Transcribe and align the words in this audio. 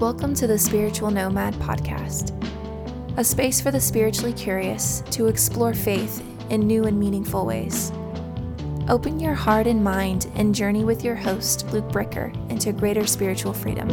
Welcome 0.00 0.34
to 0.34 0.48
the 0.48 0.58
Spiritual 0.58 1.12
Nomad 1.12 1.54
Podcast, 1.54 2.32
a 3.16 3.22
space 3.22 3.60
for 3.60 3.70
the 3.70 3.80
spiritually 3.80 4.32
curious 4.32 5.04
to 5.12 5.28
explore 5.28 5.72
faith 5.72 6.20
in 6.50 6.66
new 6.66 6.84
and 6.86 6.98
meaningful 6.98 7.46
ways. 7.46 7.92
Open 8.88 9.20
your 9.20 9.34
heart 9.34 9.68
and 9.68 9.84
mind 9.84 10.32
and 10.34 10.52
journey 10.52 10.82
with 10.82 11.04
your 11.04 11.14
host, 11.14 11.70
Luke 11.72 11.88
Bricker, 11.90 12.34
into 12.50 12.72
greater 12.72 13.06
spiritual 13.06 13.52
freedom. 13.52 13.88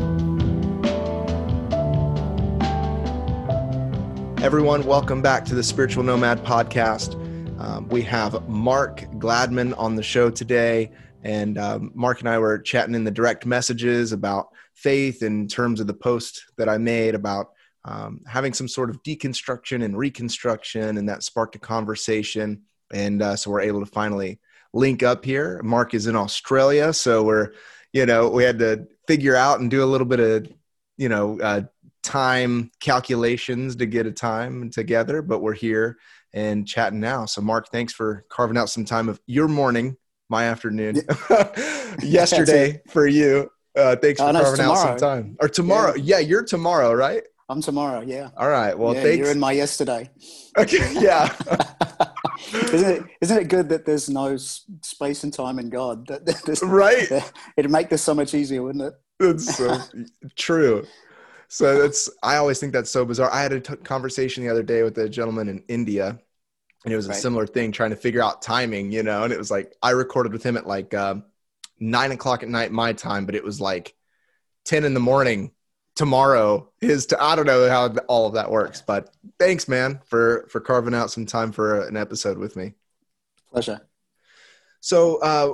Everyone, 4.41 4.83
welcome 4.83 5.21
back 5.21 5.45
to 5.45 5.55
the 5.55 5.63
Spiritual 5.63 6.01
Nomad 6.01 6.43
Podcast. 6.43 7.13
Um, 7.61 7.87
we 7.89 8.01
have 8.01 8.49
Mark 8.49 9.01
Gladman 9.19 9.77
on 9.77 9.95
the 9.95 10.03
show 10.03 10.31
today. 10.31 10.91
And 11.23 11.57
um, 11.57 11.91
Mark 11.93 12.19
and 12.19 12.29
I 12.29 12.39
were 12.39 12.59
chatting 12.59 12.95
in 12.95 13.03
the 13.03 13.11
direct 13.11 13.45
messages 13.45 14.11
about 14.11 14.49
faith 14.73 15.23
in 15.23 15.47
terms 15.47 15.79
of 15.79 15.87
the 15.87 15.93
post 15.93 16.45
that 16.57 16.69
I 16.69 16.77
made 16.77 17.15
about 17.15 17.51
um, 17.85 18.21
having 18.27 18.53
some 18.53 18.67
sort 18.67 18.89
of 18.89 19.01
deconstruction 19.03 19.83
and 19.83 19.97
reconstruction, 19.97 20.97
and 20.97 21.09
that 21.09 21.23
sparked 21.23 21.55
a 21.55 21.59
conversation. 21.59 22.61
And 22.93 23.21
uh, 23.21 23.35
so 23.35 23.51
we're 23.51 23.61
able 23.61 23.79
to 23.79 23.91
finally 23.91 24.39
link 24.73 25.03
up 25.03 25.25
here. 25.25 25.61
Mark 25.63 25.93
is 25.93 26.07
in 26.07 26.15
Australia, 26.15 26.93
so 26.93 27.23
we're, 27.23 27.51
you 27.93 28.05
know, 28.05 28.29
we 28.29 28.43
had 28.43 28.59
to 28.59 28.87
figure 29.07 29.35
out 29.35 29.59
and 29.59 29.69
do 29.69 29.83
a 29.83 29.85
little 29.85 30.05
bit 30.05 30.19
of, 30.19 30.51
you 30.97 31.09
know, 31.09 31.39
uh, 31.41 31.61
time 32.03 32.71
calculations 32.79 33.75
to 33.75 33.85
get 33.85 34.05
a 34.05 34.11
time 34.11 34.69
together, 34.69 35.21
but 35.21 35.39
we're 35.39 35.53
here 35.53 35.97
and 36.33 36.67
chatting 36.67 36.99
now. 36.99 37.25
So, 37.25 37.41
Mark, 37.41 37.69
thanks 37.69 37.93
for 37.93 38.25
carving 38.29 38.57
out 38.57 38.69
some 38.69 38.85
time 38.85 39.09
of 39.09 39.19
your 39.25 39.47
morning 39.47 39.97
my 40.31 40.45
afternoon 40.45 40.95
yesterday 42.01 42.81
for 42.87 43.05
you. 43.05 43.51
Uh, 43.75 43.95
thanks 43.97 44.19
for 44.19 44.27
uh, 44.27 44.31
carving 44.31 44.65
out 44.65 44.77
some 44.77 44.97
time. 44.97 45.37
Or 45.39 45.47
tomorrow. 45.47 45.93
Yeah. 45.95 46.17
yeah. 46.17 46.19
you're 46.19 46.43
tomorrow, 46.43 46.93
right? 46.93 47.21
I'm 47.49 47.61
tomorrow, 47.61 47.99
yeah. 47.99 48.29
All 48.37 48.49
right. 48.49 48.77
Well, 48.77 48.95
yeah, 48.95 49.03
thanks. 49.03 49.17
You're 49.17 49.31
in 49.31 49.39
my 49.39 49.51
yesterday. 49.51 50.09
Okay, 50.57 50.93
yeah. 51.01 51.35
isn't, 52.53 52.89
it, 52.89 53.03
isn't 53.19 53.37
it 53.37 53.47
good 53.49 53.67
that 53.69 53.85
there's 53.85 54.09
no 54.09 54.37
space 54.37 55.25
and 55.25 55.33
time 55.33 55.59
in 55.59 55.69
God? 55.69 56.09
right. 56.63 57.11
It'd 57.57 57.69
make 57.69 57.89
this 57.89 58.01
so 58.01 58.13
much 58.13 58.33
easier, 58.33 58.63
wouldn't 58.63 58.85
it? 58.85 58.93
That's 59.19 59.57
so 59.57 59.77
true. 60.37 60.85
So 61.49 61.81
that's, 61.81 62.09
I 62.23 62.37
always 62.37 62.61
think 62.61 62.71
that's 62.71 62.89
so 62.89 63.03
bizarre. 63.03 63.29
I 63.33 63.41
had 63.41 63.51
a 63.51 63.59
t- 63.59 63.75
conversation 63.75 64.45
the 64.45 64.49
other 64.49 64.63
day 64.63 64.83
with 64.83 64.97
a 64.97 65.09
gentleman 65.09 65.49
in 65.49 65.61
India 65.67 66.17
and 66.83 66.93
it 66.93 66.95
was 66.95 67.07
a 67.07 67.13
similar 67.13 67.45
thing 67.45 67.71
trying 67.71 67.91
to 67.91 67.95
figure 67.95 68.21
out 68.21 68.41
timing 68.41 68.91
you 68.91 69.03
know 69.03 69.23
and 69.23 69.33
it 69.33 69.37
was 69.37 69.51
like 69.51 69.75
i 69.81 69.91
recorded 69.91 70.31
with 70.31 70.43
him 70.43 70.57
at 70.57 70.67
like 70.67 70.93
uh, 70.93 71.15
nine 71.79 72.11
o'clock 72.11 72.43
at 72.43 72.49
night 72.49 72.71
my 72.71 72.93
time 72.93 73.25
but 73.25 73.35
it 73.35 73.43
was 73.43 73.61
like 73.61 73.95
10 74.65 74.83
in 74.83 74.93
the 74.93 74.99
morning 74.99 75.51
tomorrow 75.95 76.71
is 76.79 77.07
to 77.07 77.21
i 77.21 77.35
don't 77.35 77.45
know 77.45 77.69
how 77.69 77.87
all 78.07 78.27
of 78.27 78.33
that 78.33 78.49
works 78.49 78.81
but 78.81 79.13
thanks 79.39 79.67
man 79.67 79.99
for 80.05 80.47
for 80.49 80.61
carving 80.61 80.95
out 80.95 81.11
some 81.11 81.25
time 81.25 81.51
for 81.51 81.81
an 81.87 81.97
episode 81.97 82.37
with 82.37 82.55
me. 82.55 82.73
Pleasure. 83.51 83.81
So 84.79 85.17
uh 85.21 85.53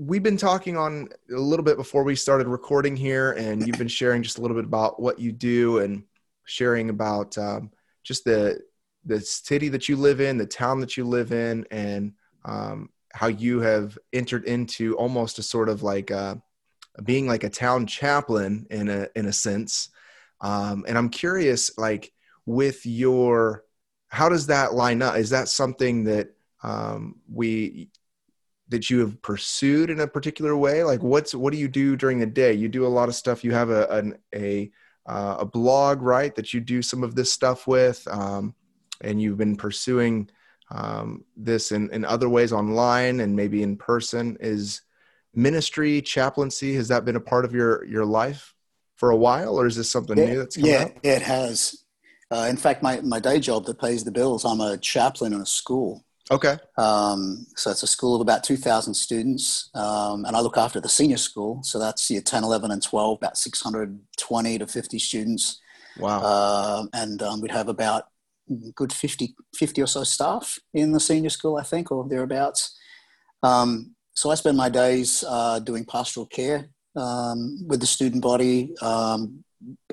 we've 0.00 0.22
been 0.22 0.36
talking 0.36 0.76
on 0.78 1.08
a 1.30 1.38
little 1.38 1.64
bit 1.64 1.76
before 1.76 2.02
we 2.04 2.16
started 2.16 2.46
recording 2.46 2.96
here 2.96 3.32
and 3.32 3.66
you've 3.66 3.76
been 3.76 3.86
sharing 3.88 4.22
just 4.22 4.38
a 4.38 4.40
little 4.40 4.56
bit 4.56 4.64
about 4.64 5.00
what 5.00 5.18
you 5.18 5.30
do 5.30 5.78
and 5.78 6.04
sharing 6.46 6.88
about 6.88 7.36
um, 7.36 7.70
just 8.02 8.24
the 8.24 8.58
the 9.04 9.20
city 9.20 9.68
that 9.68 9.88
you 9.88 9.96
live 9.96 10.20
in, 10.20 10.36
the 10.36 10.46
town 10.46 10.80
that 10.80 10.96
you 10.96 11.04
live 11.04 11.32
in, 11.32 11.66
and 11.70 12.12
um, 12.44 12.90
how 13.12 13.26
you 13.26 13.60
have 13.60 13.98
entered 14.12 14.44
into 14.44 14.96
almost 14.96 15.38
a 15.38 15.42
sort 15.42 15.68
of 15.68 15.82
like 15.82 16.10
a, 16.10 16.16
uh, 16.16 16.34
being 17.04 17.26
like 17.26 17.44
a 17.44 17.50
town 17.50 17.86
chaplain 17.86 18.66
in 18.70 18.88
a 18.88 19.08
in 19.14 19.26
a 19.26 19.32
sense. 19.32 19.90
Um, 20.40 20.84
and 20.88 20.98
I'm 20.98 21.08
curious, 21.08 21.76
like 21.78 22.12
with 22.46 22.84
your, 22.84 23.64
how 24.08 24.28
does 24.28 24.46
that 24.46 24.74
line 24.74 25.02
up? 25.02 25.16
Is 25.16 25.30
that 25.30 25.48
something 25.48 26.04
that 26.04 26.34
um, 26.62 27.16
we 27.32 27.90
that 28.68 28.88
you 28.88 29.00
have 29.00 29.20
pursued 29.22 29.90
in 29.90 30.00
a 30.00 30.06
particular 30.06 30.56
way? 30.56 30.82
Like 30.84 31.02
what's 31.02 31.34
what 31.34 31.52
do 31.52 31.58
you 31.58 31.68
do 31.68 31.96
during 31.96 32.18
the 32.18 32.26
day? 32.26 32.52
You 32.52 32.68
do 32.68 32.86
a 32.86 32.88
lot 32.88 33.08
of 33.08 33.14
stuff. 33.14 33.44
You 33.44 33.52
have 33.52 33.70
a 33.70 33.86
an, 33.88 34.18
a 34.34 34.70
uh, 35.06 35.36
a 35.40 35.44
blog, 35.44 36.02
right? 36.02 36.34
That 36.34 36.54
you 36.54 36.60
do 36.60 36.82
some 36.82 37.02
of 37.02 37.14
this 37.14 37.32
stuff 37.32 37.66
with. 37.66 38.06
Um, 38.08 38.54
and 39.00 39.20
you've 39.20 39.38
been 39.38 39.56
pursuing 39.56 40.28
um, 40.70 41.24
this 41.36 41.72
in, 41.72 41.90
in 41.90 42.04
other 42.04 42.28
ways 42.28 42.52
online 42.52 43.20
and 43.20 43.34
maybe 43.34 43.62
in 43.62 43.76
person 43.76 44.36
is 44.40 44.82
ministry 45.34 46.00
chaplaincy 46.00 46.74
has 46.74 46.88
that 46.88 47.04
been 47.04 47.16
a 47.16 47.20
part 47.20 47.44
of 47.44 47.54
your 47.54 47.84
your 47.84 48.04
life 48.04 48.54
for 48.96 49.10
a 49.10 49.16
while 49.16 49.58
or 49.58 49.66
is 49.66 49.76
this 49.76 49.90
something 49.90 50.18
it, 50.18 50.28
new 50.28 50.38
that's 50.38 50.56
coming 50.56 50.70
yeah 50.70 50.88
it 51.02 51.22
has. 51.22 51.84
Uh, 52.32 52.46
in 52.48 52.56
fact 52.56 52.82
my, 52.82 53.00
my 53.00 53.18
day 53.18 53.40
job 53.40 53.64
that 53.64 53.80
pays 53.80 54.04
the 54.04 54.10
bills 54.10 54.44
i'm 54.44 54.60
a 54.60 54.76
chaplain 54.78 55.32
in 55.32 55.40
a 55.40 55.46
school. 55.46 56.04
Okay. 56.32 56.56
Um, 56.78 57.44
so 57.56 57.72
it's 57.72 57.82
a 57.82 57.88
school 57.88 58.14
of 58.14 58.20
about 58.20 58.44
2000 58.44 58.94
students 58.94 59.68
um, 59.74 60.24
and 60.24 60.36
i 60.36 60.40
look 60.40 60.56
after 60.56 60.80
the 60.80 60.88
senior 60.88 61.16
school. 61.16 61.60
So 61.64 61.80
that's 61.80 62.08
year 62.08 62.20
10 62.20 62.44
11 62.44 62.70
and 62.70 62.82
12 62.82 63.18
about 63.18 63.36
620 63.36 64.58
to 64.58 64.66
50 64.66 64.98
students. 65.00 65.60
Wow. 65.98 66.20
Uh, 66.22 66.86
and 66.92 67.20
um, 67.22 67.40
we'd 67.40 67.50
have 67.50 67.68
about 67.68 68.04
good 68.74 68.92
50, 68.92 69.34
50 69.54 69.82
or 69.82 69.86
so 69.86 70.04
staff 70.04 70.58
in 70.74 70.92
the 70.92 71.00
senior 71.00 71.30
school, 71.30 71.56
I 71.56 71.62
think, 71.62 71.90
or 71.90 72.08
thereabouts. 72.08 72.78
Um, 73.42 73.94
so 74.14 74.30
I 74.30 74.34
spend 74.34 74.56
my 74.56 74.68
days 74.68 75.24
uh, 75.26 75.60
doing 75.60 75.84
pastoral 75.84 76.26
care 76.26 76.68
um, 76.96 77.66
with 77.66 77.80
the 77.80 77.86
student 77.86 78.22
body. 78.22 78.74
Um, 78.82 79.44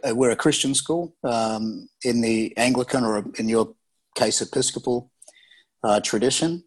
uh, 0.07 0.15
we're 0.15 0.31
a 0.31 0.35
Christian 0.35 0.73
school 0.73 1.15
um, 1.23 1.89
in 2.03 2.21
the 2.21 2.55
Anglican, 2.57 3.03
or 3.03 3.25
in 3.37 3.49
your 3.49 3.75
case, 4.15 4.41
Episcopal 4.41 5.11
uh, 5.83 5.99
tradition. 5.99 6.63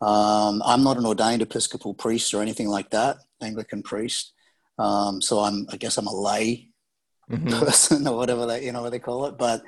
Um, 0.00 0.62
I'm 0.64 0.84
not 0.84 0.98
an 0.98 1.06
ordained 1.06 1.42
Episcopal 1.42 1.94
priest 1.94 2.34
or 2.34 2.42
anything 2.42 2.68
like 2.68 2.90
that, 2.90 3.16
Anglican 3.42 3.82
priest. 3.82 4.32
Um, 4.78 5.22
so 5.22 5.40
I'm, 5.40 5.66
I 5.70 5.76
guess 5.76 5.98
I'm 5.98 6.06
a 6.06 6.14
lay 6.14 6.70
mm-hmm. 7.30 7.48
person 7.64 8.06
or 8.06 8.16
whatever 8.16 8.46
they, 8.46 8.64
you 8.66 8.72
know, 8.72 8.82
what 8.82 8.92
they 8.92 8.98
call 8.98 9.26
it. 9.26 9.38
But 9.38 9.62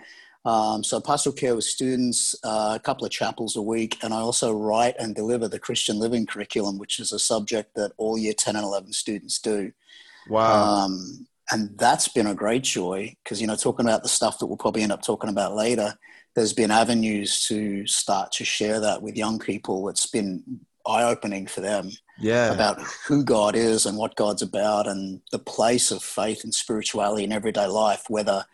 um, 0.47 0.85
so 0.85 1.01
pastoral 1.01 1.35
care 1.35 1.57
with 1.57 1.65
students, 1.65 2.37
uh, 2.45 2.75
a 2.77 2.79
couple 2.79 3.05
of 3.05 3.11
chapels 3.11 3.57
a 3.57 3.63
week, 3.63 3.99
and 4.05 4.15
I 4.15 4.19
also 4.19 4.53
write 4.53 4.95
and 4.97 5.13
deliver 5.13 5.49
the 5.49 5.59
Christian 5.59 5.99
Living 5.99 6.25
curriculum, 6.25 6.79
which 6.79 7.01
is 7.01 7.11
a 7.11 7.19
subject 7.19 7.75
that 7.75 7.91
all 7.97 8.17
year 8.17 8.33
10 8.33 8.55
and 8.55 8.65
11 8.65 8.93
students 8.93 9.41
do. 9.41 9.73
Wow. 10.31 10.85
Um, 10.85 11.27
and 11.51 11.77
that's 11.77 12.07
been 12.07 12.29
a 12.29 12.35
great 12.35 12.63
joy 12.63 13.17
because, 13.25 13.41
you 13.41 13.49
know, 13.49 13.57
talking 13.57 13.87
about 13.87 14.05
the 14.05 14.09
stuff 14.09 14.39
that 14.39 14.47
we'll 14.47 14.57
probably 14.57 14.83
end 14.83 14.93
up 14.93 15.03
talking 15.03 15.31
about 15.31 15.57
later, 15.57 15.95
there's 16.37 16.53
been 16.53 16.71
avenues 16.71 17.45
to 17.49 17.85
start 17.89 18.31
to 18.33 18.45
share 18.45 18.79
that 18.79 19.03
with 19.03 19.17
young 19.17 19.41
people. 19.41 19.89
It's 19.89 20.07
been 20.07 20.61
eye 20.87 21.03
opening 21.03 21.49
for 21.49 21.61
them 21.61 21.91
yeah. 22.21 22.53
about 22.53 22.81
who 23.09 23.25
God 23.25 23.57
is 23.57 23.85
and 23.85 23.99
what 23.99 24.15
God's 24.15 24.43
about 24.43 24.87
and 24.87 25.21
the 25.33 25.41
place 25.41 25.91
of 25.91 26.05
faith 26.05 26.45
and 26.45 26.55
spirituality 26.55 27.25
in 27.25 27.33
everyday 27.33 27.67
life, 27.67 28.05
whether 28.09 28.45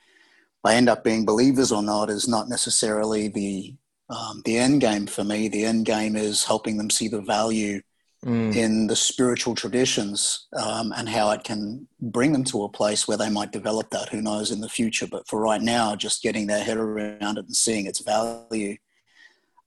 they 0.65 0.77
end 0.77 0.89
up 0.89 1.05
being 1.05 1.25
believers 1.25 1.73
or 1.73 1.83
not 1.83 2.11
is 2.11 2.29
not 2.29 2.49
necessarily 2.49 3.29
the 3.29 3.75
um, 4.09 4.43
the 4.45 4.59
end 4.59 4.81
game 4.81 5.07
for 5.07 5.25
me. 5.25 5.49
The 5.49 5.65
end 5.65 5.87
game 5.87 6.17
is 6.17 6.45
helping 6.45 6.77
them 6.77 6.91
see 6.91 7.09
the 7.09 7.23
value 7.23 7.81
mm. 8.25 8.55
in 8.55 8.87
the 8.87 8.97
spiritual 8.97 9.55
traditions 9.55 10.49
um, 10.55 10.93
and 10.97 11.09
how 11.09 11.31
it 11.31 11.45
can 11.45 11.89
bring 12.01 12.33
them 12.33 12.45
to 12.45 12.65
a 12.65 12.69
place 12.69 13.09
where 13.09 13.17
they 13.17 13.31
might 13.31 13.53
develop 13.53 13.89
that. 13.91 14.11
Who 14.11 14.21
knows 14.21 14.51
in 14.51 14.61
the 14.61 14.69
future? 14.69 15.07
But 15.11 15.27
for 15.27 15.41
right 15.41 15.63
now, 15.63 15.97
just 15.97 16.23
getting 16.23 16.47
their 16.47 16.63
head 16.63 16.77
around 16.77 17.39
it 17.39 17.47
and 17.47 17.57
seeing 17.57 17.87
its 17.87 18.01
value. 18.01 18.77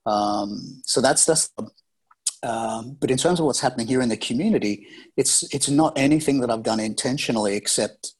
Um, 0.06 0.80
so 0.84 1.00
that's 1.00 1.24
that's. 1.24 1.50
Um, 2.42 2.96
but 3.00 3.10
in 3.10 3.16
terms 3.16 3.40
of 3.40 3.46
what's 3.46 3.60
happening 3.60 3.88
here 3.88 4.00
in 4.00 4.08
the 4.08 4.16
community, 4.16 4.86
it's 5.16 5.52
it's 5.52 5.68
not 5.68 5.98
anything 5.98 6.40
that 6.40 6.50
I've 6.50 6.62
done 6.62 6.78
intentionally 6.78 7.56
except 7.56 8.14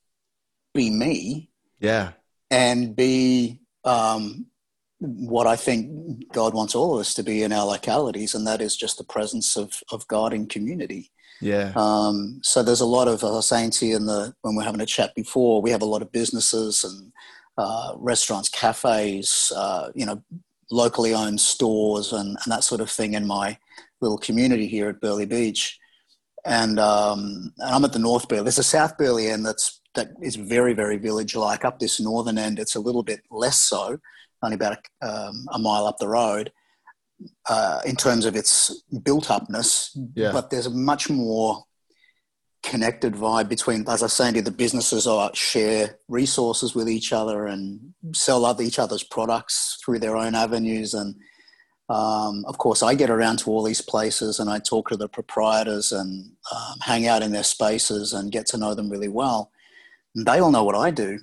be 0.74 0.90
me. 0.90 1.50
Yeah 1.78 2.12
and 2.50 2.94
be 2.94 3.60
um, 3.84 4.46
what 4.98 5.46
I 5.46 5.56
think 5.56 6.32
God 6.32 6.54
wants 6.54 6.74
all 6.74 6.94
of 6.94 7.00
us 7.00 7.14
to 7.14 7.22
be 7.22 7.42
in 7.42 7.52
our 7.52 7.66
localities, 7.66 8.34
and 8.34 8.46
that 8.46 8.60
is 8.60 8.76
just 8.76 8.98
the 8.98 9.04
presence 9.04 9.56
of, 9.56 9.82
of 9.90 10.06
God 10.08 10.32
in 10.32 10.46
community. 10.46 11.10
Yeah. 11.40 11.72
Um, 11.76 12.40
so 12.42 12.62
there's 12.62 12.80
a 12.80 12.86
lot 12.86 13.08
of, 13.08 13.22
I 13.22 13.30
was 13.30 13.46
saying 13.46 13.70
to 13.72 13.86
you 13.86 13.96
in 13.96 14.06
the, 14.06 14.34
when 14.40 14.56
we 14.56 14.62
are 14.62 14.66
having 14.66 14.80
a 14.80 14.86
chat 14.86 15.14
before, 15.14 15.60
we 15.60 15.70
have 15.70 15.82
a 15.82 15.86
lot 15.86 16.02
of 16.02 16.10
businesses 16.10 16.82
and 16.82 17.12
uh, 17.58 17.92
restaurants, 17.96 18.48
cafes, 18.48 19.52
uh, 19.54 19.90
you 19.94 20.06
know, 20.06 20.22
locally 20.70 21.14
owned 21.14 21.40
stores 21.40 22.12
and, 22.12 22.28
and 22.28 22.52
that 22.52 22.64
sort 22.64 22.80
of 22.80 22.90
thing 22.90 23.14
in 23.14 23.26
my 23.26 23.58
little 24.00 24.18
community 24.18 24.66
here 24.66 24.88
at 24.88 25.00
Burleigh 25.00 25.26
Beach. 25.26 25.78
And, 26.44 26.78
um, 26.78 27.52
and 27.58 27.74
I'm 27.74 27.84
at 27.84 27.92
the 27.92 27.98
North 27.98 28.28
Burleigh. 28.28 28.44
There's 28.44 28.58
a 28.58 28.62
South 28.62 28.96
Burleigh 28.96 29.30
end 29.30 29.44
that's 29.44 29.80
that 29.96 30.10
is 30.22 30.36
very, 30.36 30.72
very 30.72 30.96
village-like. 30.96 31.64
Up 31.64 31.78
this 31.78 31.98
northern 32.00 32.38
end, 32.38 32.58
it's 32.58 32.76
a 32.76 32.80
little 32.80 33.02
bit 33.02 33.20
less 33.30 33.58
so, 33.58 33.98
only 34.42 34.54
about 34.54 34.78
a, 35.02 35.06
um, 35.08 35.46
a 35.52 35.58
mile 35.58 35.86
up 35.86 35.98
the 35.98 36.08
road 36.08 36.52
uh, 37.48 37.80
in 37.84 37.96
terms 37.96 38.24
of 38.24 38.36
its 38.36 38.82
built-upness. 39.02 39.98
Yeah. 40.14 40.32
But 40.32 40.50
there's 40.50 40.66
a 40.66 40.70
much 40.70 41.10
more 41.10 41.64
connected 42.62 43.14
vibe 43.14 43.48
between, 43.48 43.88
as 43.88 44.02
I 44.02 44.06
was 44.06 44.12
saying, 44.12 44.42
the 44.42 44.50
businesses 44.50 45.06
are 45.06 45.30
share 45.34 45.98
resources 46.08 46.74
with 46.74 46.88
each 46.88 47.12
other 47.12 47.46
and 47.46 47.94
sell 48.12 48.44
other 48.44 48.62
each 48.62 48.78
other's 48.78 49.04
products 49.04 49.78
through 49.84 50.00
their 50.00 50.16
own 50.16 50.34
avenues. 50.34 50.92
And 50.92 51.14
um, 51.88 52.44
of 52.46 52.58
course, 52.58 52.82
I 52.82 52.94
get 52.94 53.10
around 53.10 53.38
to 53.40 53.50
all 53.50 53.62
these 53.62 53.80
places 53.80 54.40
and 54.40 54.50
I 54.50 54.58
talk 54.58 54.88
to 54.88 54.96
the 54.96 55.08
proprietors 55.08 55.92
and 55.92 56.32
um, 56.52 56.78
hang 56.80 57.06
out 57.06 57.22
in 57.22 57.32
their 57.32 57.44
spaces 57.44 58.12
and 58.12 58.32
get 58.32 58.46
to 58.46 58.58
know 58.58 58.74
them 58.74 58.90
really 58.90 59.08
well. 59.08 59.52
They 60.24 60.38
all 60.38 60.50
know 60.50 60.64
what 60.64 60.74
I 60.74 60.90
do. 60.90 61.18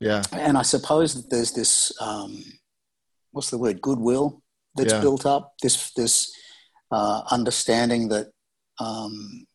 Yeah. 0.00 0.22
And 0.32 0.58
I 0.58 0.62
suppose 0.62 1.14
that 1.14 1.30
there's 1.30 1.52
this, 1.52 1.92
um, 2.00 2.44
what's 3.32 3.50
the 3.50 3.58
word, 3.58 3.80
goodwill 3.80 4.42
that's 4.76 4.92
Yeah. 4.92 5.00
built 5.00 5.24
up. 5.24 5.54
This 5.62 5.92
this 5.94 6.30
uh, 6.90 7.22
understanding 7.30 8.08
that 8.08 8.26
um, 8.78 9.46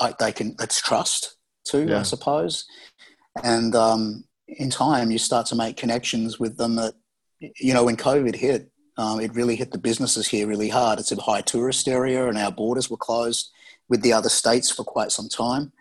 I, 0.00 0.14
they 0.18 0.32
can. 0.32 0.54
It's 0.60 0.80
trust 0.80 1.36
too, 1.64 1.86
Yeah. 1.88 2.00
I 2.00 2.02
suppose. 2.04 2.64
And 3.42 3.74
um, 3.74 4.24
in 4.46 4.70
time, 4.70 5.10
you 5.10 5.18
start 5.18 5.46
to 5.46 5.56
make 5.56 5.76
connections 5.76 6.38
with 6.38 6.56
them. 6.56 6.76
That 6.76 6.94
you 7.40 7.74
know, 7.74 7.84
when 7.84 7.96
COVID 7.96 8.36
hit, 8.36 8.70
um, 8.96 9.20
it 9.20 9.34
really 9.34 9.56
hit 9.56 9.72
the 9.72 9.78
businesses 9.78 10.28
here 10.28 10.46
really 10.46 10.68
hard. 10.68 11.00
It's 11.00 11.12
a 11.12 11.20
high 11.20 11.42
tourist 11.42 11.88
area, 11.88 12.28
and 12.28 12.38
our 12.38 12.52
borders 12.52 12.88
were 12.88 12.96
closed 12.96 13.50
with 13.88 14.02
the 14.02 14.12
other 14.12 14.28
states 14.28 14.70
for 14.70 14.84
quite 14.84 15.10
some 15.12 15.28
time. 15.28 15.72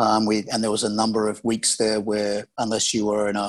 Um, 0.00 0.24
we 0.24 0.36
and 0.50 0.62
there 0.62 0.70
was 0.70 0.84
a 0.84 0.96
number 1.02 1.28
of 1.28 1.44
weeks 1.44 1.76
there 1.76 2.00
where, 2.00 2.46
unless 2.56 2.94
you 2.94 3.06
were 3.06 3.28
in 3.28 3.36
a 3.36 3.48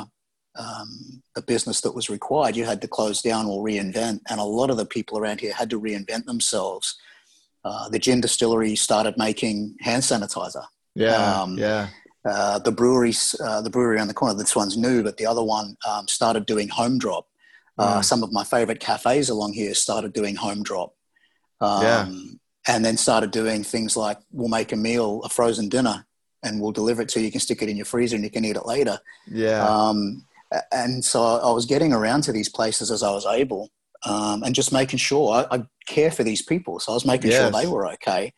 um, 0.59 0.89
a 1.37 1.41
business 1.41 1.79
that 1.81 1.95
was 1.95 2.09
required, 2.09 2.57
you 2.57 2.65
had 2.65 2.81
to 2.81 2.87
close 2.87 3.21
down 3.21 3.45
or 3.45 3.63
reinvent. 3.63 4.19
And 4.29 4.39
a 4.39 4.43
lot 4.59 4.69
of 4.69 4.77
the 4.77 4.85
people 4.85 5.17
around 5.17 5.39
here 5.39 5.53
had 5.53 5.69
to 5.69 5.79
reinvent 5.79 6.25
themselves. 6.25 6.97
Uh, 7.63 7.87
the 7.89 7.99
gin 7.99 8.19
distillery 8.21 8.75
started 8.75 9.15
making 9.17 9.75
hand 9.79 10.03
sanitizer. 10.03 10.65
Yeah. 10.93 11.41
Um, 11.41 11.57
yeah. 11.57 11.87
Uh, 12.29 12.59
the 12.59 12.71
breweries, 12.71 13.33
uh, 13.43 13.61
the 13.61 13.69
brewery 13.69 13.95
around 13.95 14.09
the 14.09 14.13
corner, 14.13 14.37
this 14.37 14.55
one's 14.55 14.77
new, 14.77 15.03
but 15.03 15.17
the 15.17 15.25
other 15.25 15.43
one 15.43 15.75
um, 15.89 16.07
started 16.07 16.45
doing 16.45 16.67
home 16.67 16.97
drop. 16.97 17.27
Uh, 17.77 17.99
Mm. 17.99 18.05
Some 18.05 18.23
of 18.23 18.31
my 18.33 18.43
favorite 18.43 18.81
cafes 18.81 19.29
along 19.29 19.53
here 19.53 19.73
started 19.73 20.11
doing 20.13 20.35
home 20.35 20.63
drop. 20.63 20.93
Um, 21.61 21.81
Yeah. 21.81 22.07
And 22.67 22.85
then 22.85 22.97
started 22.97 23.31
doing 23.31 23.63
things 23.63 23.95
like 23.95 24.19
we'll 24.31 24.49
make 24.49 24.71
a 24.71 24.75
meal, 24.75 25.21
a 25.23 25.29
frozen 25.29 25.67
dinner, 25.69 26.05
and 26.43 26.59
we'll 26.61 26.71
deliver 26.71 27.01
it 27.01 27.09
to 27.09 27.19
you. 27.19 27.25
You 27.25 27.31
can 27.31 27.41
stick 27.41 27.61
it 27.61 27.69
in 27.69 27.77
your 27.77 27.85
freezer 27.85 28.15
and 28.15 28.23
you 28.23 28.31
can 28.31 28.45
eat 28.45 28.55
it 28.55 28.65
later. 28.65 28.99
Yeah. 29.27 29.63
Um, 29.67 30.25
and 30.71 31.03
so 31.03 31.21
I 31.21 31.51
was 31.51 31.65
getting 31.65 31.93
around 31.93 32.23
to 32.23 32.31
these 32.31 32.49
places 32.49 32.91
as 32.91 33.03
I 33.03 33.11
was 33.11 33.25
able 33.25 33.69
um, 34.05 34.43
and 34.43 34.53
just 34.55 34.73
making 34.73 34.99
sure 34.99 35.31
I, 35.51 35.57
I 35.57 35.63
care 35.87 36.11
for 36.11 36.23
these 36.23 36.41
people. 36.41 36.79
So 36.79 36.91
I 36.91 36.95
was 36.95 37.05
making 37.05 37.31
Yes. 37.31 37.39
sure 37.39 37.51
they 37.61 37.67
were 37.67 37.87
okay. 37.93 38.33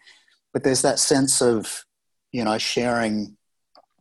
But 0.53 0.63
there's 0.63 0.81
that 0.83 0.99
sense 0.99 1.41
of, 1.41 1.85
you 2.31 2.43
know, 2.43 2.57
sharing, 2.57 3.37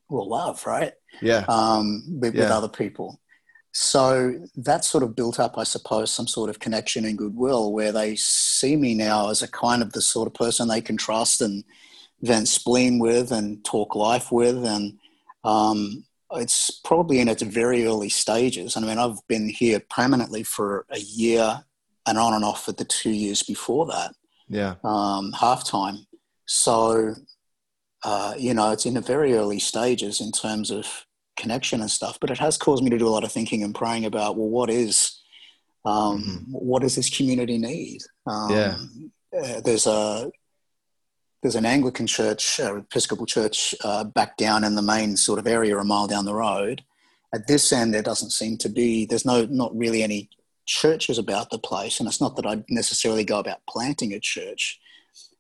well, 0.09 0.29
love, 0.29 0.67
right? 0.67 0.93
yeah. 1.21 1.45
Um, 1.49 2.03
with, 2.21 2.35
with 2.35 2.51
other 2.51 2.69
people. 2.69 3.21
So 3.75 4.35
that 4.57 4.85
sort 4.85 5.03
of 5.03 5.17
built 5.17 5.41
up, 5.41 5.57
I 5.57 5.65
suppose, 5.65 6.11
some 6.11 6.27
sort 6.27 6.51
of 6.51 6.59
connection 6.59 7.07
and 7.07 7.17
goodwill 7.17 7.73
where 7.73 7.93
they 7.93 8.17
see 8.17 8.77
me 8.77 8.95
now 8.95 9.31
as 9.31 9.41
a 9.41 9.49
kind 9.49 9.81
of 9.81 9.93
the 9.93 10.03
sort 10.03 10.27
of 10.27 10.35
person 10.35 10.69
they 10.69 10.83
can 10.83 10.99
trust 10.99 11.41
and 11.41 11.65
vent 12.23 12.49
spleen 12.49 12.99
with 12.99 13.33
and 13.33 13.65
talk 13.65 13.95
life 13.95 14.31
with. 14.33 14.65
And 14.65 14.99
um, 15.45 16.05
it's 16.33 16.71
probably 16.71 17.21
in 17.21 17.29
its 17.29 17.43
very 17.43 17.87
early 17.87 18.09
stages. 18.09 18.77
And 18.77 18.85
I 18.85 18.89
mean, 18.89 18.99
I've 18.99 19.27
been 19.29 19.49
here 19.49 19.81
permanently 19.91 20.43
for 20.43 20.87
a 20.91 20.99
year 21.01 21.65
and 22.07 22.19
on 22.19 22.35
and 22.35 22.45
off 22.45 22.65
for 22.65 22.73
the 22.73 22.85
two 22.85 23.11
years 23.11 23.43
before 23.43 23.87
that, 23.87 24.15
yeah. 24.49 24.75
um, 24.83 25.33
half 25.33 25.65
time. 25.65 26.07
So, 26.47 27.15
uh, 28.03 28.35
you 28.37 28.55
know, 28.55 28.73
it's 28.73 28.87
in 28.87 28.95
the 28.95 29.01
very 29.01 29.35
early 29.35 29.61
stages 29.61 30.21
in 30.21 30.33
terms 30.33 30.71
of 30.71 31.07
connection 31.37 31.81
and 31.81 31.91
stuff, 31.91 32.19
but 32.21 32.31
it 32.31 32.39
has 32.39 32.59
caused 32.59 32.83
me 32.83 32.91
to 32.91 32.99
do 32.99 33.07
a 33.07 33.11
lot 33.11 33.25
of 33.25 33.33
thinking 33.33 33.63
and 33.63 33.75
praying 33.75 34.05
about, 34.05 34.37
well, 34.37 34.49
what 34.49 34.69
is, 34.69 35.21
um, 35.85 36.23
Mhm. 36.23 36.45
what 36.51 36.83
does 36.83 36.95
this 36.97 37.09
community 37.17 37.59
need? 37.59 38.01
Um, 38.27 38.51
Yeah. 38.53 38.77
uh, 39.41 39.61
there's 39.61 39.87
a, 39.87 40.31
there's 41.43 41.57
an 41.57 41.67
Anglican 41.67 42.07
church, 42.07 42.61
uh, 42.61 42.77
Episcopal 42.77 43.27
church, 43.27 43.75
uh, 43.83 44.05
back 44.05 44.37
down 44.37 44.63
in 44.65 44.77
the 44.77 44.83
main 44.83 45.17
sort 45.17 45.39
of 45.39 45.47
area, 45.47 45.77
a 45.77 45.85
mile 45.85 46.07
down 46.07 46.25
the 46.25 46.35
road. 46.35 46.83
At 47.35 47.49
this 47.49 47.73
end, 47.73 47.93
there 47.93 48.03
doesn't 48.03 48.31
seem 48.31 48.57
to 48.59 48.69
be. 48.69 49.07
There's 49.07 49.25
no, 49.25 49.45
not 49.47 49.77
really 49.77 50.03
any 50.03 50.31
churches 50.67 51.19
about 51.19 51.51
the 51.51 51.59
place, 51.59 51.99
and 51.99 52.09
it's 52.09 52.21
not 52.21 52.37
that 52.37 52.47
I'd 52.47 52.65
necessarily 52.71 53.25
go 53.25 53.41
about 53.41 53.67
planting 53.69 54.13
a 54.13 54.21
church, 54.21 54.79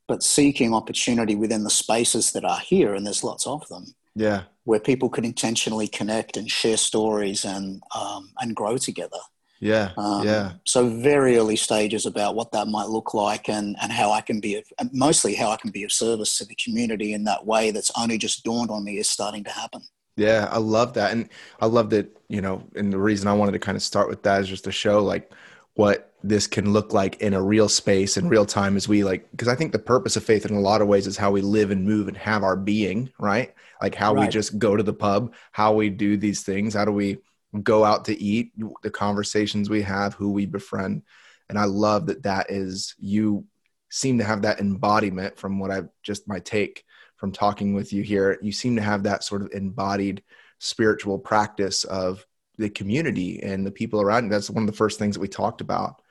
but 0.08 0.22
seeking 0.22 0.74
opportunity 0.74 1.36
within 1.36 1.62
the 1.62 1.70
spaces 1.70 2.32
that 2.32 2.44
are 2.44 2.58
here, 2.58 2.94
and 2.94 3.06
there's 3.06 3.22
lots 3.22 3.46
of 3.46 3.68
them, 3.68 3.94
Yeah. 4.16 4.44
where 4.64 4.80
people 4.80 5.08
can 5.08 5.24
intentionally 5.24 5.86
connect 5.86 6.36
and 6.36 6.50
share 6.50 6.76
stories 6.76 7.44
and 7.44 7.82
um, 7.94 8.32
and 8.40 8.56
grow 8.56 8.76
together. 8.76 9.20
Yeah. 9.62 9.92
Um, 9.96 10.26
yeah. 10.26 10.52
So 10.64 10.88
very 10.88 11.38
early 11.38 11.54
stages 11.54 12.04
about 12.04 12.34
what 12.34 12.50
that 12.50 12.66
might 12.66 12.88
look 12.88 13.14
like 13.14 13.48
and, 13.48 13.76
and 13.80 13.92
how 13.92 14.10
I 14.10 14.20
can 14.20 14.40
be, 14.40 14.56
of, 14.56 14.64
and 14.80 14.90
mostly 14.92 15.36
how 15.36 15.52
I 15.52 15.56
can 15.56 15.70
be 15.70 15.84
of 15.84 15.92
service 15.92 16.36
to 16.38 16.44
the 16.44 16.56
community 16.56 17.12
in 17.12 17.22
that 17.24 17.46
way 17.46 17.70
that's 17.70 17.92
only 17.96 18.18
just 18.18 18.42
dawned 18.42 18.72
on 18.72 18.82
me 18.82 18.98
is 18.98 19.08
starting 19.08 19.44
to 19.44 19.50
happen. 19.50 19.82
Yeah, 20.16 20.48
I 20.50 20.58
love 20.58 20.94
that. 20.94 21.12
And 21.12 21.28
I 21.60 21.66
love 21.66 21.90
that, 21.90 22.08
you 22.28 22.40
know, 22.40 22.64
and 22.74 22.92
the 22.92 22.98
reason 22.98 23.28
I 23.28 23.34
wanted 23.34 23.52
to 23.52 23.60
kind 23.60 23.76
of 23.76 23.84
start 23.84 24.08
with 24.08 24.24
that 24.24 24.40
is 24.40 24.48
just 24.48 24.64
to 24.64 24.72
show 24.72 24.98
like 24.98 25.32
what 25.74 26.12
this 26.24 26.48
can 26.48 26.72
look 26.72 26.92
like 26.92 27.20
in 27.20 27.32
a 27.32 27.42
real 27.42 27.68
space 27.68 28.16
in 28.16 28.28
real 28.28 28.44
time 28.44 28.76
as 28.76 28.88
we 28.88 29.02
like 29.04 29.28
because 29.30 29.48
I 29.48 29.54
think 29.54 29.72
the 29.72 29.78
purpose 29.78 30.16
of 30.16 30.22
faith 30.22 30.44
in 30.44 30.54
a 30.54 30.60
lot 30.60 30.82
of 30.82 30.86
ways 30.86 31.06
is 31.06 31.16
how 31.16 31.30
we 31.30 31.40
live 31.40 31.70
and 31.70 31.84
move 31.84 32.08
and 32.08 32.16
have 32.16 32.42
our 32.42 32.56
being, 32.56 33.10
right? 33.18 33.54
Like 33.80 33.94
how 33.94 34.14
we 34.14 34.28
just 34.28 34.58
go 34.58 34.76
to 34.76 34.82
the 34.82 34.92
pub, 34.92 35.34
how 35.52 35.72
we 35.72 35.88
do 35.88 36.16
these 36.16 36.42
things, 36.42 36.74
how 36.74 36.84
do 36.84 36.92
we 36.92 37.18
go 37.62 37.84
out 37.84 38.06
to 38.06 38.18
eat, 38.20 38.52
the 38.82 38.90
conversations 38.90 39.68
we 39.68 39.82
have, 39.82 40.14
who 40.14 40.30
we 40.30 40.46
befriend. 40.46 41.02
And 41.48 41.58
I 41.58 41.64
love 41.64 42.06
that 42.06 42.22
that 42.22 42.50
is 42.50 42.94
you 42.98 43.46
seem 43.90 44.18
to 44.18 44.24
have 44.24 44.42
that 44.42 44.60
embodiment 44.60 45.38
from 45.38 45.58
what 45.58 45.70
I've 45.70 45.88
just 46.02 46.26
my 46.26 46.38
take 46.38 46.84
from 47.16 47.30
talking 47.30 47.74
with 47.74 47.92
you 47.92 48.02
here. 48.02 48.38
You 48.42 48.52
seem 48.52 48.76
to 48.76 48.82
have 48.82 49.04
that 49.04 49.22
sort 49.22 49.42
of 49.42 49.52
embodied 49.52 50.22
spiritual 50.58 51.18
practice 51.18 51.84
of 51.84 52.26
the 52.58 52.70
community 52.70 53.42
and 53.42 53.66
the 53.66 53.70
people 53.70 54.00
around 54.00 54.24
you. 54.24 54.30
That's 54.30 54.50
one 54.50 54.62
of 54.62 54.66
the 54.66 54.76
first 54.76 54.98
things 54.98 55.14
that 55.14 55.20
we 55.20 55.28
talked 55.28 55.60
about. 55.60 56.01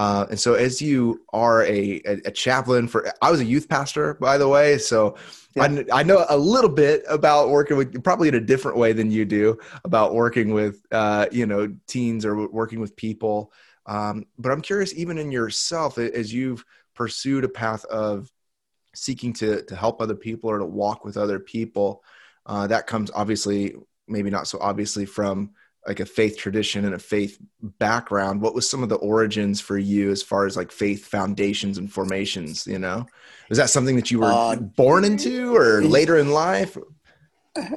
Uh, 0.00 0.24
and 0.30 0.40
so, 0.40 0.54
as 0.54 0.80
you 0.80 1.20
are 1.30 1.62
a, 1.64 2.00
a, 2.06 2.12
a 2.24 2.30
chaplain 2.30 2.88
for, 2.88 3.12
I 3.20 3.30
was 3.30 3.40
a 3.40 3.44
youth 3.44 3.68
pastor, 3.68 4.14
by 4.14 4.38
the 4.38 4.48
way. 4.48 4.78
So, 4.78 5.16
I, 5.58 5.84
I 5.92 6.02
know 6.04 6.24
a 6.30 6.38
little 6.38 6.70
bit 6.70 7.02
about 7.06 7.50
working 7.50 7.76
with, 7.76 8.02
probably 8.02 8.28
in 8.28 8.34
a 8.34 8.40
different 8.40 8.78
way 8.78 8.94
than 8.94 9.10
you 9.10 9.26
do, 9.26 9.58
about 9.84 10.14
working 10.14 10.54
with, 10.54 10.80
uh, 10.90 11.26
you 11.30 11.44
know, 11.44 11.76
teens 11.86 12.24
or 12.24 12.48
working 12.48 12.80
with 12.80 12.96
people. 12.96 13.52
Um, 13.84 14.24
but 14.38 14.52
I'm 14.52 14.62
curious, 14.62 14.94
even 14.94 15.18
in 15.18 15.30
yourself, 15.30 15.98
as 15.98 16.32
you've 16.32 16.64
pursued 16.94 17.44
a 17.44 17.48
path 17.50 17.84
of 17.84 18.32
seeking 18.94 19.34
to 19.34 19.62
to 19.64 19.76
help 19.76 20.00
other 20.00 20.16
people 20.16 20.48
or 20.48 20.60
to 20.60 20.64
walk 20.64 21.04
with 21.04 21.18
other 21.18 21.38
people, 21.38 22.02
uh, 22.46 22.66
that 22.68 22.86
comes 22.86 23.10
obviously, 23.14 23.74
maybe 24.08 24.30
not 24.30 24.48
so 24.48 24.56
obviously, 24.62 25.04
from 25.04 25.50
like 25.86 26.00
a 26.00 26.06
faith 26.06 26.36
tradition 26.36 26.84
and 26.84 26.94
a 26.94 26.98
faith 26.98 27.38
background. 27.78 28.42
What 28.42 28.54
was 28.54 28.68
some 28.68 28.82
of 28.82 28.88
the 28.88 28.96
origins 28.96 29.60
for 29.60 29.78
you 29.78 30.10
as 30.10 30.22
far 30.22 30.46
as 30.46 30.56
like 30.56 30.70
faith 30.70 31.06
foundations 31.06 31.78
and 31.78 31.90
formations? 31.92 32.66
You 32.66 32.78
know, 32.78 33.06
was 33.48 33.58
that 33.58 33.70
something 33.70 33.96
that 33.96 34.10
you 34.10 34.20
were 34.20 34.32
Uh, 34.32 34.56
born 34.56 35.04
into 35.04 35.56
or 35.56 35.82
later 35.82 36.18
in 36.18 36.30
life? 36.30 36.76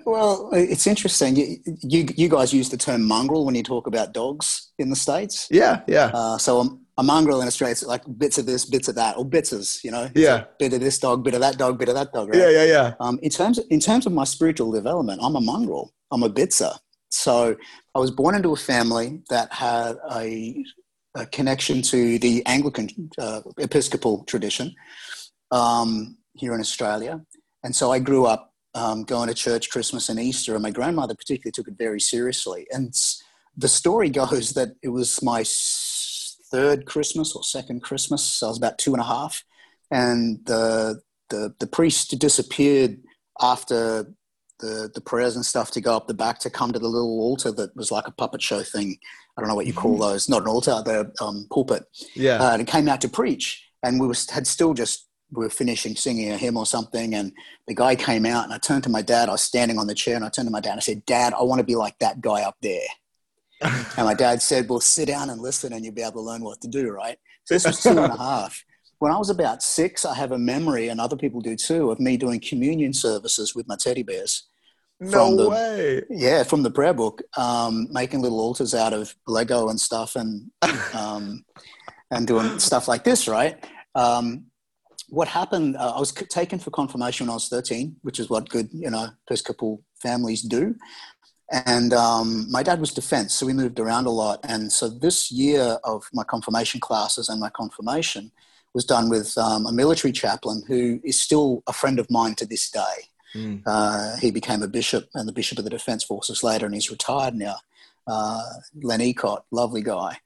Well, 0.06 0.50
it's 0.54 0.86
interesting. 0.86 1.36
You, 1.36 1.58
you, 1.82 2.08
you 2.16 2.30
guys 2.30 2.54
use 2.54 2.70
the 2.70 2.78
term 2.78 3.04
mongrel 3.04 3.44
when 3.46 3.56
you 3.56 3.64
talk 3.64 3.88
about 3.88 4.14
dogs 4.14 4.72
in 4.78 4.90
the 4.90 4.96
States. 4.96 5.48
Yeah, 5.50 5.82
yeah, 5.88 6.12
Uh, 6.14 6.38
so 6.38 6.62
a, 6.62 6.78
a 7.00 7.04
mongrel 7.04 7.42
in 7.42 7.48
Australia, 7.48 7.72
it's 7.72 7.84
like 7.84 8.04
bits 8.18 8.38
of 8.38 8.46
this, 8.46 8.66
bits 8.66 8.88
of 8.88 8.96
that, 8.96 9.18
or 9.18 9.26
bitzes, 9.26 9.84
you 9.84 9.90
know? 9.90 10.04
It's 10.04 10.20
Yeah. 10.20 10.34
like 10.36 10.60
bit 10.60 10.74
of 10.74 10.80
this 10.80 11.00
dog, 11.00 11.24
bit 11.24 11.34
of 11.34 11.42
that 11.42 11.58
dog, 11.58 11.80
bit 11.80 11.90
of 11.90 11.96
that 11.96 12.14
dog, 12.14 12.30
right? 12.30 12.38
yeah, 12.38 12.50
yeah, 12.50 12.66
yeah. 12.66 12.94
Um, 13.00 13.18
in 13.24 13.32
terms 13.32 13.58
of, 13.58 13.66
in 13.72 13.80
terms 13.80 14.06
of 14.06 14.14
my 14.14 14.26
spiritual 14.26 14.72
development, 14.72 15.22
I'm 15.24 15.36
a 15.36 15.42
mongrel. 15.42 15.92
I'm 16.12 16.22
a 16.22 16.30
bitzer. 16.30 16.78
So 17.14 17.56
I 17.94 18.00
was 18.00 18.12
born 18.12 18.36
into 18.36 18.54
a 18.54 18.58
family 18.58 19.22
that 19.30 19.54
had 19.54 19.98
a, 20.12 20.64
a 21.16 21.26
connection 21.28 21.82
to 21.84 22.18
the 22.18 22.44
Anglican 22.46 23.12
uh, 23.20 23.42
Episcopal 23.60 24.24
tradition 24.26 24.74
um, 25.52 26.18
here 26.34 26.54
in 26.56 26.60
Australia, 26.60 27.22
and 27.64 27.76
so 27.76 27.92
I 27.92 28.00
grew 28.00 28.26
up 28.26 28.52
um, 28.74 29.04
going 29.04 29.30
to 29.30 29.36
church 29.36 29.70
Christmas 29.70 30.10
and 30.10 30.20
Easter, 30.20 30.56
and 30.56 30.64
my 30.64 30.72
grandmother 30.72 31.14
particularly 31.14 31.52
took 31.52 31.68
it 31.68 31.76
very 31.78 32.02
seriously. 32.02 32.66
And 32.72 32.94
the 33.56 33.68
story 33.68 34.10
goes 34.10 34.54
that 34.54 34.70
it 34.82 34.90
was 34.90 35.22
my 35.22 35.44
third 36.52 36.86
Christmas 36.86 37.36
or 37.36 37.44
second 37.44 37.84
Christmas. 37.84 38.24
So 38.24 38.48
I 38.48 38.50
was 38.50 38.58
about 38.58 38.80
two 38.80 38.94
and 38.94 39.02
a 39.02 39.06
half, 39.06 39.44
and 39.92 40.40
the 40.46 41.02
the, 41.30 41.54
the 41.60 41.68
priest 41.68 42.18
disappeared 42.20 42.98
after 43.40 44.14
the, 44.64 44.90
the 44.94 45.02
prayers 45.02 45.36
and 45.36 45.46
stuff 45.46 45.72
to 45.72 45.82
go 45.82 45.96
up 45.96 46.08
the 46.08 46.14
back 46.14 46.40
to 46.40 46.50
come 46.50 46.72
to 46.72 46.80
the 46.80 46.88
little 46.88 47.20
altar 47.20 47.52
that 47.52 47.76
was 47.76 47.92
like 47.92 48.08
a 48.08 48.12
puppet 48.12 48.42
show 48.42 48.62
thing. 48.62 48.98
I 49.38 49.42
don't 49.42 49.50
know 49.50 49.56
what 49.56 49.68
you 49.68 49.74
call 49.74 49.98
those. 49.98 50.30
Not 50.30 50.44
an 50.44 50.48
altar, 50.48 50.82
the 50.86 51.12
um, 51.22 51.46
pulpit. 51.52 51.84
yeah. 52.16 52.38
Uh, 52.42 52.54
and 52.54 52.62
it 52.62 52.68
came 52.68 52.88
out 52.88 53.02
to 53.02 53.10
preach, 53.10 53.68
and 53.84 54.00
we 54.00 54.08
was, 54.08 54.30
had 54.30 54.48
still 54.48 54.74
just 54.74 55.10
we 55.32 55.44
were 55.44 55.50
finishing 55.50 55.96
singing 55.96 56.32
a 56.32 56.38
hymn 56.38 56.56
or 56.56 56.66
something, 56.66 57.14
and 57.14 57.34
the 57.68 57.76
guy 57.76 57.96
came 57.96 58.26
out, 58.26 58.46
and 58.46 58.54
I 58.54 58.58
turned 58.58 58.84
to 58.84 58.90
my 58.90 59.02
dad. 59.02 59.30
I 59.30 59.34
was 59.34 59.44
standing 59.44 59.78
on 59.78 59.88
the 59.88 59.96
chair, 59.96 60.16
and 60.16 60.24
I 60.24 60.30
turned 60.30 60.48
to 60.48 60.52
my 60.52 60.62
dad. 60.62 60.72
and 60.72 60.80
I 60.80 60.82
said, 60.82 61.06
"Dad, 61.06 61.34
I 61.34 61.44
want 61.44 61.60
to 61.60 61.66
be 61.66 61.76
like 61.76 62.00
that 62.00 62.22
guy 62.22 62.44
up 62.44 62.56
there." 62.62 62.88
and 63.62 64.06
my 64.06 64.14
dad 64.14 64.42
said, 64.42 64.70
"Well, 64.70 64.80
sit 64.80 65.08
down 65.08 65.30
and 65.30 65.42
listen, 65.42 65.74
and 65.74 65.84
you'll 65.84 65.94
be 65.94 66.04
able 66.04 66.14
to 66.14 66.22
learn 66.22 66.44
what 66.44 66.62
to 66.62 66.68
do." 66.68 66.90
Right. 66.92 67.18
So 67.46 67.56
this 67.56 67.66
was 67.66 67.82
two 67.82 67.90
and 67.90 68.14
a 68.14 68.18
half. 68.18 68.64
When 69.00 69.12
I 69.12 69.18
was 69.18 69.30
about 69.30 69.62
six, 69.62 70.06
I 70.06 70.14
have 70.14 70.32
a 70.32 70.38
memory, 70.38 70.88
and 70.88 71.02
other 71.02 71.18
people 71.18 71.42
do 71.42 71.56
too, 71.56 71.92
of 71.92 72.00
me 72.00 72.16
doing 72.16 72.40
communion 72.40 72.94
services 72.94 73.56
with 73.56 73.68
my 73.68 73.76
teddy 73.76 74.04
bears. 74.04 74.48
No 75.12 75.36
the, 75.36 75.50
way. 75.50 76.04
Yeah, 76.10 76.44
from 76.44 76.64
the 76.64 76.72
prayer 76.72 76.94
book, 76.94 77.22
um, 77.38 77.88
making 77.92 78.22
little 78.22 78.40
altars 78.40 78.74
out 78.74 78.94
of 78.94 79.16
Lego 79.28 79.70
and 79.70 79.80
stuff, 79.80 80.16
and 80.16 80.52
um, 80.94 81.46
and 82.12 82.28
doing 82.28 82.60
stuff 82.60 82.88
like 82.88 83.04
this, 83.04 83.28
right? 83.28 83.64
Um, 83.96 84.46
what 85.10 85.28
happened? 85.28 85.78
Uh, 85.78 85.94
I 85.96 86.00
was 86.00 86.12
taken 86.12 86.60
for 86.60 86.72
confirmation 86.72 87.28
when 87.28 87.32
I 87.32 87.36
was 87.36 87.50
thirteen, 87.50 87.96
which 88.02 88.20
is 88.20 88.30
what 88.30 88.50
good, 88.50 88.70
you 88.72 88.90
know, 88.90 89.10
Episcopal 89.28 89.84
families 90.02 90.42
do. 90.42 90.76
And 91.52 91.94
um, 91.94 92.48
my 92.50 92.64
dad 92.64 92.80
was 92.80 92.92
defense, 92.92 93.36
so 93.36 93.46
we 93.46 93.54
moved 93.54 93.80
around 93.80 94.08
a 94.08 94.12
lot. 94.12 94.40
And 94.44 94.72
so 94.72 94.90
this 94.90 95.32
year 95.32 95.78
of 95.84 96.04
my 96.12 96.24
confirmation 96.24 96.80
classes 96.80 97.30
and 97.30 97.40
my 97.40 97.50
confirmation 97.50 98.32
was 98.74 98.86
done 98.86 99.10
with 99.10 99.38
um, 99.38 99.68
a 99.68 99.72
military 99.72 100.12
chaplain 100.12 100.64
who 100.68 101.00
is 101.04 101.20
still 101.20 101.62
a 101.68 101.74
friend 101.74 102.00
of 102.00 102.10
mine 102.10 102.36
to 102.36 102.46
this 102.46 102.70
day. 102.72 103.10
Mm. 103.36 103.64
Uh, 103.66 104.16
he 104.18 104.32
became 104.32 104.62
a 104.64 104.68
bishop 104.68 105.10
and 105.14 105.28
the 105.28 105.34
bishop 105.34 105.58
of 105.58 105.64
the 105.64 105.70
Defence 105.70 106.04
Forces 106.04 106.44
later, 106.44 106.66
and 106.66 106.76
he's 106.76 106.92
retired 106.92 107.36
now. 107.36 107.56
Uh, 108.08 108.42
Len 108.82 109.00
Eacott, 109.00 109.44
lovely 109.52 109.82
guy. 109.82 110.18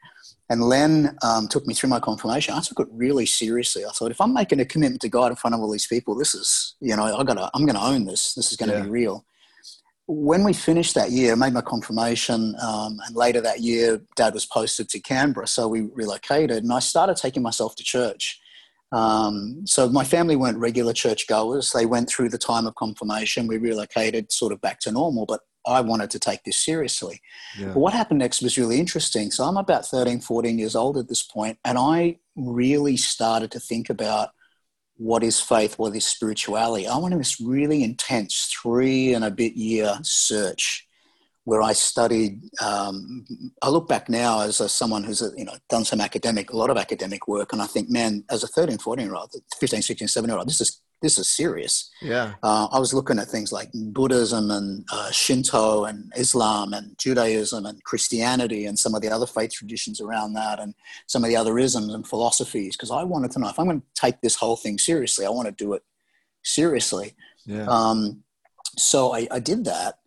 And 0.49 0.61
Len 0.61 1.15
um, 1.23 1.47
took 1.47 1.67
me 1.67 1.73
through 1.73 1.89
my 1.89 1.99
confirmation. 1.99 2.53
I 2.53 2.61
took 2.61 2.79
it 2.79 2.87
really 2.91 3.25
seriously. 3.25 3.85
I 3.85 3.89
thought, 3.89 4.11
if 4.11 4.21
I'm 4.21 4.33
making 4.33 4.61
a 4.61 4.65
commitment 4.65 5.01
to 5.01 5.09
God 5.09 5.31
in 5.31 5.35
front 5.35 5.53
of 5.53 5.61
all 5.61 5.71
these 5.71 5.87
people, 5.87 6.15
this 6.15 6.33
is, 6.33 6.75
you 6.79 6.95
know, 6.95 7.03
I 7.03 7.23
got 7.23 7.51
I'm 7.53 7.65
going 7.65 7.75
to 7.75 7.85
own 7.85 8.05
this. 8.05 8.33
This 8.33 8.51
is 8.51 8.57
going 8.57 8.71
to 8.71 8.77
yeah. 8.77 8.83
be 8.83 8.89
real 8.89 9.25
when 10.07 10.43
we 10.45 10.53
finished 10.53 10.95
that 10.95 11.11
year, 11.11 11.33
I 11.33 11.35
made 11.35 11.53
my 11.53 11.61
confirmation, 11.61 12.55
um, 12.61 12.99
and 13.05 13.15
later 13.15 13.41
that 13.41 13.59
year, 13.59 14.01
Dad 14.15 14.33
was 14.33 14.45
posted 14.45 14.87
to 14.89 14.99
Canberra, 15.01 15.47
so 15.47 15.67
we 15.67 15.81
relocated, 15.81 16.63
and 16.63 16.71
I 16.71 16.79
started 16.79 17.17
taking 17.17 17.43
myself 17.43 17.75
to 17.75 17.83
church. 17.83 18.39
Um, 18.91 19.65
so 19.65 19.89
my 19.89 20.03
family 20.03 20.35
weren't 20.35 20.57
regular 20.57 20.93
church 20.93 21.27
goers. 21.27 21.71
They 21.71 21.85
went 21.85 22.09
through 22.09 22.29
the 22.29 22.37
time 22.37 22.65
of 22.65 22.75
confirmation. 22.75 23.47
We 23.47 23.57
relocated 23.57 24.31
sort 24.31 24.53
of 24.53 24.61
back 24.61 24.79
to 24.81 24.91
normal, 24.91 25.25
but 25.25 25.41
I 25.65 25.81
wanted 25.81 26.09
to 26.11 26.19
take 26.19 26.43
this 26.43 26.57
seriously. 26.57 27.21
Yeah. 27.57 27.67
But 27.67 27.77
what 27.77 27.93
happened 27.93 28.19
next 28.19 28.41
was 28.41 28.57
really 28.57 28.79
interesting. 28.79 29.31
So 29.31 29.43
I'm 29.43 29.57
about 29.57 29.85
13, 29.85 30.21
14 30.21 30.57
years 30.57 30.75
old 30.75 30.97
at 30.97 31.09
this 31.09 31.23
point, 31.23 31.57
and 31.65 31.77
I 31.77 32.19
really 32.35 32.97
started 32.97 33.51
to 33.51 33.59
think 33.59 33.89
about 33.89 34.29
what 34.95 35.23
is 35.23 35.39
faith, 35.39 35.77
what 35.77 35.95
is 35.95 36.07
spirituality. 36.07 36.87
I 36.87 36.97
went 36.97 37.13
on 37.13 37.19
this 37.19 37.39
really 37.39 37.83
intense 37.83 38.51
three 38.61 39.13
and 39.13 39.23
a 39.23 39.31
bit 39.31 39.53
year 39.53 39.99
search 40.01 40.86
where 41.47 41.61
I 41.61 41.71
studied. 41.71 42.41
Um, 42.61 43.25
I 43.61 43.69
look 43.69 43.87
back 43.87 44.09
now 44.09 44.41
as 44.41 44.59
a, 44.59 44.67
someone 44.67 45.05
who's 45.05 45.23
you 45.37 45.45
know 45.45 45.55
done 45.69 45.85
some 45.85 46.01
academic, 46.01 46.51
a 46.51 46.57
lot 46.57 46.69
of 46.69 46.75
academic 46.75 47.25
work, 47.25 47.53
and 47.53 47.61
I 47.61 47.67
think, 47.67 47.89
man, 47.89 48.25
as 48.29 48.43
a 48.43 48.47
13, 48.47 48.79
14 48.79 49.05
year 49.05 49.15
old, 49.15 49.33
15, 49.57 49.81
16, 49.81 50.09
17 50.09 50.29
year 50.29 50.37
old, 50.37 50.49
this 50.49 50.59
is 50.59 50.81
this 51.01 51.17
is 51.17 51.29
serious. 51.29 51.89
Yeah. 52.01 52.33
Uh, 52.43 52.67
I 52.69 52.79
was 52.79 52.93
looking 52.93 53.17
at 53.17 53.29
things 53.29 53.53
like 53.53 53.69
Buddhism 53.73 54.51
and 54.51 54.85
uh, 54.91 55.09
Shinto 55.11 55.85
and 55.85 56.11
Islam 56.17 56.73
and 56.73 56.97
Judaism 56.97 57.65
and 57.65 57.81
Christianity 57.85 58.65
and 58.65 58.77
some 58.77 58.93
of 58.93 59.01
the 59.01 59.09
other 59.09 59.27
faith 59.27 59.53
traditions 59.53 60.01
around 60.01 60.33
that 60.33 60.59
and 60.59 60.73
some 61.05 61.23
of 61.23 61.29
the 61.29 61.37
other 61.37 61.57
isms 61.59 61.93
and 61.93 62.05
philosophies 62.05 62.75
because 62.75 62.91
I 62.91 63.03
wanted 63.03 63.31
to 63.31 63.39
know 63.39 63.47
if 63.47 63.57
I'm 63.57 63.67
going 63.67 63.79
to 63.79 63.87
take 63.95 64.19
this 64.19 64.35
whole 64.35 64.57
thing 64.57 64.77
seriously, 64.77 65.25
I 65.25 65.29
want 65.29 65.47
to 65.47 65.53
do 65.53 65.73
it 65.73 65.83
seriously. 66.43 67.15
Yeah. 67.45 67.67
Um, 67.69 68.23
so 68.77 69.13
I, 69.13 69.27
I, 69.31 69.39
did 69.39 69.63
that. 69.65 69.99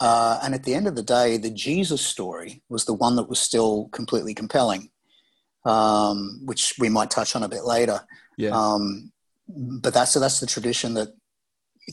Uh, 0.00 0.40
and 0.42 0.54
at 0.54 0.64
the 0.64 0.74
end 0.74 0.86
of 0.86 0.96
the 0.96 1.02
day, 1.02 1.36
the 1.36 1.50
Jesus 1.50 2.00
story 2.00 2.62
was 2.68 2.86
the 2.86 2.94
one 2.94 3.16
that 3.16 3.28
was 3.28 3.38
still 3.38 3.88
completely 3.92 4.32
compelling, 4.32 4.90
um, 5.64 6.40
which 6.44 6.74
we 6.78 6.88
might 6.88 7.10
touch 7.10 7.36
on 7.36 7.42
a 7.42 7.48
bit 7.48 7.64
later. 7.64 8.00
Yeah. 8.38 8.50
Um, 8.50 9.12
but 9.48 9.92
that's 9.92 10.12
so 10.12 10.20
that's 10.20 10.40
the 10.40 10.46
tradition 10.46 10.94
that 10.94 11.08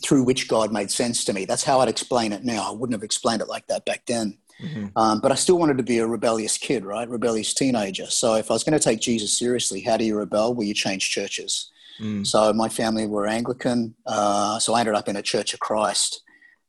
through 0.03 0.23
which 0.23 0.47
God 0.47 0.71
made 0.71 0.91
sense 0.91 1.25
to 1.25 1.33
me. 1.33 1.45
That's 1.45 1.63
how 1.63 1.79
I'd 1.79 1.89
explain 1.89 2.31
it 2.31 2.43
now. 2.43 2.69
I 2.69 2.71
wouldn't 2.71 2.93
have 2.93 3.03
explained 3.03 3.41
it 3.41 3.47
like 3.47 3.67
that 3.67 3.85
back 3.85 4.05
then. 4.05 4.37
Mm-hmm. 4.61 4.87
Um, 4.95 5.19
but 5.21 5.31
I 5.31 5.35
still 5.35 5.57
wanted 5.57 5.77
to 5.77 5.83
be 5.83 5.99
a 5.99 6.07
rebellious 6.07 6.57
kid, 6.57 6.85
right? 6.85 7.07
Rebellious 7.07 7.53
teenager. 7.53 8.07
So 8.07 8.35
if 8.35 8.49
I 8.49 8.53
was 8.53 8.63
going 8.63 8.77
to 8.77 8.83
take 8.83 8.99
Jesus 8.99 9.37
seriously, 9.37 9.81
how 9.81 9.97
do 9.97 10.05
you 10.05 10.15
rebel? 10.15 10.53
Well, 10.53 10.67
you 10.67 10.73
change 10.73 11.09
churches. 11.09 11.71
Mm. 11.99 12.25
So 12.25 12.53
my 12.53 12.69
family 12.69 13.05
were 13.05 13.27
Anglican. 13.27 13.95
Uh, 14.05 14.59
so 14.59 14.73
I 14.73 14.79
ended 14.79 14.95
up 14.95 15.07
in 15.07 15.15
a 15.15 15.21
Church 15.21 15.53
of 15.53 15.59
Christ. 15.59 16.21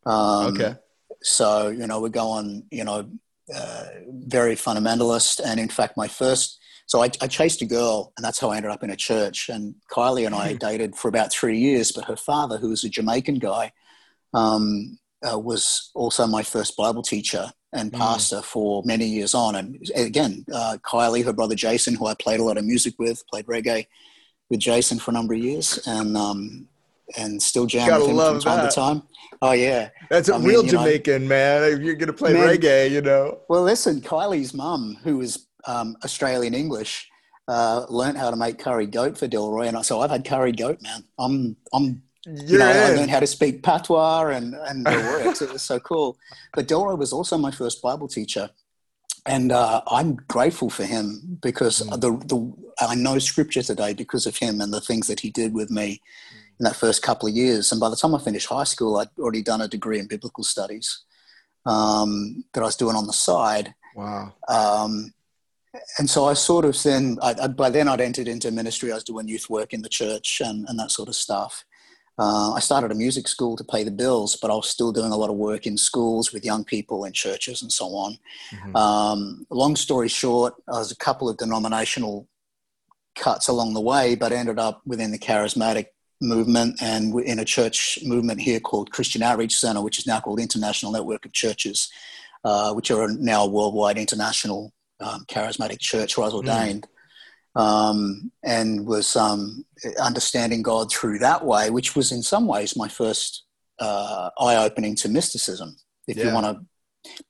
Um, 0.04 0.54
okay. 0.54 0.76
So, 1.22 1.68
you 1.68 1.86
know, 1.86 2.00
we're 2.00 2.08
going, 2.08 2.64
you 2.70 2.84
know, 2.84 3.10
uh, 3.54 3.84
very 4.08 4.54
fundamentalist. 4.54 5.40
And 5.44 5.58
in 5.58 5.68
fact, 5.68 5.96
my 5.96 6.08
first 6.08 6.58
so 6.88 7.02
I, 7.02 7.10
I, 7.20 7.26
chased 7.26 7.60
a 7.60 7.66
girl, 7.66 8.14
and 8.16 8.24
that's 8.24 8.38
how 8.40 8.48
I 8.48 8.56
ended 8.56 8.70
up 8.70 8.82
in 8.82 8.88
a 8.88 8.96
church. 8.96 9.50
And 9.50 9.74
Kylie 9.92 10.24
and 10.24 10.34
I 10.34 10.52
hmm. 10.52 10.56
dated 10.56 10.96
for 10.96 11.08
about 11.08 11.30
three 11.30 11.58
years, 11.58 11.92
but 11.92 12.06
her 12.06 12.16
father, 12.16 12.56
who 12.56 12.70
was 12.70 12.82
a 12.82 12.88
Jamaican 12.88 13.40
guy, 13.40 13.72
um, 14.32 14.98
uh, 15.22 15.38
was 15.38 15.90
also 15.94 16.26
my 16.26 16.42
first 16.42 16.78
Bible 16.78 17.02
teacher 17.02 17.52
and 17.74 17.92
hmm. 17.92 17.98
pastor 17.98 18.36
mm. 18.36 18.44
for 18.44 18.82
many 18.86 19.04
years 19.04 19.34
on. 19.34 19.54
And 19.54 19.90
again, 19.94 20.46
uh, 20.52 20.78
Kylie, 20.82 21.24
her 21.26 21.34
brother 21.34 21.54
Jason, 21.54 21.94
who 21.94 22.06
I 22.06 22.14
played 22.14 22.40
a 22.40 22.44
lot 22.44 22.56
of 22.56 22.64
music 22.64 22.94
with, 22.98 23.22
played 23.28 23.44
reggae 23.44 23.86
with 24.48 24.60
Jason 24.60 24.98
for 24.98 25.10
a 25.10 25.14
number 25.14 25.34
of 25.34 25.40
years, 25.40 25.78
and 25.86 26.16
um, 26.16 26.68
and 27.18 27.42
still 27.42 27.66
jam 27.66 28.00
with 28.00 28.08
him 28.08 28.16
from 28.16 28.40
time 28.40 28.56
that. 28.62 28.70
to 28.70 28.74
time. 28.74 29.02
Oh 29.40 29.52
yeah, 29.52 29.90
that's 30.10 30.28
a 30.28 30.34
I 30.34 30.38
real 30.38 30.62
mean, 30.62 30.72
Jamaican 30.72 31.22
know, 31.22 31.28
man. 31.28 31.84
You're 31.84 31.94
gonna 31.94 32.12
play 32.12 32.32
man, 32.32 32.48
reggae, 32.48 32.90
you 32.90 33.00
know. 33.00 33.38
Well, 33.48 33.62
listen, 33.62 34.00
Kylie's 34.00 34.52
mum, 34.52 34.98
who 35.04 35.18
was 35.18 35.46
um, 35.64 35.96
Australian 36.02 36.54
English, 36.54 37.08
uh, 37.46 37.86
learned 37.88 38.18
how 38.18 38.30
to 38.30 38.36
make 38.36 38.58
curry 38.58 38.86
goat 38.86 39.16
for 39.16 39.28
Delroy, 39.28 39.68
and 39.68 39.84
so 39.84 40.00
I've 40.00 40.10
had 40.10 40.24
curry 40.24 40.52
goat, 40.52 40.82
man. 40.82 41.04
I'm 41.18 41.56
I'm 41.72 42.02
you 42.26 42.58
know, 42.58 42.66
I 42.66 42.90
learned 42.90 43.10
how 43.10 43.20
to 43.20 43.26
speak 43.26 43.62
patois 43.62 44.28
and 44.28 44.54
and 44.54 44.84
the 44.84 45.22
works. 45.24 45.40
it 45.40 45.52
was 45.52 45.62
so 45.62 45.78
cool. 45.80 46.18
But 46.54 46.66
Delroy 46.66 46.98
was 46.98 47.12
also 47.12 47.38
my 47.38 47.52
first 47.52 47.80
Bible 47.80 48.08
teacher, 48.08 48.50
and 49.24 49.52
uh, 49.52 49.82
I'm 49.86 50.16
grateful 50.28 50.68
for 50.68 50.84
him 50.84 51.38
because 51.40 51.80
mm. 51.80 51.90
the 52.00 52.10
the 52.26 52.86
I 52.86 52.96
know 52.96 53.18
Scripture 53.18 53.62
today 53.62 53.94
because 53.94 54.26
of 54.26 54.36
him 54.36 54.60
and 54.60 54.72
the 54.72 54.80
things 54.80 55.06
that 55.06 55.20
he 55.20 55.30
did 55.30 55.54
with 55.54 55.70
me 55.70 56.02
in 56.58 56.64
that 56.64 56.76
first 56.76 57.02
couple 57.02 57.28
of 57.28 57.34
years. 57.34 57.70
And 57.72 57.80
by 57.80 57.88
the 57.88 57.96
time 57.96 58.14
I 58.14 58.18
finished 58.18 58.48
high 58.48 58.64
school, 58.64 58.96
I'd 58.96 59.08
already 59.18 59.42
done 59.42 59.60
a 59.60 59.68
degree 59.68 59.98
in 59.98 60.06
biblical 60.06 60.44
studies 60.44 61.04
um, 61.66 62.44
that 62.52 62.62
I 62.62 62.66
was 62.66 62.76
doing 62.76 62.96
on 62.96 63.06
the 63.06 63.12
side. 63.12 63.74
Wow. 63.94 64.34
Um, 64.48 65.12
and 65.98 66.08
so 66.08 66.24
I 66.24 66.34
sort 66.34 66.64
of 66.64 66.80
then, 66.82 67.18
I, 67.22 67.34
I, 67.42 67.46
by 67.48 67.70
then 67.70 67.88
I'd 67.88 68.00
entered 68.00 68.26
into 68.26 68.50
ministry. 68.50 68.90
I 68.90 68.94
was 68.94 69.04
doing 69.04 69.28
youth 69.28 69.48
work 69.48 69.72
in 69.72 69.82
the 69.82 69.88
church 69.88 70.40
and, 70.44 70.66
and 70.68 70.78
that 70.78 70.90
sort 70.90 71.08
of 71.08 71.14
stuff. 71.14 71.64
Uh, 72.18 72.52
I 72.54 72.58
started 72.58 72.90
a 72.90 72.96
music 72.96 73.28
school 73.28 73.56
to 73.56 73.62
pay 73.62 73.84
the 73.84 73.92
bills, 73.92 74.36
but 74.42 74.50
I 74.50 74.54
was 74.54 74.68
still 74.68 74.90
doing 74.90 75.12
a 75.12 75.16
lot 75.16 75.30
of 75.30 75.36
work 75.36 75.66
in 75.66 75.76
schools 75.76 76.32
with 76.32 76.44
young 76.44 76.64
people 76.64 77.04
in 77.04 77.12
churches 77.12 77.62
and 77.62 77.70
so 77.70 77.86
on. 77.94 78.18
Mm-hmm. 78.50 78.76
Um, 78.76 79.46
long 79.50 79.76
story 79.76 80.08
short, 80.08 80.54
I 80.66 80.78
was 80.78 80.90
a 80.90 80.96
couple 80.96 81.28
of 81.28 81.36
denominational 81.36 82.26
cuts 83.14 83.46
along 83.46 83.74
the 83.74 83.80
way, 83.80 84.16
but 84.16 84.32
ended 84.32 84.58
up 84.58 84.82
within 84.84 85.12
the 85.12 85.18
charismatic 85.18 85.86
movement 86.20 86.80
and 86.82 87.18
in 87.20 87.38
a 87.38 87.44
church 87.44 87.98
movement 88.02 88.40
here 88.40 88.60
called 88.60 88.90
Christian 88.90 89.22
Outreach 89.22 89.56
Center, 89.56 89.82
which 89.82 89.98
is 89.98 90.06
now 90.06 90.20
called 90.20 90.40
International 90.40 90.92
Network 90.92 91.24
of 91.24 91.32
Churches, 91.32 91.90
uh, 92.44 92.72
which 92.72 92.90
are 92.90 93.08
now 93.08 93.44
a 93.44 93.48
worldwide 93.48 93.98
international 93.98 94.72
um, 95.00 95.24
charismatic 95.28 95.78
church 95.78 96.16
where 96.16 96.24
I 96.24 96.30
was 96.30 96.40
hmm. 96.40 96.48
ordained, 96.48 96.88
mm. 97.56 97.60
um, 97.60 98.32
and 98.44 98.86
was 98.86 99.16
um, 99.16 99.64
understanding 100.00 100.62
God 100.62 100.90
through 100.90 101.18
that 101.20 101.44
way, 101.44 101.70
which 101.70 101.94
was 101.94 102.12
in 102.12 102.22
some 102.22 102.46
ways 102.46 102.76
my 102.76 102.88
first 102.88 103.44
uh, 103.78 104.30
eye 104.38 104.56
opening 104.56 104.96
to 104.96 105.08
mysticism, 105.08 105.76
if 106.06 106.16
yeah. 106.16 106.24
you 106.24 106.34
want 106.34 106.46
to. 106.46 106.64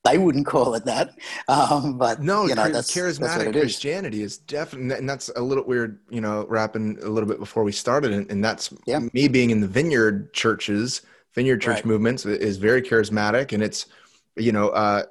They 0.03 0.17
wouldn't 0.17 0.45
call 0.45 0.75
it 0.75 0.85
that, 0.85 1.11
um, 1.47 1.97
but 1.97 2.21
no, 2.21 2.45
you 2.45 2.55
know, 2.55 2.69
that's, 2.69 2.95
charismatic 2.95 3.45
that's 3.45 3.57
Christianity 3.57 4.23
is. 4.23 4.33
is. 4.33 4.37
definitely, 4.39 4.95
and 4.95 5.09
that's 5.09 5.29
a 5.35 5.41
little 5.41 5.63
weird, 5.65 5.99
you 6.09 6.21
know, 6.21 6.45
wrapping 6.47 6.97
a 7.03 7.09
little 7.09 7.27
bit 7.27 7.39
before 7.39 7.63
we 7.63 7.71
started, 7.71 8.11
and, 8.11 8.29
and 8.31 8.43
that's 8.43 8.73
yeah. 8.85 8.99
me 9.13 9.27
being 9.27 9.49
in 9.49 9.61
the 9.61 9.67
vineyard 9.67 10.33
churches, 10.33 11.01
vineyard 11.33 11.61
church 11.61 11.77
right. 11.77 11.85
movements 11.85 12.25
is 12.25 12.57
very 12.57 12.81
charismatic, 12.81 13.51
and 13.51 13.61
it's, 13.61 13.87
you 14.35 14.51
know, 14.51 14.69
uh, 14.69 15.03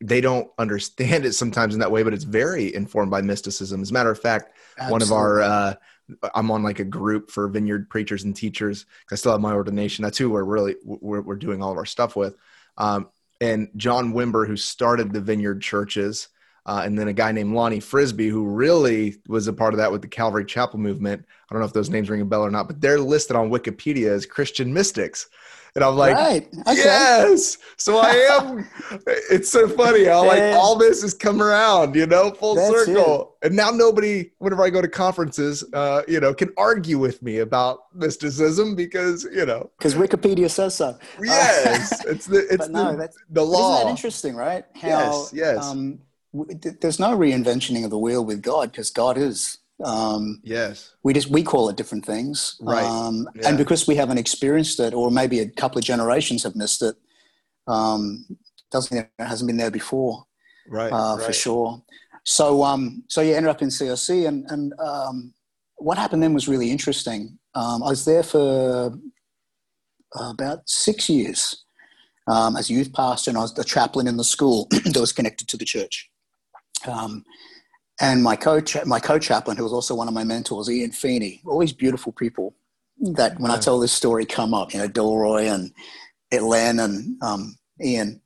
they 0.00 0.20
don't 0.20 0.50
understand 0.58 1.24
it 1.24 1.32
sometimes 1.32 1.74
in 1.74 1.80
that 1.80 1.90
way, 1.90 2.02
but 2.02 2.12
it's 2.12 2.24
very 2.24 2.74
informed 2.74 3.10
by 3.10 3.22
mysticism. 3.22 3.80
As 3.80 3.90
a 3.90 3.94
matter 3.94 4.10
of 4.10 4.20
fact, 4.20 4.56
Absolutely. 4.78 4.92
one 4.92 5.02
of 5.02 5.12
our, 5.12 5.40
uh, 5.40 5.74
I'm 6.34 6.50
on 6.50 6.62
like 6.62 6.78
a 6.78 6.84
group 6.84 7.30
for 7.30 7.48
vineyard 7.48 7.88
preachers 7.88 8.24
and 8.24 8.36
teachers. 8.36 8.86
I 9.10 9.14
still 9.14 9.32
have 9.32 9.40
my 9.40 9.52
ordination. 9.52 10.02
That's 10.02 10.18
who 10.18 10.30
we're 10.30 10.44
really, 10.44 10.76
we're, 10.84 11.22
we're 11.22 11.36
doing 11.36 11.62
all 11.62 11.72
of 11.72 11.78
our 11.78 11.86
stuff 11.86 12.14
with. 12.14 12.36
Um, 12.76 13.08
and 13.40 13.68
John 13.76 14.12
Wimber, 14.12 14.46
who 14.46 14.56
started 14.56 15.12
the 15.12 15.20
vineyard 15.20 15.60
churches, 15.60 16.28
uh, 16.66 16.82
and 16.84 16.98
then 16.98 17.08
a 17.08 17.12
guy 17.12 17.30
named 17.32 17.54
Lonnie 17.54 17.80
Frisbee, 17.80 18.28
who 18.28 18.44
really 18.44 19.16
was 19.28 19.46
a 19.46 19.52
part 19.52 19.72
of 19.72 19.78
that 19.78 19.92
with 19.92 20.02
the 20.02 20.08
Calvary 20.08 20.44
Chapel 20.44 20.80
movement. 20.80 21.24
I 21.48 21.54
don't 21.54 21.60
know 21.60 21.66
if 21.66 21.72
those 21.72 21.90
names 21.90 22.10
ring 22.10 22.20
a 22.20 22.24
bell 22.24 22.44
or 22.44 22.50
not, 22.50 22.66
but 22.66 22.80
they're 22.80 22.98
listed 22.98 23.36
on 23.36 23.50
Wikipedia 23.50 24.08
as 24.08 24.26
Christian 24.26 24.72
mystics. 24.72 25.28
And 25.76 25.84
I'm 25.84 25.94
like, 25.94 26.16
right. 26.16 26.48
okay. 26.66 26.74
yes. 26.74 27.58
So 27.76 27.98
I 27.98 28.12
am. 28.30 28.66
it's 29.06 29.50
so 29.50 29.68
funny 29.68 30.06
how 30.06 30.24
like 30.26 30.54
all 30.54 30.74
this 30.74 31.02
has 31.02 31.12
come 31.12 31.42
around, 31.42 31.94
you 31.94 32.06
know, 32.06 32.30
full 32.30 32.54
That's 32.54 32.86
circle. 32.86 33.36
It. 33.42 33.48
And 33.48 33.56
now 33.56 33.70
nobody, 33.70 34.30
whenever 34.38 34.64
I 34.64 34.70
go 34.70 34.80
to 34.80 34.88
conferences, 34.88 35.62
uh, 35.74 36.00
you 36.08 36.18
know, 36.18 36.32
can 36.32 36.48
argue 36.56 36.98
with 36.98 37.22
me 37.22 37.40
about 37.40 37.80
mysticism 37.94 38.74
because 38.74 39.24
you 39.24 39.44
know 39.44 39.70
because 39.76 39.94
Wikipedia 39.94 40.50
says 40.50 40.74
so. 40.74 40.98
Yes, 41.22 42.02
it's 42.06 42.24
the 42.24 42.46
it's 42.50 42.68
no, 42.68 42.92
the, 42.92 42.96
that's, 42.96 43.18
the 43.28 43.42
law. 43.42 43.74
Isn't 43.74 43.84
that 43.84 43.90
interesting, 43.90 44.34
right? 44.34 44.64
How, 44.74 44.88
yes. 44.88 45.30
Yes. 45.34 45.64
Um, 45.66 45.98
there's 46.32 46.98
no 46.98 47.14
reinventioning 47.18 47.84
of 47.84 47.90
the 47.90 47.98
wheel 47.98 48.24
with 48.24 48.40
God 48.40 48.72
because 48.72 48.90
God 48.90 49.18
is. 49.18 49.58
Um, 49.84 50.40
yes. 50.42 50.94
We 51.02 51.12
just 51.12 51.28
we 51.28 51.42
call 51.42 51.68
it 51.68 51.76
different 51.76 52.06
things, 52.06 52.56
right? 52.60 52.84
Um, 52.84 53.28
yeah. 53.34 53.48
And 53.48 53.58
because 53.58 53.86
we 53.86 53.94
haven't 53.94 54.18
experienced 54.18 54.80
it, 54.80 54.94
or 54.94 55.10
maybe 55.10 55.40
a 55.40 55.48
couple 55.48 55.78
of 55.78 55.84
generations 55.84 56.42
have 56.44 56.56
missed 56.56 56.82
it, 56.82 56.96
um, 57.66 58.24
doesn't 58.70 58.96
it 58.96 59.10
hasn't 59.18 59.48
been 59.48 59.58
there 59.58 59.70
before, 59.70 60.24
right? 60.68 60.92
Uh, 60.92 61.16
right. 61.16 61.26
For 61.26 61.32
sure. 61.32 61.82
So 62.24 62.62
um, 62.64 63.04
so 63.08 63.20
you 63.20 63.34
ended 63.34 63.50
up 63.50 63.62
in 63.62 63.68
CRC, 63.68 64.26
and 64.26 64.50
and 64.50 64.72
um, 64.80 65.34
what 65.76 65.98
happened 65.98 66.22
then 66.22 66.34
was 66.34 66.48
really 66.48 66.70
interesting. 66.70 67.38
Um, 67.54 67.82
I 67.82 67.88
was 67.88 68.04
there 68.04 68.22
for 68.22 68.92
about 70.18 70.68
six 70.68 71.10
years 71.10 71.64
um, 72.26 72.56
as 72.56 72.70
a 72.70 72.72
youth 72.72 72.92
pastor, 72.92 73.30
and 73.30 73.38
I 73.38 73.42
was 73.42 73.54
the 73.54 73.64
chaplain 73.64 74.06
in 74.06 74.16
the 74.16 74.24
school 74.24 74.68
that 74.70 75.00
was 75.00 75.12
connected 75.12 75.48
to 75.48 75.56
the 75.56 75.64
church. 75.64 76.10
Um, 76.86 77.24
and 78.00 78.22
my 78.22 78.36
coach, 78.36 78.76
my 78.84 79.00
co-chaplain, 79.00 79.56
who 79.56 79.62
was 79.62 79.72
also 79.72 79.94
one 79.94 80.08
of 80.08 80.14
my 80.14 80.24
mentors, 80.24 80.68
Ian 80.68 80.92
Feeney, 80.92 81.40
all 81.46 81.58
these 81.58 81.72
beautiful 81.72 82.12
people 82.12 82.54
that 83.00 83.38
when 83.40 83.50
yeah. 83.50 83.56
I 83.56 83.60
tell 83.60 83.78
this 83.78 83.92
story 83.92 84.26
come 84.26 84.54
up, 84.54 84.72
you 84.72 84.80
know, 84.80 84.88
Delroy 84.88 85.52
and 85.52 85.72
Len 86.42 86.78
and 86.78 87.22
um, 87.22 87.56
Ian. 87.82 88.20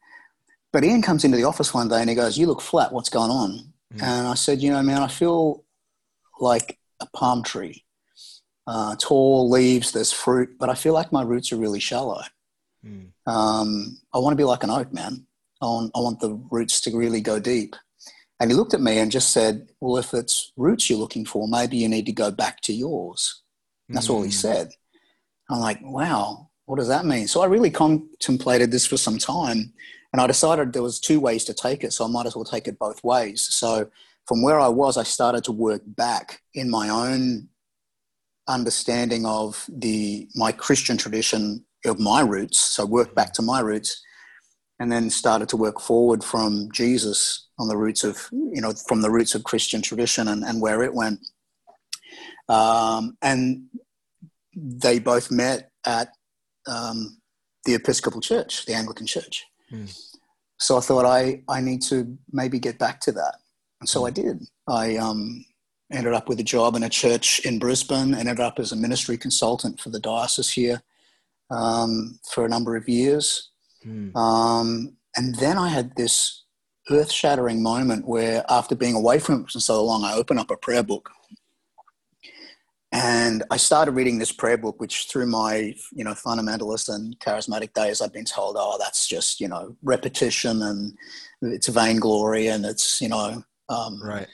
But 0.72 0.84
Ian 0.84 1.02
comes 1.02 1.24
into 1.24 1.36
the 1.36 1.44
office 1.44 1.74
one 1.74 1.88
day 1.88 2.00
and 2.00 2.08
he 2.08 2.16
goes, 2.16 2.38
"You 2.38 2.46
look 2.46 2.60
flat. 2.60 2.92
What's 2.92 3.08
going 3.08 3.30
on?" 3.30 3.72
Mm. 3.94 4.02
And 4.02 4.28
I 4.28 4.34
said, 4.34 4.62
"You 4.62 4.70
know, 4.70 4.82
man, 4.82 5.02
I 5.02 5.08
feel 5.08 5.64
like 6.40 6.78
a 7.00 7.06
palm 7.06 7.42
tree, 7.42 7.84
uh, 8.66 8.96
tall 8.96 9.50
leaves, 9.50 9.92
there's 9.92 10.12
fruit, 10.12 10.56
but 10.58 10.68
I 10.68 10.74
feel 10.74 10.94
like 10.94 11.12
my 11.12 11.22
roots 11.22 11.52
are 11.52 11.56
really 11.56 11.80
shallow. 11.80 12.22
Mm. 12.84 13.10
Um, 13.26 13.98
I 14.12 14.18
want 14.18 14.32
to 14.32 14.36
be 14.36 14.44
like 14.44 14.62
an 14.62 14.70
oak, 14.70 14.92
man. 14.92 15.26
I 15.60 15.66
want, 15.66 15.90
I 15.94 16.00
want 16.00 16.20
the 16.20 16.40
roots 16.50 16.80
to 16.82 16.96
really 16.96 17.20
go 17.20 17.38
deep." 17.38 17.76
And 18.40 18.50
he 18.50 18.56
looked 18.56 18.72
at 18.72 18.80
me 18.80 18.98
and 18.98 19.12
just 19.12 19.32
said, 19.32 19.68
Well, 19.80 19.98
if 19.98 20.14
it's 20.14 20.52
roots 20.56 20.88
you're 20.88 20.98
looking 20.98 21.26
for, 21.26 21.46
maybe 21.46 21.76
you 21.76 21.88
need 21.88 22.06
to 22.06 22.12
go 22.12 22.30
back 22.30 22.62
to 22.62 22.72
yours. 22.72 23.42
And 23.88 23.96
that's 23.96 24.08
mm. 24.08 24.14
all 24.14 24.22
he 24.22 24.28
hmm. 24.28 24.32
said. 24.32 24.70
I'm 25.50 25.60
like, 25.60 25.78
Wow, 25.82 26.50
what 26.64 26.78
does 26.78 26.88
that 26.88 27.04
mean? 27.04 27.28
So 27.28 27.42
I 27.42 27.46
really 27.46 27.70
contemplated 27.70 28.70
this 28.70 28.86
for 28.86 28.96
some 28.96 29.18
time. 29.18 29.72
And 30.12 30.20
I 30.20 30.26
decided 30.26 30.72
there 30.72 30.82
was 30.82 30.98
two 30.98 31.20
ways 31.20 31.44
to 31.44 31.54
take 31.54 31.84
it. 31.84 31.92
So 31.92 32.04
I 32.04 32.08
might 32.08 32.26
as 32.26 32.34
well 32.34 32.44
take 32.44 32.66
it 32.66 32.78
both 32.78 33.04
ways. 33.04 33.42
So 33.42 33.90
from 34.26 34.42
where 34.42 34.58
I 34.58 34.68
was, 34.68 34.96
I 34.96 35.02
started 35.02 35.44
to 35.44 35.52
work 35.52 35.82
back 35.84 36.40
in 36.54 36.70
my 36.70 36.88
own 36.88 37.48
understanding 38.48 39.26
of 39.26 39.64
the 39.68 40.28
my 40.34 40.50
Christian 40.50 40.96
tradition 40.96 41.64
of 41.84 42.00
my 42.00 42.20
roots. 42.20 42.58
So 42.58 42.86
work 42.86 43.14
back 43.14 43.32
to 43.34 43.42
my 43.42 43.60
roots 43.60 44.02
and 44.80 44.90
then 44.90 45.10
started 45.10 45.48
to 45.50 45.56
work 45.58 45.78
forward 45.78 46.24
from 46.24 46.68
Jesus 46.72 47.46
on 47.58 47.68
the 47.68 47.76
roots 47.76 48.02
of, 48.02 48.28
you 48.32 48.62
know, 48.62 48.72
from 48.88 49.02
the 49.02 49.10
roots 49.10 49.34
of 49.34 49.44
Christian 49.44 49.82
tradition 49.82 50.26
and, 50.26 50.42
and 50.42 50.60
where 50.60 50.82
it 50.82 50.94
went. 50.94 51.20
Um, 52.48 53.16
and 53.20 53.66
they 54.56 54.98
both 54.98 55.30
met 55.30 55.70
at 55.86 56.08
um, 56.66 57.18
the 57.66 57.74
Episcopal 57.74 58.22
Church, 58.22 58.64
the 58.64 58.74
Anglican 58.74 59.06
Church. 59.06 59.44
Mm. 59.70 59.94
So 60.58 60.78
I 60.78 60.80
thought 60.80 61.04
I, 61.04 61.42
I 61.46 61.60
need 61.60 61.82
to 61.82 62.16
maybe 62.32 62.58
get 62.58 62.78
back 62.78 63.00
to 63.00 63.12
that. 63.12 63.36
And 63.80 63.88
so 63.88 64.06
I 64.06 64.10
did. 64.10 64.42
I 64.66 64.96
um, 64.96 65.44
ended 65.92 66.14
up 66.14 66.28
with 66.28 66.40
a 66.40 66.44
job 66.44 66.74
in 66.74 66.82
a 66.82 66.88
church 66.88 67.40
in 67.40 67.58
Brisbane, 67.58 68.14
and 68.14 68.28
ended 68.28 68.40
up 68.40 68.58
as 68.58 68.72
a 68.72 68.76
ministry 68.76 69.18
consultant 69.18 69.78
for 69.78 69.90
the 69.90 70.00
diocese 70.00 70.50
here 70.50 70.82
um, 71.50 72.18
for 72.32 72.44
a 72.44 72.48
number 72.48 72.76
of 72.76 72.88
years. 72.88 73.49
Mm. 73.86 74.14
Um, 74.16 74.96
and 75.16 75.34
then 75.36 75.58
I 75.58 75.68
had 75.68 75.96
this 75.96 76.44
earth 76.90 77.12
shattering 77.12 77.62
moment 77.62 78.06
where, 78.06 78.44
after 78.48 78.74
being 78.74 78.94
away 78.94 79.18
from 79.18 79.42
it 79.42 79.50
for 79.50 79.60
so 79.60 79.84
long, 79.84 80.04
I 80.04 80.14
opened 80.14 80.40
up 80.40 80.50
a 80.50 80.56
prayer 80.56 80.82
book. 80.82 81.10
And 82.92 83.44
I 83.52 83.56
started 83.56 83.92
reading 83.92 84.18
this 84.18 84.32
prayer 84.32 84.58
book, 84.58 84.80
which 84.80 85.06
through 85.08 85.26
my, 85.26 85.74
you 85.92 86.02
know, 86.02 86.12
fundamentalist 86.12 86.92
and 86.92 87.16
charismatic 87.20 87.72
days, 87.72 88.00
I've 88.00 88.12
been 88.12 88.24
told, 88.24 88.56
oh, 88.58 88.78
that's 88.80 89.06
just, 89.06 89.40
you 89.40 89.46
know, 89.46 89.76
repetition 89.82 90.60
and 90.62 90.98
it's 91.40 91.68
vainglory 91.68 92.48
and 92.48 92.66
it's, 92.66 93.00
you 93.00 93.08
know, 93.08 93.44
um, 93.68 94.02
right. 94.02 94.26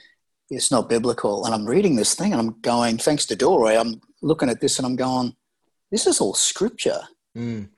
it's 0.48 0.70
not 0.70 0.88
biblical. 0.88 1.44
And 1.44 1.54
I'm 1.54 1.66
reading 1.66 1.96
this 1.96 2.14
thing 2.14 2.32
and 2.32 2.40
I'm 2.40 2.58
going, 2.62 2.96
thanks 2.96 3.26
to 3.26 3.36
Delroy, 3.36 3.78
I'm 3.78 4.00
looking 4.22 4.48
at 4.48 4.62
this 4.62 4.78
and 4.78 4.86
I'm 4.86 4.96
going, 4.96 5.36
this 5.90 6.06
is 6.06 6.18
all 6.18 6.32
scripture. 6.32 7.02
Mm. 7.36 7.68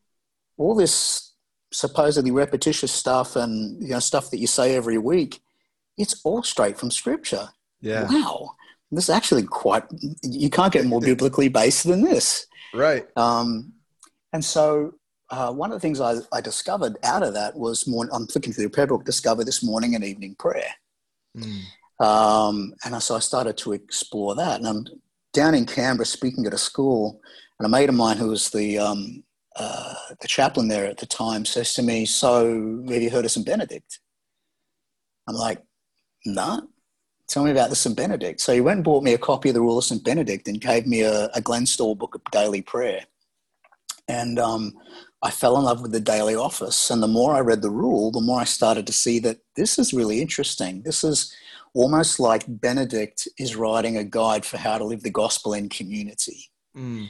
All 0.58 0.76
this 0.76 1.27
supposedly 1.72 2.30
repetitious 2.30 2.92
stuff 2.92 3.36
and 3.36 3.80
you 3.82 3.90
know 3.90 3.98
stuff 3.98 4.30
that 4.30 4.38
you 4.38 4.46
say 4.46 4.74
every 4.74 4.98
week, 4.98 5.40
it's 5.96 6.20
all 6.24 6.42
straight 6.42 6.78
from 6.78 6.90
scripture. 6.90 7.48
Yeah. 7.80 8.08
Wow. 8.10 8.54
This 8.90 9.04
is 9.04 9.10
actually 9.10 9.44
quite 9.44 9.84
you 10.22 10.50
can't 10.50 10.72
get 10.72 10.86
more 10.86 11.00
biblically 11.00 11.48
based 11.48 11.86
than 11.86 12.02
this. 12.02 12.46
Right. 12.74 13.06
Um, 13.16 13.72
and 14.32 14.44
so 14.44 14.94
uh, 15.30 15.52
one 15.52 15.70
of 15.70 15.76
the 15.76 15.80
things 15.80 16.00
I, 16.00 16.16
I, 16.32 16.40
discovered 16.40 16.96
out 17.02 17.22
of 17.22 17.34
that 17.34 17.54
was 17.54 17.86
more, 17.86 18.08
I'm 18.12 18.26
flicking 18.26 18.52
through 18.52 18.64
the 18.64 18.70
prayer 18.70 18.86
book, 18.86 19.04
discover 19.04 19.44
this 19.44 19.62
morning 19.62 19.94
and 19.94 20.02
evening 20.02 20.36
prayer. 20.38 20.70
Mm. 21.36 21.60
Um, 22.00 22.74
and 22.84 23.02
so 23.02 23.16
I 23.16 23.18
started 23.18 23.58
to 23.58 23.72
explore 23.72 24.34
that. 24.36 24.58
And 24.58 24.66
I'm 24.66 24.86
down 25.34 25.54
in 25.54 25.66
Canberra 25.66 26.06
speaking 26.06 26.46
at 26.46 26.54
a 26.54 26.58
school, 26.58 27.20
and 27.58 27.66
a 27.66 27.68
mate 27.68 27.88
of 27.88 27.94
mine 27.94 28.16
who 28.16 28.28
was 28.28 28.50
the 28.50 28.78
um, 28.78 29.22
the 29.58 30.28
chaplain 30.28 30.68
there 30.68 30.86
at 30.86 30.98
the 30.98 31.06
time 31.06 31.44
says 31.44 31.74
to 31.74 31.82
me, 31.82 32.06
So, 32.06 32.82
have 32.88 33.02
you 33.02 33.10
heard 33.10 33.24
of 33.24 33.30
St. 33.30 33.46
Benedict? 33.46 34.00
I'm 35.28 35.34
like, 35.34 35.62
Nah, 36.24 36.62
tell 37.28 37.44
me 37.44 37.50
about 37.50 37.70
the 37.70 37.76
St. 37.76 37.96
Benedict. 37.96 38.40
So, 38.40 38.52
he 38.52 38.60
went 38.60 38.78
and 38.78 38.84
bought 38.84 39.04
me 39.04 39.14
a 39.14 39.18
copy 39.18 39.50
of 39.50 39.54
the 39.54 39.60
Rule 39.60 39.78
of 39.78 39.84
St. 39.84 40.02
Benedict 40.04 40.48
and 40.48 40.60
gave 40.60 40.86
me 40.86 41.02
a, 41.02 41.26
a 41.26 41.40
Glenstal 41.40 41.96
book 41.96 42.14
of 42.14 42.22
daily 42.30 42.62
prayer. 42.62 43.04
And 44.08 44.38
um, 44.38 44.72
I 45.22 45.30
fell 45.30 45.58
in 45.58 45.64
love 45.64 45.82
with 45.82 45.92
the 45.92 46.00
daily 46.00 46.34
office. 46.34 46.90
And 46.90 47.02
the 47.02 47.08
more 47.08 47.34
I 47.34 47.40
read 47.40 47.62
the 47.62 47.70
rule, 47.70 48.10
the 48.10 48.20
more 48.20 48.40
I 48.40 48.44
started 48.44 48.86
to 48.86 48.92
see 48.92 49.18
that 49.20 49.38
this 49.56 49.78
is 49.78 49.92
really 49.92 50.20
interesting. 50.20 50.82
This 50.82 51.04
is 51.04 51.34
almost 51.74 52.18
like 52.18 52.44
Benedict 52.48 53.28
is 53.38 53.56
writing 53.56 53.96
a 53.96 54.04
guide 54.04 54.46
for 54.46 54.56
how 54.56 54.78
to 54.78 54.84
live 54.84 55.02
the 55.02 55.10
gospel 55.10 55.52
in 55.52 55.68
community. 55.68 56.50
Mm. 56.76 57.08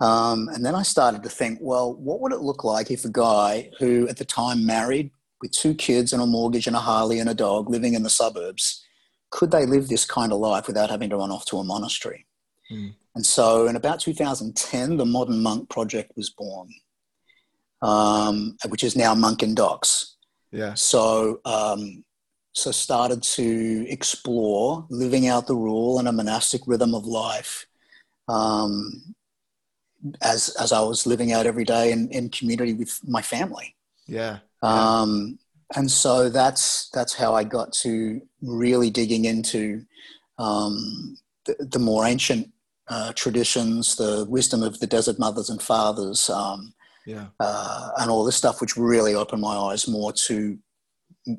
Um, 0.00 0.48
and 0.48 0.64
then 0.64 0.74
I 0.74 0.82
started 0.82 1.22
to 1.22 1.28
think, 1.28 1.58
well, 1.60 1.94
what 1.94 2.20
would 2.20 2.32
it 2.32 2.40
look 2.40 2.64
like 2.64 2.90
if 2.90 3.04
a 3.04 3.10
guy 3.10 3.70
who 3.78 4.08
at 4.08 4.16
the 4.16 4.24
time 4.24 4.66
married 4.66 5.10
with 5.40 5.52
two 5.52 5.74
kids 5.74 6.12
and 6.12 6.22
a 6.22 6.26
mortgage 6.26 6.66
and 6.66 6.76
a 6.76 6.80
Harley 6.80 7.18
and 7.20 7.30
a 7.30 7.34
dog 7.34 7.70
living 7.70 7.94
in 7.94 8.02
the 8.02 8.10
suburbs, 8.10 8.84
could 9.30 9.50
they 9.50 9.66
live 9.66 9.88
this 9.88 10.04
kind 10.04 10.32
of 10.32 10.38
life 10.38 10.66
without 10.66 10.90
having 10.90 11.10
to 11.10 11.16
run 11.16 11.30
off 11.30 11.44
to 11.46 11.58
a 11.58 11.64
monastery? 11.64 12.26
Mm. 12.70 12.94
And 13.14 13.24
so 13.24 13.66
in 13.66 13.76
about 13.76 14.00
2010, 14.00 14.96
the 14.96 15.06
Modern 15.06 15.42
Monk 15.42 15.68
Project 15.68 16.12
was 16.16 16.30
born, 16.30 16.68
um, 17.82 18.56
which 18.68 18.82
is 18.82 18.96
now 18.96 19.14
Monk 19.14 19.42
in 19.42 19.54
Docs. 19.54 20.16
Yeah. 20.50 20.74
So, 20.74 21.40
um, 21.44 22.04
so 22.52 22.70
started 22.70 23.22
to 23.22 23.86
explore 23.88 24.86
living 24.88 25.26
out 25.26 25.46
the 25.46 25.56
rule 25.56 25.98
and 25.98 26.08
a 26.08 26.12
monastic 26.12 26.62
rhythm 26.66 26.94
of 26.94 27.04
life 27.04 27.66
um, 28.28 29.14
as 30.20 30.54
as 30.60 30.72
I 30.72 30.80
was 30.80 31.06
living 31.06 31.32
out 31.32 31.46
every 31.46 31.64
day 31.64 31.92
in, 31.92 32.08
in 32.10 32.28
community 32.28 32.74
with 32.74 32.98
my 33.04 33.22
family. 33.22 33.74
Yeah. 34.06 34.38
Um, 34.62 35.38
and 35.76 35.90
so 35.90 36.28
that's 36.28 36.88
that's 36.90 37.14
how 37.14 37.34
I 37.34 37.44
got 37.44 37.72
to 37.84 38.20
really 38.42 38.90
digging 38.90 39.24
into 39.24 39.84
um, 40.38 41.16
the, 41.46 41.56
the, 41.70 41.78
more 41.78 42.06
ancient 42.06 42.50
uh, 42.88 43.12
traditions, 43.14 43.96
the 43.96 44.26
wisdom 44.28 44.62
of 44.62 44.78
the 44.80 44.86
desert 44.86 45.18
mothers 45.18 45.48
and 45.48 45.62
fathers, 45.62 46.28
um, 46.28 46.74
yeah, 47.06 47.26
uh, 47.40 47.90
and 47.98 48.10
all 48.10 48.24
this 48.24 48.36
stuff, 48.36 48.60
which 48.60 48.76
really 48.76 49.14
opened 49.14 49.42
my 49.42 49.54
eyes 49.54 49.86
more 49.88 50.12
to 50.12 50.58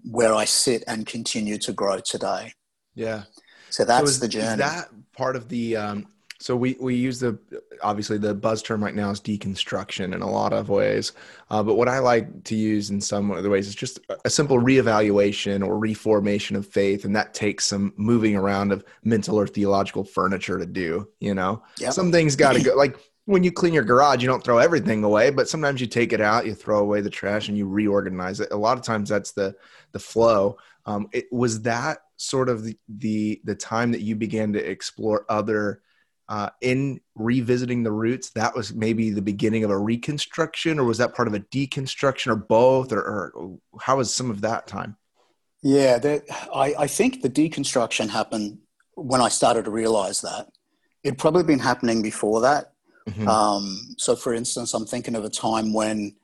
where 0.10 0.34
I 0.34 0.46
sit 0.46 0.84
and 0.88 1.06
continue 1.06 1.58
to 1.60 1.74
grow 1.74 2.00
today. 2.00 2.54
Yeah. 2.96 3.24
So 3.70 3.84
that's 3.86 4.06
so 4.06 4.10
is, 4.10 4.20
the 4.20 4.28
journey. 4.28 4.54
Is 4.54 4.58
that 4.58 4.90
part 5.16 5.36
of 5.36 5.50
the 5.50 5.76
um, 5.76 6.08
So 6.40 6.56
we 6.56 6.76
we 6.80 6.96
use 6.96 7.20
the 7.20 7.40
obviously 7.82 8.18
the 8.18 8.34
buzz 8.34 8.62
term 8.62 8.84
right 8.84 8.94
now 8.94 9.10
is 9.10 9.22
deconstruction 9.22 10.14
in 10.14 10.22
a 10.22 10.30
lot 10.30 10.52
of 10.52 10.70
ways, 10.70 11.14
uh, 11.50 11.64
but 11.64 11.76
what 11.76 11.88
I 11.88 12.00
like 12.00 12.44
to 12.46 12.56
use 12.56 12.90
in 12.90 13.00
some 13.00 13.32
other 13.32 13.50
ways 13.50 13.68
is 13.68 13.76
just 13.76 14.00
a 14.26 14.30
simple 14.30 14.60
reevaluation 14.60 15.66
or 15.66 15.78
reformation 15.78 16.56
of 16.58 16.68
faith, 16.68 17.06
and 17.06 17.16
that 17.16 17.34
takes 17.34 17.66
some 17.66 17.94
moving 17.96 18.36
around 18.36 18.74
of 18.74 18.84
mental 19.04 19.40
or 19.40 19.48
theological 19.48 20.04
furniture 20.04 20.60
to 20.60 20.66
do. 20.66 21.08
You 21.20 21.36
know, 21.36 21.64
Yep. 21.80 21.94
some 21.94 22.12
things 22.12 22.36
got 22.36 22.54
to 22.54 22.62
go. 22.62 22.76
Like 22.86 23.00
when 23.26 23.44
you 23.44 23.52
clean 23.52 23.74
your 23.74 23.84
garage, 23.84 24.22
you 24.22 24.28
don't 24.28 24.44
throw 24.44 24.60
everything 24.60 25.04
away, 25.04 25.32
but 25.32 25.50
sometimes 25.50 25.82
you 25.82 25.88
take 25.88 26.14
it 26.14 26.22
out, 26.22 26.46
you 26.46 26.54
throw 26.54 26.80
away 26.80 27.02
the 27.02 27.10
trash, 27.10 27.48
and 27.48 27.58
you 27.58 27.68
reorganize 27.68 28.40
it. 28.40 28.50
A 28.52 28.58
lot 28.58 28.78
of 28.78 28.84
times 28.84 29.10
that's 29.10 29.32
the 29.32 29.56
the 29.94 30.00
flow. 30.00 30.58
Um, 30.86 31.08
it 31.14 31.26
was 31.32 31.62
that 31.62 32.00
sort 32.18 32.50
of 32.50 32.64
the, 32.64 32.78
the 32.90 33.42
the 33.46 33.56
time 33.56 33.92
that 33.94 34.02
you 34.02 34.16
began 34.16 34.54
to 34.54 34.60
explore 34.60 35.26
other 35.30 35.82
uh, 36.28 36.50
in 36.62 37.00
revisiting 37.16 37.84
the 37.84 37.92
roots 37.92 38.32
that 38.32 38.56
was 38.56 38.74
maybe 38.74 39.12
the 39.12 39.22
beginning 39.22 39.64
of 39.64 39.70
a 39.70 39.78
reconstruction 39.78 40.80
or 40.80 40.84
was 40.84 40.98
that 40.98 41.14
part 41.14 41.28
of 41.28 41.34
a 41.34 41.40
deconstruction 41.40 42.32
or 42.32 42.36
both 42.36 42.92
or, 42.92 43.00
or 43.00 43.58
how 43.80 43.98
was 43.98 44.14
some 44.14 44.30
of 44.32 44.42
that 44.42 44.68
time 44.68 44.98
Yeah, 45.62 45.98
that, 46.00 46.24
I, 46.54 46.76
I 46.80 46.88
think 46.88 47.22
the 47.22 47.30
deconstruction 47.30 48.10
happened 48.10 48.60
when 48.96 49.22
I 49.22 49.30
started 49.30 49.66
to 49.66 49.72
realize 49.72 50.22
that. 50.22 50.48
It'd 51.04 51.18
probably 51.18 51.44
been 51.44 51.60
happening 51.60 52.02
before 52.02 52.42
that. 52.42 52.74
Mhm. 53.08 53.28
Um, 53.28 53.96
so, 53.98 54.16
for 54.16 54.34
instance, 54.34 54.74
I'm 54.74 54.86
thinking 54.86 55.16
of 55.16 55.24
a 55.24 55.30
time 55.30 55.74
when 55.74 56.16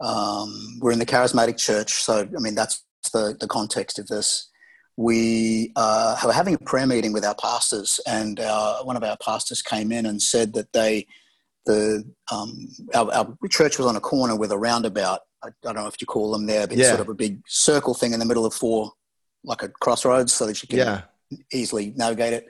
um, 0.00 0.78
we're 0.80 0.92
in 0.92 0.98
the 0.98 1.06
charismatic 1.06 1.56
church. 1.56 1.94
So, 1.94 2.28
I 2.36 2.40
mean, 2.40 2.54
that's 2.54 2.84
the, 3.12 3.36
the 3.38 3.46
context 3.46 3.98
of 3.98 4.08
this. 4.08 4.50
We 4.96 5.72
uh, 5.76 6.16
were 6.24 6.32
having 6.32 6.54
a 6.54 6.58
prayer 6.58 6.86
meeting 6.86 7.12
with 7.12 7.24
our 7.24 7.34
pastors, 7.34 8.00
and 8.06 8.40
uh, 8.40 8.82
one 8.82 8.96
of 8.96 9.04
our 9.04 9.16
pastors 9.18 9.60
came 9.62 9.92
in 9.92 10.06
and 10.06 10.20
said 10.20 10.54
that 10.54 10.72
they, 10.72 11.06
the 11.66 12.04
um, 12.32 12.68
our, 12.94 13.12
our 13.12 13.36
church 13.50 13.76
was 13.78 13.86
on 13.86 13.96
a 13.96 14.00
corner 14.00 14.36
with 14.36 14.52
a 14.52 14.58
roundabout. 14.58 15.20
I, 15.42 15.48
I 15.48 15.50
don't 15.62 15.76
know 15.76 15.86
if 15.86 16.00
you 16.00 16.06
call 16.06 16.32
them 16.32 16.46
there, 16.46 16.66
but 16.66 16.78
Yeah. 16.78 16.88
sort 16.88 17.00
of 17.00 17.08
a 17.08 17.14
big 17.14 17.40
circle 17.46 17.92
thing 17.92 18.12
in 18.14 18.20
the 18.20 18.24
middle 18.26 18.46
of 18.46 18.54
four, 18.54 18.92
like 19.44 19.62
a 19.62 19.68
crossroads, 19.68 20.32
so 20.32 20.46
that 20.46 20.62
you 20.62 20.68
can 20.68 20.78
yeah 20.78 21.02
easily 21.52 21.92
navigate 21.96 22.32
it. 22.32 22.46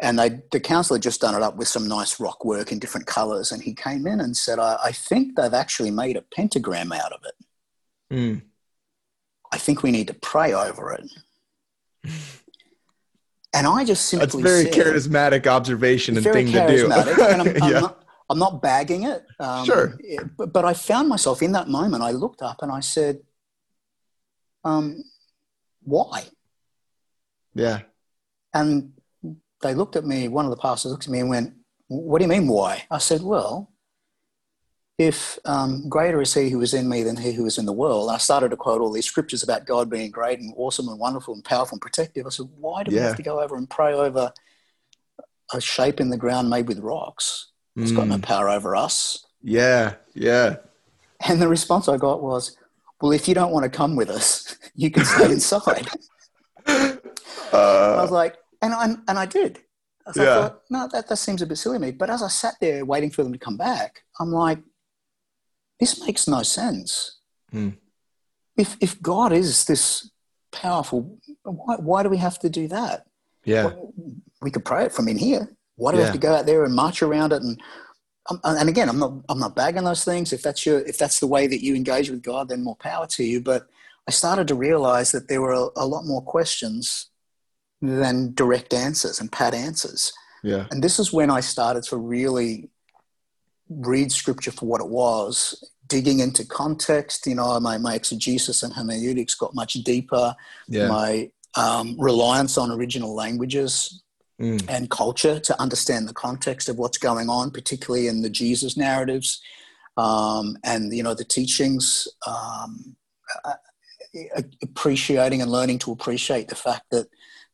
And 0.00 0.18
they, 0.18 0.40
the 0.50 0.60
council 0.60 0.94
had 0.94 1.02
just 1.02 1.20
done 1.20 1.34
it 1.34 1.42
up 1.42 1.56
with 1.56 1.68
some 1.68 1.86
nice 1.86 2.18
rock 2.18 2.44
work 2.44 2.72
in 2.72 2.78
different 2.78 3.06
colours. 3.06 3.52
And 3.52 3.62
he 3.62 3.74
came 3.74 4.06
in 4.06 4.20
and 4.20 4.34
said, 4.34 4.58
I, 4.58 4.78
I 4.82 4.92
think 4.92 5.36
they've 5.36 5.52
actually 5.52 5.90
made 5.90 6.16
a 6.16 6.24
pentagram 6.34 6.90
out 6.92 7.12
of 7.12 7.20
it. 7.24 8.14
Mm. 8.14 8.42
I 9.52 9.58
think 9.58 9.82
we 9.82 9.90
need 9.90 10.06
to 10.08 10.14
pray 10.14 10.54
over 10.54 10.92
it. 10.92 11.04
And 13.52 13.66
I 13.66 13.84
just 13.84 14.06
simply 14.06 14.26
That's 14.42 14.50
very 14.52 14.64
said, 14.64 14.74
charismatic 14.74 15.46
observation 15.46 16.16
and 16.16 16.24
thing 16.24 16.46
to 16.52 16.66
do 16.66 16.88
I'm, 16.92 17.40
I'm, 17.62 17.72
yeah 17.72 17.80
not, 17.80 18.04
I'm 18.28 18.38
not 18.38 18.62
bagging 18.62 19.04
it. 19.04 19.24
Um, 19.40 19.64
Sure. 19.64 19.96
it- 20.00 20.36
But, 20.36 20.52
but 20.52 20.64
I 20.64 20.72
found 20.72 21.08
myself 21.08 21.42
in 21.42 21.52
that 21.52 21.68
moment, 21.68 22.02
I 22.02 22.12
looked 22.12 22.42
up 22.42 22.62
and 22.62 22.70
I 22.70 22.80
said, 22.80 23.20
um, 24.64 25.02
why? 25.82 26.24
yeah 27.54 27.80
And 28.54 28.92
they 29.62 29.74
looked 29.74 29.96
at 29.96 30.04
me, 30.04 30.28
one 30.28 30.44
of 30.44 30.50
the 30.52 30.56
pastors 30.56 30.92
looked 30.92 31.06
at 31.06 31.10
me 31.10 31.20
and 31.20 31.28
went, 31.28 31.54
What 31.88 32.18
do 32.18 32.24
you 32.24 32.28
mean, 32.28 32.46
why? 32.46 32.84
I 32.90 32.98
said, 32.98 33.22
Well, 33.22 33.72
if 35.00 35.38
um, 35.46 35.88
greater 35.88 36.20
is 36.20 36.34
he 36.34 36.50
who 36.50 36.60
is 36.60 36.74
in 36.74 36.86
me 36.86 37.02
than 37.02 37.16
he 37.16 37.32
who 37.32 37.46
is 37.46 37.56
in 37.56 37.64
the 37.64 37.72
world. 37.72 38.10
I 38.10 38.18
started 38.18 38.50
to 38.50 38.56
quote 38.56 38.82
all 38.82 38.92
these 38.92 39.06
scriptures 39.06 39.42
about 39.42 39.64
God 39.64 39.88
being 39.88 40.10
great 40.10 40.40
and 40.40 40.52
awesome 40.58 40.88
and 40.88 40.98
wonderful 41.00 41.32
and 41.32 41.42
powerful 41.42 41.76
and 41.76 41.80
protective. 41.80 42.26
I 42.26 42.28
said, 42.28 42.50
Why 42.58 42.82
do 42.82 42.90
we 42.90 42.98
have 42.98 43.16
to 43.16 43.22
go 43.22 43.40
over 43.40 43.56
and 43.56 43.68
pray 43.68 43.94
over 43.94 44.30
a 45.54 45.60
shape 45.60 46.00
in 46.00 46.10
the 46.10 46.18
ground 46.18 46.50
made 46.50 46.68
with 46.68 46.80
rocks? 46.80 47.46
It's 47.76 47.92
got 47.92 48.08
no 48.08 48.16
Mm. 48.18 48.22
power 48.22 48.50
over 48.50 48.76
us. 48.76 49.24
yeah 49.42 49.94
yeah 50.12 50.56
And 51.26 51.40
the 51.40 51.48
response 51.48 51.88
I 51.88 51.96
got 51.96 52.22
was, 52.22 52.54
Well, 53.00 53.12
if 53.12 53.26
you 53.26 53.34
don't 53.34 53.52
want 53.52 53.64
to 53.64 53.70
come 53.70 53.96
with 53.96 54.10
us, 54.10 54.54
you 54.74 54.90
can 54.90 55.04
stay 55.04 55.32
inside. 55.32 55.88
I 56.66 56.98
uh, 57.52 58.02
was 58.02 58.10
like, 58.10 58.36
and 58.60 58.74
I, 58.74 58.84
and 59.08 59.18
I 59.18 59.24
did. 59.24 59.60
So 60.12 60.22
Yeah. 60.22 60.30
I 60.30 60.34
thought, 60.34 60.62
no, 60.68 60.88
that, 60.92 61.08
that 61.08 61.16
seems 61.16 61.40
a 61.40 61.46
bit 61.46 61.56
silly 61.56 61.76
to 61.78 61.80
me. 61.86 61.90
But 61.92 62.10
as 62.10 62.22
I 62.22 62.28
sat 62.28 62.54
there 62.60 62.84
waiting 62.84 63.10
for 63.10 63.22
them 63.22 63.32
to 63.32 63.38
come 63.38 63.56
back, 63.56 64.02
I'm 64.18 64.30
like, 64.30 64.58
this 65.80 66.04
makes 66.04 66.28
no 66.28 66.42
sense. 66.42 67.18
Hmm. 67.50 67.70
If, 68.56 68.76
if 68.80 69.00
God 69.00 69.32
is 69.32 69.64
this 69.64 70.10
powerful, 70.52 71.18
why, 71.42 71.76
why 71.76 72.02
do 72.02 72.08
we 72.08 72.18
have 72.18 72.38
to 72.40 72.50
do 72.50 72.68
that? 72.68 73.06
yeah 73.44 73.70
We 74.42 74.50
could 74.50 74.64
pray 74.64 74.84
it 74.84 74.92
from 74.92 75.08
in 75.08 75.16
here. 75.16 75.56
Why 75.76 75.92
do 75.92 75.96
we 75.96 76.04
have 76.04 76.12
to 76.12 76.18
go 76.18 76.34
out 76.34 76.44
there 76.44 76.64
and 76.64 76.74
march 76.74 77.02
around 77.02 77.32
it? 77.32 77.42
And 77.42 77.58
um, 78.28 78.38
and 78.44 78.68
again, 78.68 78.88
I'm 78.90 78.98
not 78.98 79.12
I'm 79.30 79.38
not 79.38 79.56
bagging 79.56 79.84
those 79.84 80.04
things. 80.04 80.32
If 80.32 80.42
that's 80.42 80.66
your 80.66 80.80
if 80.80 80.98
that's 80.98 81.20
the 81.20 81.26
way 81.26 81.46
that 81.46 81.64
you 81.64 81.74
engage 81.74 82.10
with 82.10 82.22
God, 82.22 82.48
then 82.48 82.62
more 82.62 82.76
power 82.76 83.06
to 83.06 83.24
you. 83.24 83.40
But 83.40 83.66
I 84.06 84.10
started 84.10 84.46
to 84.48 84.54
realize 84.54 85.10
that 85.12 85.28
there 85.28 85.40
were 85.40 85.52
a, 85.52 85.68
a 85.76 85.86
lot 85.86 86.04
more 86.04 86.22
questions 86.22 87.08
than 87.80 88.34
direct 88.34 88.74
answers 88.74 89.20
and 89.20 89.32
pat 89.32 89.54
answers. 89.54 90.12
yeah 90.42 90.66
And 90.70 90.82
this 90.84 90.98
is 90.98 91.14
when 91.14 91.30
I 91.30 91.40
started 91.40 91.82
to 91.84 91.96
really 91.96 92.68
read 93.70 94.12
scripture 94.12 94.50
for 94.50 94.66
what 94.66 94.80
it 94.80 94.88
was, 94.88 95.70
digging 95.86 96.20
into 96.20 96.44
context. 96.44 97.26
You 97.26 97.36
know, 97.36 97.58
my, 97.60 97.78
my 97.78 97.94
exegesis 97.94 98.62
and 98.62 98.72
hermeneutics 98.72 99.34
got 99.34 99.54
much 99.54 99.74
deeper. 99.74 100.34
yeah 100.68 100.88
My 100.88 101.30
um, 101.56 101.96
reliance 101.98 102.58
on 102.58 102.70
original 102.70 103.14
languages 103.14 104.02
Mm. 104.40 104.64
and 104.70 104.88
culture 104.88 105.38
to 105.38 105.60
understand 105.60 106.08
the 106.08 106.14
context 106.14 106.70
of 106.70 106.78
what's 106.78 106.96
going 106.96 107.28
on, 107.28 107.50
particularly 107.50 108.06
in 108.06 108.22
the 108.22 108.30
Jesus 108.30 108.74
narratives 108.74 109.38
um, 109.98 110.56
and 110.64 110.94
you 110.94 111.02
know 111.02 111.12
the 111.12 111.24
teachings. 111.24 112.08
Um, 112.26 112.96
uh, 113.44 113.52
appreciating 114.62 115.40
and 115.40 115.50
learning 115.52 115.78
to 115.78 115.92
appreciate 115.92 116.48
the 116.48 116.54
fact 116.54 116.82
that 116.90 117.06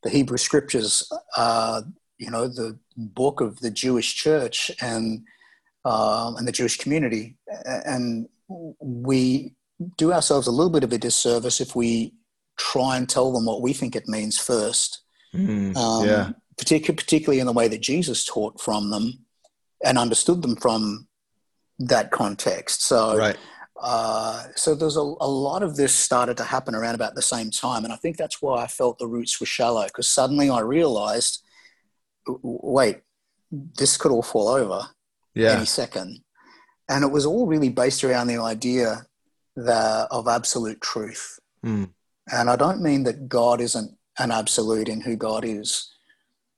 the 0.02 0.10
Hebrew 0.10 0.38
Scriptures 0.38 1.10
are, 1.36 1.82
you 2.18 2.30
know, 2.30 2.48
the 2.48 2.78
book 2.96 3.40
of 3.40 3.60
the 3.60 3.70
Jewish 3.70 4.14
Church 4.14 4.70
and 4.80 5.22
um, 5.86 6.36
and 6.36 6.48
the 6.48 6.52
Jewish 6.52 6.78
community, 6.78 7.36
and 7.64 8.28
we 8.80 9.54
do 9.96 10.12
ourselves 10.12 10.46
a 10.46 10.50
little 10.50 10.70
bit 10.70 10.82
of 10.82 10.92
a 10.92 10.98
disservice 10.98 11.60
if 11.60 11.76
we 11.76 12.12
try 12.58 12.96
and 12.96 13.08
tell 13.08 13.32
them 13.32 13.46
what 13.46 13.62
we 13.62 13.72
think 13.72 13.94
it 13.94 14.08
means 14.08 14.38
first. 14.38 15.02
Mm. 15.34 15.76
um, 15.76 16.06
yeah. 16.06 16.30
particularly, 16.56 16.96
particularly 16.96 17.40
in 17.40 17.46
the 17.46 17.52
way 17.52 17.68
that 17.68 17.82
Jesus 17.82 18.24
taught 18.24 18.60
from 18.60 18.90
them 18.90 19.24
and 19.84 19.98
understood 19.98 20.40
them 20.40 20.56
from 20.56 21.06
that 21.78 22.10
context. 22.10 22.82
So, 22.82 23.18
right. 23.18 23.36
uh, 23.80 24.44
so 24.54 24.74
there's 24.74 24.96
a, 24.96 25.00
a 25.00 25.28
lot 25.28 25.62
of 25.62 25.76
this 25.76 25.94
started 25.94 26.38
to 26.38 26.44
happen 26.44 26.74
around 26.74 26.94
about 26.94 27.14
the 27.14 27.22
same 27.22 27.50
time, 27.50 27.84
and 27.84 27.92
I 27.92 27.96
think 27.96 28.16
that's 28.16 28.40
why 28.40 28.62
I 28.62 28.66
felt 28.66 28.98
the 28.98 29.06
roots 29.06 29.38
were 29.38 29.46
shallow 29.46 29.84
because 29.84 30.08
suddenly 30.08 30.48
I 30.48 30.60
w- 32.26 32.40
wait, 32.42 33.00
this 33.52 33.98
could 33.98 34.10
all 34.10 34.22
fall 34.22 34.48
over 34.48 34.88
yeah 35.36 35.56
any 35.56 35.66
second, 35.66 36.20
and 36.88 37.04
it 37.04 37.12
was 37.12 37.26
all 37.26 37.46
really 37.46 37.68
based 37.68 38.02
around 38.02 38.26
the 38.26 38.38
idea 38.38 39.06
that 39.56 40.08
of 40.10 40.26
absolute 40.28 40.80
truth. 40.80 41.38
Mm. 41.64 41.90
And 42.32 42.50
I 42.50 42.56
don't 42.56 42.82
mean 42.82 43.04
that 43.04 43.28
God 43.28 43.60
isn't 43.60 43.96
an 44.18 44.30
absolute 44.32 44.88
in 44.88 45.00
who 45.00 45.16
God 45.16 45.44
is, 45.44 45.92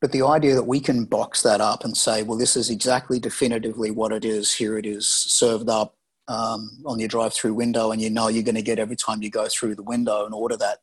but 0.01 0.13
the 0.13 0.23
idea 0.23 0.55
that 0.55 0.65
we 0.65 0.81
can 0.81 1.05
box 1.05 1.43
that 1.43 1.61
up 1.61 1.85
and 1.85 1.97
say, 1.97 2.23
well, 2.23 2.39
this 2.39 2.57
is 2.57 2.71
exactly 2.71 3.19
definitively 3.19 3.91
what 3.91 4.13
it 4.13 4.25
is. 4.25 4.55
Here 4.55 4.79
it 4.79 4.87
is 4.87 5.07
served 5.07 5.69
up 5.69 5.97
um, 6.29 6.83
on 6.87 6.99
your 6.99 7.09
drive 7.09 7.35
through 7.35 7.55
window, 7.55 7.91
and 7.91 8.01
you 8.01 8.11
know 8.11 8.29
you're 8.29 8.43
going 8.43 8.55
to 8.55 8.63
get 8.63 8.79
every 8.79 8.97
time 8.97 9.23
you 9.23 9.31
go 9.31 9.49
through 9.49 9.75
the 9.75 9.83
window 9.83 10.25
and 10.25 10.35
order 10.35 10.57
that 10.57 10.79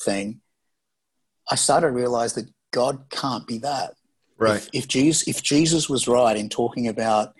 thing. 0.00 0.40
I 1.50 1.56
started 1.56 1.88
to 1.88 1.92
realize 1.92 2.34
that 2.34 2.48
God 2.72 3.06
can't 3.10 3.46
be 3.46 3.58
that. 3.58 3.94
Right 4.42 4.56
If, 4.56 4.68
if, 4.72 4.88
Jesus, 4.88 5.28
if 5.28 5.42
Jesus 5.42 5.88
was 5.88 6.08
right 6.08 6.36
in 6.36 6.48
talking 6.48 6.88
about, 6.88 7.34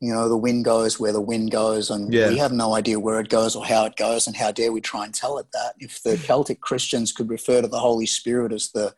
you 0.00 0.12
know, 0.12 0.28
the 0.28 0.36
wind 0.36 0.64
goes 0.64 0.98
where 1.00 1.12
the 1.12 1.20
wind 1.20 1.50
goes, 1.50 1.90
and 1.90 2.12
Yeah. 2.12 2.28
we 2.28 2.36
have 2.36 2.52
no 2.52 2.74
idea 2.74 2.98
where 3.00 3.20
it 3.20 3.28
goes 3.28 3.56
or 3.56 3.64
how 3.64 3.84
it 3.86 3.96
goes, 3.96 4.26
and 4.26 4.36
how 4.36 4.50
dare 4.52 4.72
we 4.72 4.80
try 4.80 5.04
and 5.04 5.14
tell 5.14 5.38
it 5.38 5.46
that? 5.52 5.74
If 5.78 6.02
the 6.02 6.16
Celtic 6.28 6.60
Christians 6.60 7.12
could 7.12 7.28
refer 7.30 7.62
to 7.62 7.68
the 7.68 7.80
Holy 7.80 8.06
Spirit 8.06 8.52
as 8.52 8.70
the 8.70 8.94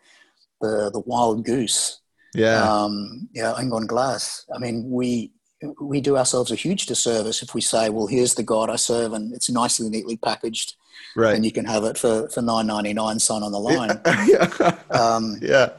the, 0.63 0.91
the 0.91 1.01
wild 1.01 1.45
goose, 1.45 2.01
yeah 2.35 2.63
um, 2.83 3.29
yeah, 3.33 3.55
An 3.57 3.71
Geadh 3.71 3.87
Glas. 3.87 4.45
I 4.55 4.59
mean, 4.59 4.91
we 4.91 5.33
we 5.81 6.01
do 6.01 6.17
ourselves 6.17 6.51
a 6.51 6.55
huge 6.55 6.87
disservice 6.87 7.43
if 7.43 7.55
we 7.55 7.61
say, 7.61 7.89
well, 7.91 8.07
here's 8.07 8.35
the 8.35 8.43
God 8.43 8.71
I 8.71 8.77
serve, 8.77 9.13
and 9.15 9.33
it's 9.33 9.51
nicely, 9.51 9.89
neatly 9.89 10.17
packaged, 10.17 10.77
right 11.17 11.35
and 11.35 11.45
you 11.47 11.53
can 11.53 11.65
have 11.65 11.85
it 11.85 11.97
for 11.99 12.29
for 12.29 12.43
nine 12.43 12.67
ninety 12.67 12.93
nine, 12.93 13.19
sign 13.19 13.43
on 13.43 13.53
the 13.53 13.59
line. 13.59 14.01
yeah 14.29 14.77
Um, 14.91 15.39
yeah 15.41 15.71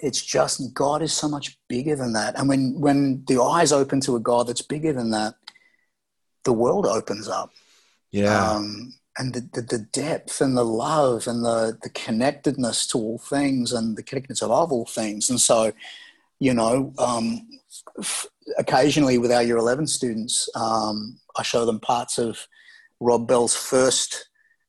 it's 0.00 0.22
just 0.24 0.74
God 0.74 1.02
is 1.02 1.12
so 1.12 1.28
much 1.28 1.58
bigger 1.68 1.96
than 1.96 2.12
that. 2.12 2.38
And 2.38 2.48
when 2.48 2.80
when 2.80 3.24
the 3.26 3.40
eyes 3.40 3.72
open 3.72 4.00
to 4.02 4.16
a 4.16 4.20
God 4.20 4.46
that's 4.46 4.62
bigger 4.62 4.92
than 4.92 5.10
that, 5.10 5.34
the 6.44 6.52
world 6.52 6.86
opens 6.86 7.28
up. 7.28 7.50
yeah 8.10 8.52
Um, 8.52 8.94
and 9.18 9.32
the, 9.32 9.48
the, 9.52 9.62
the 9.62 9.78
depth 9.78 10.40
and 10.40 10.56
the 10.56 10.64
love 10.64 11.26
and 11.26 11.44
the, 11.44 11.78
the 11.82 11.88
connectedness 11.90 12.86
to 12.88 12.98
all 12.98 13.18
things 13.18 13.72
and 13.72 13.96
the 13.96 14.02
connectedness 14.02 14.42
of 14.42 14.50
all 14.50 14.84
things. 14.84 15.30
And 15.30 15.40
so, 15.40 15.72
you 16.38 16.52
know, 16.52 16.92
um, 16.98 17.48
occasionally 18.58 19.16
with 19.16 19.32
our 19.32 19.42
year 19.42 19.56
11 19.56 19.86
students, 19.86 20.50
um, 20.54 21.18
I 21.36 21.42
show 21.42 21.64
them 21.64 21.80
parts 21.80 22.18
of 22.18 22.46
Rob 23.00 23.26
Bell's 23.26 23.54
first 23.54 24.28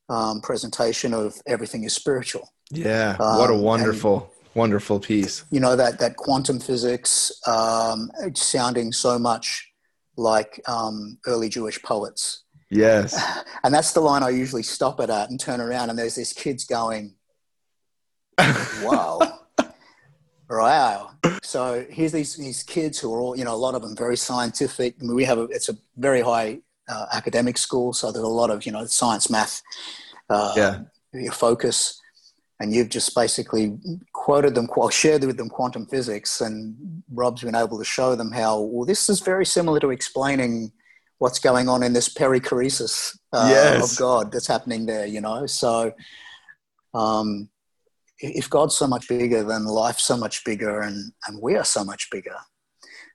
um, 0.10 0.40
presentation 0.42 1.14
of 1.14 1.36
Everything 1.46 1.84
is 1.84 1.94
Spiritual. 1.94 2.50
Yeah, 2.72 3.18
what 3.18 3.50
a 3.50 3.54
Um, 3.54 3.62
wonderful, 3.62 4.32
wonderful 4.58 5.00
piece. 5.00 5.46
You 5.52 5.60
know, 5.60 5.76
that, 5.76 6.00
that 6.00 6.16
quantum 6.18 6.60
physics 6.60 7.32
um, 7.48 8.12
it's 8.22 8.42
sounding 8.42 8.92
so 8.92 9.18
much 9.20 9.72
like 10.18 10.60
um, 10.68 11.18
early 11.26 11.48
Jewish 11.50 11.82
poets. 11.84 12.44
Yes. 12.70 13.16
And 13.64 13.74
that's 13.74 13.92
the 13.92 14.00
line 14.00 14.24
I 14.24 14.30
usually 14.30 14.64
stop 14.64 15.00
it 15.02 15.10
at 15.10 15.30
and 15.30 15.38
turn 15.40 15.60
around, 15.60 15.90
and 15.90 16.00
there's 16.00 16.16
these 16.16 16.32
kids 16.32 16.64
going, 16.66 17.16
wow. 18.38 19.20
Wow. 20.50 21.12
So 21.44 21.86
here's 21.90 22.14
these, 22.14 22.38
these 22.38 22.64
kids 22.64 22.98
who 23.00 23.14
are 23.14 23.20
all, 23.20 23.38
you 23.38 23.44
know, 23.44 23.54
a 23.54 23.64
lot 23.68 23.76
of 23.76 23.82
them 23.82 23.98
very 23.98 24.16
scientific. 24.16 24.96
I 25.02 25.04
mean, 25.04 25.16
we 25.16 25.26
have 25.26 25.38
a, 25.38 25.44
it's 25.44 25.68
a 25.68 25.76
very 25.98 26.22
high 26.22 26.60
uh, 26.88 27.08
academic 27.12 27.58
school. 27.58 27.92
So 27.92 28.12
there's 28.14 28.24
a 28.24 28.28
lot 28.28 28.50
of, 28.50 28.66
you 28.66 28.72
know, 28.72 28.86
science, 28.86 29.30
math, 29.30 29.62
uh, 30.30 30.54
Yeah. 30.56 30.80
your 31.12 31.34
focus. 31.34 32.02
And 32.60 32.74
you've 32.74 32.90
just 32.90 33.14
basically 33.14 33.78
quoted 34.14 34.56
them, 34.56 34.68
shared 34.90 35.24
with 35.24 35.38
them 35.38 35.50
quantum 35.50 35.86
physics. 35.86 36.42
And 36.42 37.04
Rob's 37.14 37.44
been 37.44 37.56
able 37.56 37.78
to 37.78 37.86
show 37.86 38.16
them 38.16 38.32
how, 38.32 38.62
well, 38.62 38.86
this 38.86 39.10
is 39.10 39.20
very 39.20 39.46
similar 39.46 39.80
to 39.80 39.92
explaining 39.92 40.72
what's 41.20 41.40
going 41.40 41.70
on 41.70 41.84
in 41.84 41.94
this 41.94 42.12
perichoresis 42.14 43.16
uh, 43.34 43.50
Yes. 43.52 43.84
of 43.84 43.98
God 43.98 44.32
that's 44.32 44.48
happening 44.48 44.86
there, 44.88 45.06
you 45.06 45.22
know? 45.22 45.46
So, 45.46 45.94
um, 46.94 47.50
if 48.20 48.50
God's 48.50 48.76
so 48.76 48.88
much 48.88 49.08
bigger, 49.08 49.44
then 49.44 49.66
life's 49.66 50.04
so 50.04 50.18
much 50.18 50.44
bigger, 50.44 50.82
and 50.82 51.12
and 51.28 51.42
we 51.42 51.56
are 51.56 51.64
so 51.64 51.84
much 51.84 52.10
bigger. 52.12 52.36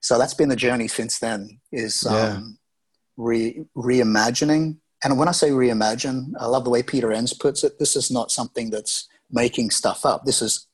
So 0.00 0.18
that's 0.18 0.34
been 0.34 0.48
the 0.48 0.56
journey 0.56 0.88
since 0.88 1.18
then. 1.18 1.60
Is 1.72 2.04
Yeah. 2.08 2.36
um, 2.36 2.58
re 3.16 3.64
reimagining, 3.76 4.78
and 5.02 5.18
when 5.18 5.28
I 5.28 5.32
say 5.32 5.50
reimagine, 5.50 6.32
I 6.38 6.46
love 6.46 6.64
the 6.64 6.70
way 6.70 6.82
Peter 6.82 7.12
Enns 7.12 7.34
puts 7.34 7.64
it. 7.64 7.78
This 7.78 7.96
is 7.96 8.10
not 8.10 8.30
something 8.30 8.70
that's 8.70 9.08
making 9.32 9.70
stuff 9.70 10.04
up. 10.06 10.24
This 10.24 10.42
is 10.42 10.66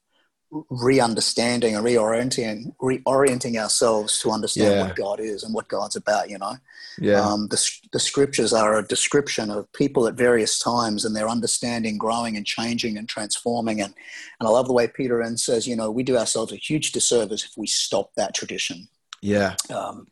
re-understanding 0.70 1.76
and 1.76 1.84
reorienting 1.84 2.72
reorienting 2.80 3.56
ourselves 3.60 4.18
to 4.20 4.30
understand 4.30 4.72
Yeah. 4.74 4.82
what 4.86 4.96
God 4.96 5.20
is 5.20 5.42
and 5.42 5.52
what 5.54 5.68
God's 5.68 5.96
about. 5.96 6.30
You 6.30 6.38
know. 6.38 6.54
Yeah. 7.00 7.20
Um, 7.20 7.48
the, 7.48 7.70
the 7.92 8.00
scriptures 8.00 8.52
are 8.52 8.78
a 8.78 8.86
description 8.86 9.50
of 9.50 9.70
people 9.72 10.08
at 10.08 10.14
various 10.14 10.58
times 10.58 11.04
and 11.04 11.14
their 11.14 11.28
understanding 11.28 11.96
growing 11.98 12.36
and 12.36 12.44
changing 12.44 12.96
and 12.98 13.08
transforming. 13.08 13.80
And, 13.80 13.94
and 14.40 14.48
I 14.48 14.50
love 14.50 14.66
the 14.66 14.72
way 14.72 14.88
Peter 14.88 15.22
Enns 15.22 15.44
says, 15.44 15.68
you 15.68 15.76
know, 15.76 15.92
we 15.92 16.02
do 16.02 16.16
ourselves 16.16 16.52
a 16.52 16.56
huge 16.56 16.90
disservice 16.90 17.44
if 17.44 17.52
we 17.56 17.68
stop 17.68 18.10
that 18.16 18.34
tradition. 18.34 18.88
yeah. 19.22 19.54
Um, 19.72 20.08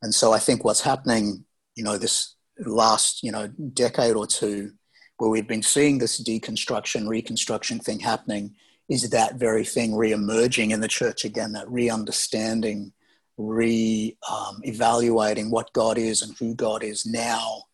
and 0.00 0.14
so 0.14 0.32
I 0.32 0.38
think 0.38 0.62
what's 0.62 0.80
happening, 0.82 1.44
you 1.74 1.82
know, 1.82 1.98
this 1.98 2.36
last, 2.60 3.24
you 3.24 3.32
know, 3.32 3.48
decade 3.72 4.14
or 4.14 4.28
two, 4.28 4.74
where 5.18 5.30
we've 5.30 5.46
been 5.46 5.62
seeing 5.62 5.98
this 5.98 6.20
deconstruction, 6.22 7.08
reconstruction 7.08 7.78
thing 7.78 8.00
happening, 8.00 8.54
is 8.88 9.10
that 9.10 9.34
very 9.34 9.64
thing 9.64 9.94
re-emerging 9.94 10.70
in 10.70 10.80
the 10.80 10.88
church 10.88 11.24
again, 11.24 11.52
that 11.52 11.70
re-understanding, 11.70 12.92
re-evaluating 13.36 15.50
what 15.50 15.72
God 15.72 15.98
is 15.98 16.22
and 16.22 16.34
who 16.38 16.54
God 16.54 16.82
is 16.82 17.04
now 17.04 17.64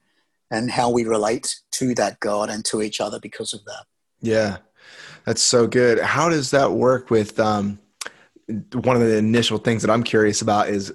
and 0.51 0.71
how 0.71 0.91
we 0.91 1.05
relate 1.05 1.61
to 1.73 1.95
that 1.95 2.21
God 2.21 2.51
and 2.51 2.65
to 2.67 2.83
each 2.83 3.01
other 3.01 3.19
because 3.21 3.55
of 3.55 3.65
that. 3.65 3.85
Yeah. 4.21 4.59
That's 5.25 5.43
so 5.43 5.67
good. 5.67 5.99
How 6.01 6.29
does 6.29 6.51
that 6.51 6.73
work 6.73 7.11
with 7.11 7.41
um 7.41 7.79
one 8.47 8.95
of 8.95 9.03
the 9.03 9.17
initial 9.17 9.57
things 9.57 9.81
that 9.83 9.91
I'm 9.91 10.03
curious 10.03 10.43
about 10.43 10.69
is 10.69 10.93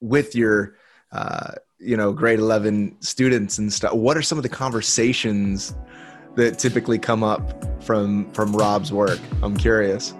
with 0.00 0.34
your 0.34 0.76
uh 1.12 1.52
you 1.82 1.96
know 1.96 2.12
grade 2.12 2.38
11 2.38 2.96
students 3.00 3.58
and 3.58 3.72
stuff. 3.72 3.92
What 3.92 4.16
are 4.16 4.22
some 4.22 4.38
of 4.38 4.42
the 4.42 4.48
conversations 4.48 5.74
that 6.36 6.58
typically 6.58 6.98
come 6.98 7.22
up 7.22 7.82
from 7.82 8.30
from 8.32 8.54
Rob's 8.54 8.92
work? 8.92 9.18
I'm 9.42 9.56
curious. 9.56 10.14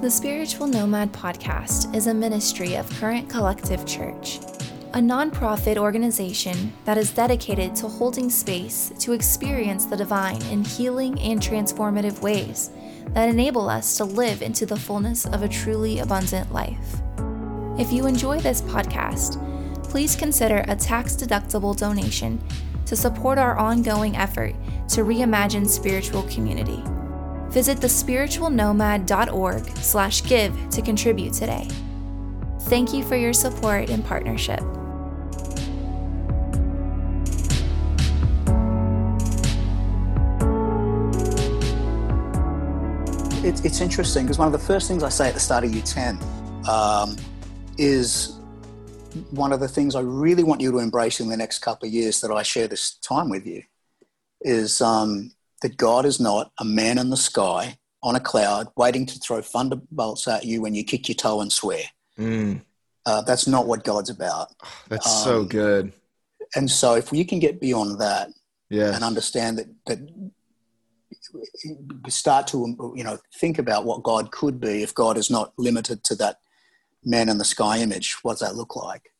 The 0.00 0.10
Spiritual 0.10 0.68
Nomad 0.68 1.12
Podcast 1.12 1.94
is 1.94 2.06
a 2.06 2.14
ministry 2.14 2.76
of 2.76 2.88
Current 3.00 3.28
Collective 3.28 3.84
Church, 3.84 4.38
a 4.94 5.00
nonprofit 5.00 5.76
organization 5.76 6.72
that 6.84 6.96
is 6.96 7.10
dedicated 7.10 7.74
to 7.76 7.88
holding 7.88 8.30
space 8.30 8.92
to 9.00 9.12
experience 9.12 9.86
the 9.86 9.96
divine 9.96 10.40
in 10.46 10.64
healing 10.64 11.20
and 11.20 11.40
transformative 11.40 12.20
ways 12.20 12.70
that 13.14 13.28
enable 13.28 13.68
us 13.68 13.96
to 13.96 14.04
live 14.04 14.42
into 14.42 14.66
the 14.66 14.76
fullness 14.76 15.26
of 15.26 15.42
a 15.42 15.48
truly 15.48 15.98
abundant 15.98 16.52
life. 16.52 17.00
If 17.78 17.92
you 17.92 18.06
enjoy 18.06 18.40
this 18.40 18.62
podcast, 18.62 19.42
please 19.84 20.16
consider 20.16 20.64
a 20.68 20.76
tax 20.76 21.14
deductible 21.14 21.76
donation 21.76 22.42
to 22.86 22.96
support 22.96 23.38
our 23.38 23.56
ongoing 23.56 24.16
effort 24.16 24.54
to 24.88 25.02
reimagine 25.02 25.66
spiritual 25.66 26.22
community. 26.24 26.82
Visit 27.50 27.78
thespiritualnomad.org 27.78 29.76
slash 29.78 30.22
give 30.24 30.70
to 30.70 30.82
contribute 30.82 31.32
today. 31.32 31.68
Thank 32.62 32.92
you 32.92 33.02
for 33.04 33.16
your 33.16 33.32
support 33.32 33.88
and 33.90 34.04
partnership. 34.04 34.62
It, 43.48 43.64
it's 43.64 43.80
interesting 43.80 44.24
because 44.24 44.38
one 44.38 44.46
of 44.46 44.52
the 44.52 44.58
first 44.58 44.88
things 44.88 45.02
I 45.02 45.08
say 45.08 45.28
at 45.28 45.32
the 45.32 45.40
start 45.40 45.64
of 45.64 45.70
U10 45.70 46.68
um, 46.68 47.16
is 47.78 48.38
one 49.30 49.54
of 49.54 49.60
the 49.60 49.68
things 49.68 49.94
I 49.94 50.00
really 50.00 50.42
want 50.42 50.60
you 50.60 50.70
to 50.70 50.78
embrace 50.80 51.18
in 51.18 51.30
the 51.30 51.36
next 51.36 51.60
couple 51.60 51.88
of 51.88 51.94
years 51.94 52.20
that 52.20 52.30
I 52.30 52.42
share 52.42 52.68
this 52.68 52.96
time 52.96 53.30
with 53.30 53.46
you 53.46 53.62
is 54.42 54.82
um, 54.82 55.30
that 55.62 55.78
God 55.78 56.04
is 56.04 56.20
not 56.20 56.52
a 56.60 56.64
man 56.66 56.98
in 56.98 57.08
the 57.08 57.16
sky 57.16 57.78
on 58.02 58.16
a 58.16 58.20
cloud 58.20 58.68
waiting 58.76 59.06
to 59.06 59.18
throw 59.18 59.40
thunderbolts 59.40 60.28
at 60.28 60.44
you 60.44 60.60
when 60.60 60.74
you 60.74 60.84
kick 60.84 61.08
your 61.08 61.14
toe 61.14 61.40
and 61.40 61.50
swear. 61.50 61.84
Mm, 62.18 62.60
Uh, 63.06 63.22
that's 63.22 63.46
not 63.46 63.66
what 63.66 63.82
God's 63.82 64.10
about. 64.10 64.48
that's 64.90 65.24
so 65.24 65.40
Um, 65.40 65.48
good 65.48 65.92
And 66.54 66.70
so 66.70 66.96
if 66.96 67.14
you 67.14 67.24
can 67.24 67.38
get 67.38 67.62
beyond 67.62 67.98
that 67.98 68.28
yeah 68.68 68.94
and 68.94 69.02
understand 69.02 69.56
that 69.56 69.68
that 69.86 70.00
start 72.08 72.46
to 72.48 72.92
you 72.96 73.04
know 73.04 73.18
think 73.38 73.58
about 73.58 73.84
what 73.84 74.02
God 74.02 74.30
could 74.30 74.60
be 74.60 74.82
if 74.82 74.94
God 74.94 75.16
is 75.16 75.30
not 75.30 75.52
limited 75.58 76.04
to 76.04 76.14
that 76.16 76.36
man 77.04 77.28
in 77.28 77.38
the 77.38 77.44
sky 77.44 77.78
image. 77.78 78.16
What 78.22 78.34
does 78.38 78.40
that 78.48 78.56
look 78.56 78.76
like? 78.76 79.12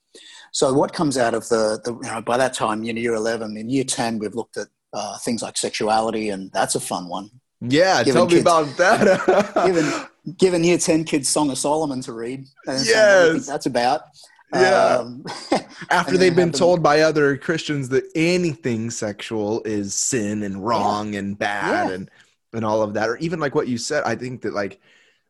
So 0.52 0.72
what 0.72 0.92
comes 0.92 1.18
out 1.18 1.34
of 1.34 1.48
the, 1.48 1.80
the 1.84 1.92
you 1.94 2.10
know 2.12 2.20
by 2.22 2.36
that 2.38 2.54
time 2.54 2.84
in 2.84 2.96
year 2.96 3.14
eleven, 3.14 3.56
in 3.56 3.68
year 3.70 3.84
ten, 3.84 4.18
we've 4.18 4.34
looked 4.34 4.56
at 4.56 4.68
uh, 4.92 5.18
things 5.18 5.42
like 5.42 5.56
sexuality, 5.56 6.30
and 6.30 6.50
that's 6.52 6.74
a 6.74 6.80
fun 6.80 7.08
one. 7.08 7.30
yeah 7.60 8.02
given 8.02 8.14
tell 8.14 8.26
me 8.26 8.30
kids- 8.32 8.42
about 8.42 8.76
that 8.76 9.52
Given 9.66 9.92
given 10.38 10.64
year 10.64 10.78
ten 10.78 11.04
kids 11.04 11.28
Song 11.28 11.50
of 11.50 11.58
Solomon 11.58 12.00
to 12.02 12.12
read, 12.12 12.44
and 12.66 12.80
so 12.80 12.92
what 12.94 13.22
do 13.22 13.28
you 13.28 13.34
Yes. 13.34 13.46
that's 13.46 13.66
about. 13.66 14.02
Yeah. 14.52 14.98
Um, 15.00 15.24
after 15.90 16.16
they've 16.16 16.34
been 16.34 16.50
them- 16.50 16.58
told 16.58 16.82
by 16.82 17.00
other 17.02 17.36
Christians 17.36 17.88
that 17.90 18.04
anything 18.14 18.90
sexual 18.90 19.62
is 19.64 19.94
sin 19.94 20.42
and 20.42 20.64
wrong 20.64 21.14
and 21.16 21.38
bad 21.38 21.88
Yeah. 21.88 21.94
and 21.94 22.10
and 22.54 22.64
all 22.64 22.80
of 22.82 22.94
that, 22.94 23.10
or 23.10 23.18
even 23.18 23.40
like 23.40 23.54
what 23.54 23.68
you 23.68 23.76
said, 23.76 24.04
I 24.04 24.14
think 24.16 24.40
that 24.42 24.54
like 24.54 24.80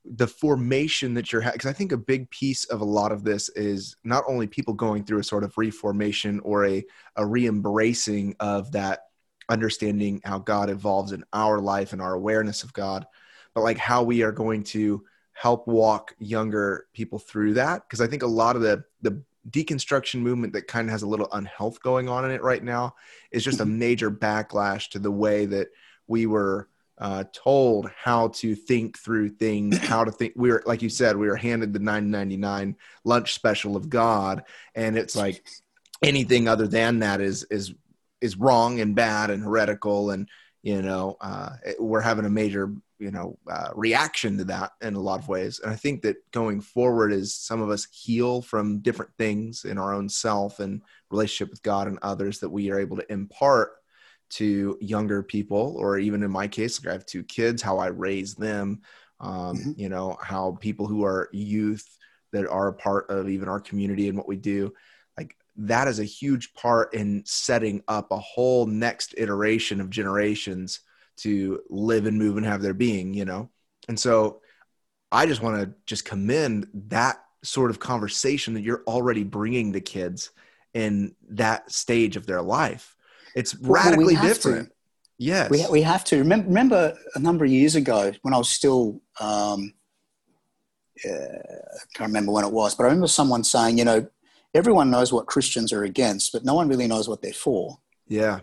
the 0.05 0.29
formation 0.29 1.15
that 1.15 1.33
you're 1.33 1.43
because 1.43 1.67
I 1.69 1.73
think 1.73 1.91
a 1.93 1.97
big 1.97 2.31
piece 2.31 2.65
of 2.67 2.81
a 2.81 2.85
lot 2.85 3.11
of 3.11 3.25
this 3.25 3.49
is 3.51 3.97
not 4.05 4.23
only 4.29 4.47
people 4.47 4.73
going 4.73 5.05
through 5.05 5.19
a 5.19 5.25
sort 5.25 5.43
of 5.43 5.59
reformation 5.59 6.39
or 6.45 6.65
a 6.67 6.85
a 7.17 7.27
re-embracing 7.27 8.37
of 8.39 8.71
that 8.73 9.01
understanding 9.49 10.21
how 10.25 10.39
God 10.39 10.71
evolves 10.71 11.11
in 11.13 11.25
our 11.33 11.59
life 11.59 11.93
and 11.93 12.01
our 12.01 12.15
awareness 12.15 12.63
of 12.63 12.73
God, 12.73 13.05
but 13.55 13.65
like 13.65 13.79
how 13.79 14.03
we 14.05 14.23
are 14.23 14.33
going 14.33 14.63
to 14.65 15.03
help 15.41 15.69
walk 15.69 16.15
younger 16.19 16.87
people 16.93 17.19
through 17.19 17.55
that 17.55 17.83
because 17.87 18.01
I 18.01 18.09
think 18.09 18.23
a 18.23 18.27
lot 18.27 18.57
of 18.57 18.63
the 18.63 18.83
the 19.03 19.23
deconstruction 19.51 20.17
movement 20.21 20.53
that 20.53 20.67
kind 20.67 20.89
of 20.89 20.93
has 20.93 21.03
a 21.03 21.07
little 21.07 21.29
unhealth 21.33 21.81
going 21.81 22.09
on 22.09 22.25
in 22.25 22.33
it 22.33 22.43
right 22.43 22.63
now 22.63 22.95
is 23.31 23.45
just 23.45 23.61
a 23.61 23.65
major 23.65 24.11
backlash 24.11 24.91
to 24.91 24.99
the 24.99 25.13
way 25.13 25.47
that 25.47 25.69
we 26.09 26.27
were 26.27 26.69
uh, 26.99 27.23
told 27.33 27.89
how 27.97 28.29
to 28.29 28.57
think 28.57 28.99
through 28.99 29.29
things, 29.29 29.79
how 29.93 30.03
to 30.05 30.11
think. 30.11 30.33
We 30.35 30.51
were, 30.51 30.63
like 30.67 30.83
you 30.83 30.89
said, 30.89 31.17
we 31.17 31.29
were 31.29 31.37
handed 31.37 31.73
the 31.73 31.79
9.99 31.79 32.75
lunch 33.05 33.33
special 33.33 33.77
of 33.77 33.89
God, 33.89 34.43
and 34.75 34.99
it's 34.99 35.15
like 35.15 35.45
anything 36.03 36.49
other 36.49 36.67
than 36.67 36.99
that 36.99 37.21
is 37.21 37.45
is 37.45 37.73
is 38.21 38.37
wrong 38.37 38.81
and 38.81 38.97
bad 38.97 39.31
and 39.31 39.45
heretical, 39.45 40.11
and 40.11 40.29
you 40.63 40.83
know 40.83 41.17
uh, 41.21 41.51
it- 41.65 41.81
we're 41.81 42.01
having 42.01 42.25
a 42.25 42.31
major 42.31 42.73
you 42.99 43.11
know 43.11 43.39
uh, 43.51 43.71
reaction 43.75 44.39
to 44.39 44.45
that 44.45 44.73
in 44.81 44.95
a 44.95 45.01
lot 45.01 45.21
of 45.21 45.29
ways. 45.29 45.61
And 45.61 45.73
I 45.73 45.77
think 45.77 46.03
that 46.03 46.17
going 46.33 46.61
forward 46.61 47.13
is 47.13 47.35
some 47.35 47.61
of 47.61 47.71
us 47.71 47.87
heal 47.93 48.43
from 48.43 48.81
different 48.81 49.13
things 49.17 49.65
in 49.65 49.79
our 49.79 49.95
own 49.95 50.09
self 50.09 50.61
and 50.61 50.83
relationship 51.11 51.51
with 51.51 51.63
God 51.63 51.87
and 51.87 51.99
others 52.03 52.41
that 52.41 52.51
we 52.51 52.71
are 52.71 52.81
able 52.81 52.97
to 52.97 53.13
impart 53.13 53.73
to 54.31 54.77
younger 54.81 55.23
people, 55.23 55.77
or 55.79 55.99
even 55.99 56.23
in 56.23 56.31
my 56.31 56.47
case, 56.49 56.79
like 56.79 56.91
I 56.91 56.93
have 56.93 57.07
two 57.07 57.25
kids, 57.25 57.63
how 57.63 57.79
I 57.79 57.87
raise 57.87 58.35
them, 58.35 58.83
um, 59.21 59.57
mm-hmm. 59.57 59.73
you 59.77 59.89
know, 59.89 60.19
how 60.21 60.59
people 60.61 60.87
who 60.87 61.05
are 61.05 61.29
youth 61.33 61.87
that 62.33 62.47
are 62.47 62.69
a 62.69 62.75
part 62.75 63.09
of 63.11 63.29
even 63.29 63.49
our 63.49 63.61
community 63.61 64.09
and 64.09 64.19
what 64.19 64.29
we 64.29 64.37
do, 64.37 64.73
like 65.17 65.35
that 65.57 65.89
is 65.89 65.99
a 65.99 66.05
huge 66.05 66.53
part 66.53 66.93
in 66.93 67.23
setting 67.25 67.83
up 67.89 68.11
a 68.11 68.19
whole 68.19 68.67
next 68.67 69.15
iteration 69.17 69.81
of 69.81 69.89
generations 69.89 70.81
to 71.19 71.61
live 71.69 72.07
and 72.07 72.19
move 72.19 72.37
and 72.37 72.47
have 72.47 72.63
their 72.63 72.75
being, 72.75 73.15
you 73.15 73.25
know? 73.25 73.51
And 73.89 73.99
so 73.99 74.41
I 75.11 75.27
just 75.27 75.43
want 75.43 75.61
to 75.61 75.75
just 75.87 76.05
commend 76.05 76.69
that 76.89 77.23
sort 77.43 77.71
of 77.71 77.79
conversation 77.79 78.55
that 78.55 78.63
you're 78.63 78.83
already 78.87 79.25
bringing 79.25 79.73
to 79.73 79.81
kids 79.81 80.31
in 80.75 81.15
that 81.31 81.71
stage 81.71 82.17
of 82.17 82.27
their 82.27 82.43
life. 82.43 82.97
It's 83.35 83.55
radically 83.57 84.15
well, 84.15 84.23
different. 84.23 84.69
To. 84.69 84.75
Yes. 85.19 85.51
We, 85.51 85.67
we 85.71 85.83
have 85.83 86.05
to. 86.05 86.19
Remember, 86.19 86.49
remember 86.49 86.99
a 87.15 87.19
number 87.19 87.45
of 87.45 87.51
years 87.51 87.75
ago 87.75 88.13
when 88.23 88.35
I 88.35 88.39
was 88.39 88.49
still, 88.49 89.01
um, 89.21 89.73
uh, 91.05 91.11
I 91.11 91.85
can't 91.95 92.09
remember 92.09 92.33
when 92.33 92.45
it 92.45 92.53
was, 92.53 92.75
but 92.75 92.85
I 92.85 92.87
remember 92.87 93.09
someone 93.09 93.45
saying, 93.45 93.79
you 93.79 93.85
know, 93.85 94.07
everyone 94.55 94.91
knows 94.91 95.13
what 95.13 95.27
Christians 95.27 95.73
are 95.73 95.85
against, 95.85 96.33
but 96.33 96.45
no 96.45 96.55
one 96.55 96.69
really 96.69 96.87
knows 96.87 97.09
what 97.09 97.23
they're 97.23 97.33
for. 97.33 97.79
Yeah. 98.07 98.41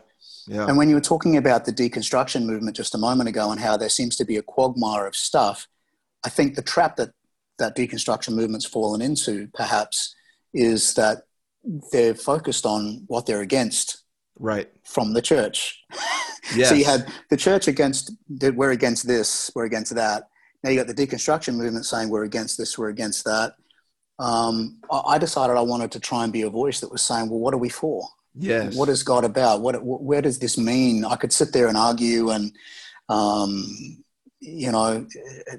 Yeah. 0.48 0.68
And 0.68 0.78
when 0.78 0.90
you 0.90 0.96
were 0.96 1.02
talking 1.02 1.38
about 1.38 1.66
the 1.66 1.74
deconstruction 1.74 2.46
movement 2.46 2.76
just 2.76 2.94
a 2.94 3.00
moment 3.00 3.30
ago 3.30 3.52
and 3.52 3.60
how 3.60 3.78
there 3.78 3.90
seems 3.90 4.16
to 4.18 4.26
be 4.26 4.38
a 4.38 4.42
quagmire 4.42 5.08
of 5.08 5.16
stuff, 5.16 5.68
I 6.24 6.30
think 6.30 6.56
the 6.56 6.62
trap 6.62 6.98
that 6.98 7.12
that 7.58 7.76
deconstruction 7.76 8.36
movement's 8.36 8.66
fallen 8.66 9.02
into 9.02 9.48
perhaps 9.54 10.14
is 10.54 10.94
that 10.96 11.24
they're 11.92 12.14
focused 12.14 12.66
on 12.66 13.04
what 13.08 13.26
they're 13.26 13.42
against 13.42 14.04
right. 14.38 14.70
from 14.84 15.14
the 15.14 15.22
church. 15.22 15.84
Yes. 16.56 16.70
so 16.70 16.76
you 16.76 16.86
had 16.86 17.08
the 17.30 17.38
church 17.38 17.68
against 17.68 18.12
we're 18.30 18.72
against 18.72 19.08
this 19.08 19.50
we're 19.56 19.66
against 19.66 19.96
that. 19.96 20.30
Now 20.64 20.70
you 20.70 20.78
got 20.78 20.88
the 20.88 21.08
deconstruction 21.08 21.56
movement 21.56 21.86
saying 21.86 22.10
we're 22.10 22.24
against 22.24 22.58
this 22.58 22.78
we're 22.78 22.90
against 22.90 23.26
that. 23.26 23.54
Um, 24.18 24.80
i 24.90 25.18
decided 25.18 25.58
i 25.58 25.62
wanted 25.62 25.92
to 25.92 26.00
try 26.00 26.24
and 26.24 26.32
be 26.32 26.44
a 26.44 26.50
voice 26.50 26.80
that 26.80 26.90
was 26.90 27.02
saying 27.02 27.30
well 27.30 27.40
what 27.40 27.54
are 27.54 27.58
we 27.58 27.68
for 27.68 28.08
yes 28.38 28.76
what 28.76 28.90
is 28.90 29.04
god 29.04 29.24
about 29.24 29.62
what 29.62 29.84
where 29.84 30.22
does 30.22 30.40
this 30.40 30.58
mean 30.58 31.06
i 31.06 31.16
could 31.16 31.32
sit 31.32 31.54
there 31.54 31.68
and 31.68 31.78
argue 31.78 32.30
and 32.30 32.52
um, 33.08 33.66
you 34.46 34.72
know, 34.72 35.06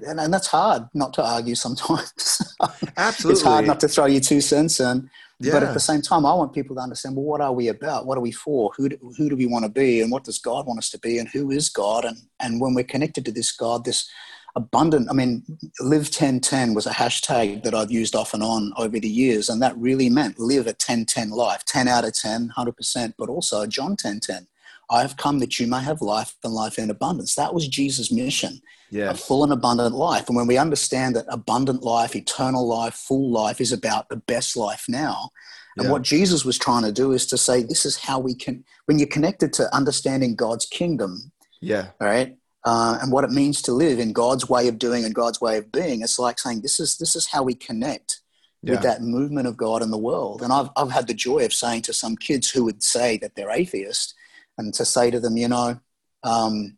and, 0.06 0.20
and 0.20 0.32
that's 0.32 0.46
hard 0.46 0.88
not 0.94 1.12
to 1.14 1.24
argue 1.24 1.54
sometimes. 1.54 2.54
Absolutely. 2.96 3.32
it's 3.32 3.42
hard 3.42 3.66
not 3.66 3.80
to 3.80 3.88
throw 3.88 4.06
your 4.06 4.20
two 4.20 4.40
cents 4.40 4.80
in. 4.80 5.10
Yeah. 5.38 5.52
But 5.52 5.64
at 5.64 5.74
the 5.74 5.80
same 5.80 6.00
time, 6.00 6.24
I 6.24 6.32
want 6.32 6.54
people 6.54 6.76
to 6.76 6.82
understand, 6.82 7.14
well, 7.14 7.26
what 7.26 7.40
are 7.42 7.52
we 7.52 7.68
about? 7.68 8.06
What 8.06 8.16
are 8.16 8.22
we 8.22 8.32
for? 8.32 8.72
Who 8.76 8.88
do, 8.88 8.96
who 9.18 9.28
do 9.28 9.36
we 9.36 9.46
want 9.46 9.64
to 9.66 9.70
be? 9.70 10.00
And 10.00 10.10
what 10.10 10.24
does 10.24 10.38
God 10.38 10.66
want 10.66 10.78
us 10.78 10.88
to 10.90 10.98
be? 10.98 11.18
And 11.18 11.28
who 11.28 11.50
is 11.50 11.68
God? 11.68 12.06
And, 12.06 12.16
and 12.40 12.58
when 12.58 12.74
we're 12.74 12.84
connected 12.84 13.26
to 13.26 13.32
this 13.32 13.52
God, 13.52 13.84
this 13.84 14.08
abundant, 14.56 15.08
I 15.10 15.12
mean, 15.12 15.44
live 15.80 16.06
1010 16.06 16.74
was 16.74 16.86
a 16.86 16.90
hashtag 16.90 17.62
that 17.62 17.74
I've 17.74 17.92
used 17.92 18.16
off 18.16 18.34
and 18.34 18.42
on 18.42 18.72
over 18.76 18.98
the 18.98 19.08
years. 19.08 19.48
And 19.48 19.62
that 19.62 19.76
really 19.76 20.10
meant 20.10 20.40
live 20.40 20.66
a 20.66 20.70
1010 20.70 21.30
life, 21.30 21.64
10 21.64 21.86
out 21.86 22.04
of 22.04 22.14
10, 22.14 22.52
100%, 22.56 23.14
but 23.18 23.28
also 23.28 23.66
John 23.66 23.90
1010. 23.90 24.48
I 24.88 25.02
have 25.02 25.16
come 25.16 25.40
that 25.40 25.58
you 25.60 25.66
may 25.66 25.82
have 25.82 26.00
life 26.00 26.34
and 26.42 26.52
life 26.52 26.78
in 26.78 26.90
abundance. 26.90 27.34
That 27.34 27.54
was 27.54 27.68
Jesus' 27.68 28.10
mission 28.10 28.60
yes. 28.90 29.14
a 29.14 29.24
full 29.24 29.44
and 29.44 29.52
abundant 29.52 29.94
life. 29.94 30.28
And 30.28 30.36
when 30.36 30.46
we 30.46 30.58
understand 30.58 31.16
that 31.16 31.26
abundant 31.28 31.82
life, 31.82 32.14
eternal 32.16 32.66
life, 32.66 32.94
full 32.94 33.30
life 33.30 33.60
is 33.60 33.72
about 33.72 34.08
the 34.08 34.16
best 34.16 34.56
life 34.56 34.86
now. 34.88 35.30
And 35.76 35.86
yeah. 35.86 35.92
what 35.92 36.02
Jesus 36.02 36.44
was 36.44 36.56
trying 36.56 36.84
to 36.84 36.92
do 36.92 37.12
is 37.12 37.26
to 37.26 37.36
say, 37.36 37.62
this 37.62 37.84
is 37.84 37.98
how 37.98 38.18
we 38.18 38.34
can, 38.34 38.64
when 38.86 38.98
you're 38.98 39.08
connected 39.08 39.52
to 39.54 39.74
understanding 39.74 40.34
God's 40.34 40.64
kingdom, 40.64 41.32
yeah, 41.60 41.88
all 42.00 42.06
right, 42.06 42.36
uh, 42.66 42.98
and 43.00 43.12
what 43.12 43.24
it 43.24 43.30
means 43.30 43.62
to 43.62 43.72
live 43.72 43.98
in 44.00 44.12
God's 44.12 44.48
way 44.48 44.66
of 44.68 44.78
doing 44.78 45.04
and 45.04 45.14
God's 45.14 45.40
way 45.40 45.56
of 45.56 45.70
being, 45.70 46.02
it's 46.02 46.18
like 46.18 46.38
saying, 46.38 46.60
this 46.60 46.80
is 46.80 46.98
this 46.98 47.14
is 47.14 47.26
how 47.26 47.42
we 47.42 47.54
connect 47.54 48.20
yeah. 48.62 48.72
with 48.72 48.82
that 48.82 49.02
movement 49.02 49.46
of 49.46 49.56
God 49.56 49.82
in 49.82 49.90
the 49.90 49.96
world. 49.96 50.42
And 50.42 50.52
I've 50.52 50.68
I've 50.76 50.90
had 50.90 51.06
the 51.06 51.14
joy 51.14 51.44
of 51.44 51.54
saying 51.54 51.82
to 51.82 51.92
some 51.92 52.16
kids 52.16 52.50
who 52.50 52.64
would 52.64 52.82
say 52.82 53.18
that 53.18 53.36
they're 53.36 53.50
atheist, 53.50 54.14
and 54.58 54.74
to 54.74 54.84
say 54.84 55.10
to 55.10 55.20
them, 55.20 55.36
you 55.36 55.48
know, 55.48 55.78
um, 56.24 56.76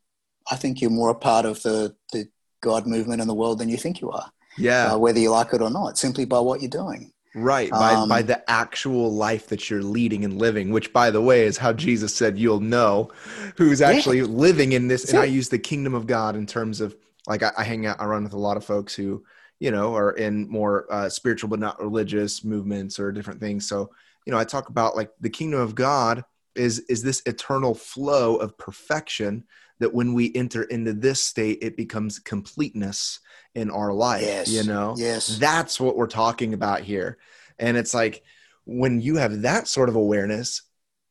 I 0.50 0.56
think 0.56 0.80
you're 0.80 0.90
more 0.90 1.10
a 1.10 1.14
part 1.14 1.46
of 1.46 1.62
the, 1.62 1.96
the 2.12 2.28
God 2.60 2.86
movement 2.86 3.22
in 3.22 3.28
the 3.28 3.34
world 3.34 3.58
than 3.58 3.68
you 3.68 3.76
think 3.76 4.00
you 4.00 4.10
are. 4.10 4.30
Yeah. 4.58 4.92
Uh, 4.92 4.98
whether 4.98 5.18
you 5.18 5.30
like 5.30 5.54
it 5.54 5.62
or 5.62 5.70
not, 5.70 5.98
simply 5.98 6.24
by 6.24 6.40
what 6.40 6.60
you're 6.60 6.68
doing. 6.68 7.12
Right. 7.42 7.70
By, 7.70 7.94
um, 7.94 8.08
by 8.08 8.22
the 8.22 8.48
actual 8.50 9.12
life 9.12 9.48
that 9.48 9.68
you're 9.68 9.82
leading 9.82 10.24
and 10.24 10.38
living, 10.38 10.70
which, 10.70 10.92
by 10.92 11.10
the 11.10 11.20
way, 11.20 11.44
is 11.44 11.58
how 11.58 11.72
Jesus 11.72 12.14
said 12.14 12.38
you'll 12.38 12.60
know 12.60 13.10
who's 13.56 13.80
actually 13.80 14.18
yeah. 14.18 14.24
living 14.24 14.72
in 14.72 14.88
this. 14.88 15.08
And 15.10 15.18
I 15.18 15.24
use 15.24 15.48
the 15.48 15.58
kingdom 15.58 15.94
of 15.94 16.06
God 16.06 16.36
in 16.36 16.46
terms 16.46 16.80
of 16.80 16.96
like 17.26 17.42
I, 17.42 17.52
I, 17.58 17.64
hang 17.64 17.86
out, 17.86 18.00
I 18.00 18.06
run 18.06 18.24
with 18.24 18.32
a 18.32 18.38
lot 18.38 18.56
of 18.56 18.64
folks 18.64 18.94
who, 18.94 19.24
you 19.60 19.70
know, 19.70 19.94
are 19.94 20.12
in 20.12 20.48
more 20.48 20.86
uh, 20.90 21.08
spiritual 21.08 21.50
but 21.50 21.60
not 21.60 21.80
religious 21.80 22.42
movements 22.44 22.98
or 22.98 23.12
different 23.12 23.40
things. 23.40 23.68
So, 23.68 23.90
you 24.24 24.32
know, 24.32 24.38
I 24.38 24.44
talk 24.44 24.68
about 24.68 24.96
like 24.96 25.10
the 25.20 25.30
kingdom 25.30 25.60
of 25.60 25.74
God 25.74 26.24
is 26.58 26.80
is 26.88 27.02
this 27.02 27.22
eternal 27.26 27.74
flow 27.74 28.36
of 28.36 28.56
perfection 28.58 29.44
that 29.80 29.94
when 29.94 30.12
we 30.12 30.34
enter 30.34 30.64
into 30.64 30.92
this 30.92 31.20
state, 31.20 31.58
it 31.62 31.76
becomes 31.76 32.18
completeness 32.18 33.20
in 33.54 33.70
our 33.70 33.92
life. 33.92 34.22
Yes. 34.22 34.50
You 34.50 34.64
know, 34.64 34.94
yes, 34.96 35.38
that's 35.38 35.80
what 35.80 35.96
we're 35.96 36.06
talking 36.06 36.54
about 36.54 36.80
here. 36.80 37.18
And 37.58 37.76
it's 37.76 37.94
like 37.94 38.22
when 38.64 39.00
you 39.00 39.16
have 39.16 39.42
that 39.42 39.68
sort 39.68 39.88
of 39.88 39.96
awareness, 39.96 40.62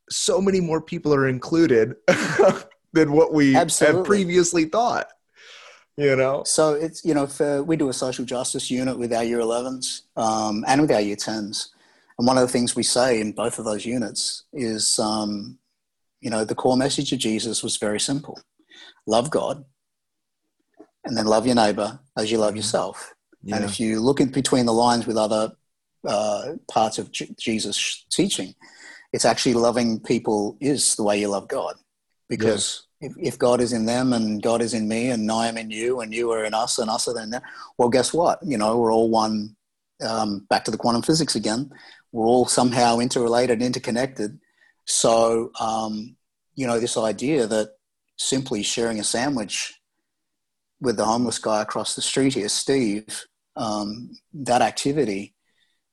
so 0.10 0.40
many 0.40 0.60
more 0.60 0.82
people 0.82 1.14
are 1.14 1.28
included 1.28 1.96
than 2.94 3.12
what 3.12 3.34
we 3.34 3.56
Absolutely. 3.56 3.98
had 3.98 4.06
previously 4.06 4.66
thought. 4.66 5.08
You 6.00 6.16
know, 6.16 6.44
so 6.46 6.76
it's 6.76 7.04
you 7.04 7.16
know, 7.16 7.26
for, 7.26 7.64
we 7.64 7.76
do 7.76 7.90
a 7.90 7.94
social 7.94 8.24
justice 8.24 8.70
unit 8.70 9.00
with 9.00 9.12
our 9.12 9.24
year 9.24 9.40
11s 9.40 10.02
um, 10.16 10.64
and 10.68 10.82
with 10.82 10.92
our 10.92 11.02
year 11.02 11.16
10s, 11.16 11.70
and 12.18 12.28
one 12.28 12.38
of 12.38 12.42
the 12.42 12.52
things 12.52 12.76
we 12.76 12.84
say 12.84 13.22
in 13.22 13.32
both 13.32 13.60
of 13.60 13.66
those 13.66 13.86
units 13.86 14.44
is, 14.54 14.98
um, 15.00 15.60
you 16.20 16.30
know, 16.30 16.44
the 16.44 16.56
core 16.56 16.78
message 16.78 17.12
of 17.14 17.20
Jesus 17.20 17.64
was 17.64 17.78
very 17.78 18.00
simple 18.00 18.40
love 19.06 19.30
God, 19.30 19.64
and 21.06 21.16
then 21.18 21.26
love 21.26 21.46
your 21.46 21.56
neighbor 21.56 22.00
as 22.18 22.32
you 22.32 22.38
love 22.38 22.50
mm-hmm. 22.50 22.58
yourself. 22.58 23.14
Yeah. 23.44 23.56
And 23.56 23.66
if 23.66 23.80
you 23.80 24.02
look 24.02 24.20
in 24.20 24.30
between 24.30 24.66
the 24.66 24.74
lines 24.74 25.08
with 25.08 25.18
other 25.18 25.54
uh, 26.06 26.54
parts 26.70 26.98
of 26.98 27.12
J- 27.12 27.34
Jesus' 27.40 28.06
teaching, 28.12 28.54
it's 29.14 29.26
actually 29.26 29.54
loving 29.54 30.00
people 30.00 30.58
is 30.60 30.96
the 30.96 31.04
way 31.04 31.20
you 31.20 31.30
love 31.30 31.48
God. 31.48 31.76
Because 32.28 32.88
if, 33.00 33.14
if, 33.18 33.40
God 33.40 33.62
is 33.62 33.72
in 33.72 33.86
them 33.86 34.12
and 34.12 34.44
God 34.44 34.62
is 34.62 34.74
in 34.74 34.88
me 34.88 35.10
and 35.12 35.32
I 35.32 35.48
am 35.48 35.58
in 35.58 35.72
you 35.72 36.02
and 36.02 36.14
you 36.14 36.32
are 36.32 36.44
in 36.44 36.54
us 36.54 36.78
and 36.78 36.90
us 36.90 37.08
are 37.08 37.20
in 37.22 37.30
them, 37.30 37.42
well, 37.78 37.90
guess 37.90 38.14
what? 38.14 38.40
You 38.44 38.58
know, 38.58 38.78
we're 38.78 38.94
all 38.94 39.10
one. 39.10 39.56
Um, 40.00 40.46
back 40.48 40.64
to 40.66 40.70
the 40.70 40.78
quantum 40.78 41.02
physics 41.02 41.36
again. 41.36 41.72
We're 42.12 42.26
all 42.26 42.46
somehow 42.46 43.00
interrelated, 43.00 43.58
and 43.58 43.64
interconnected. 43.64 44.40
So, 44.86 45.52
um, 45.60 46.16
you 46.56 46.66
know, 46.66 46.80
this 46.80 46.98
idea 46.98 47.48
that 47.48 47.76
simply 48.18 48.64
sharing 48.64 49.00
a 49.00 49.04
sandwich 49.04 49.80
with 50.80 50.98
the 50.98 51.06
homeless 51.06 51.40
guy 51.40 51.62
across 51.62 51.96
the 51.96 52.02
street 52.02 52.34
here, 52.34 52.50
Steve, 52.50 53.26
um, 53.56 54.12
that 54.34 54.62
activity 54.62 55.36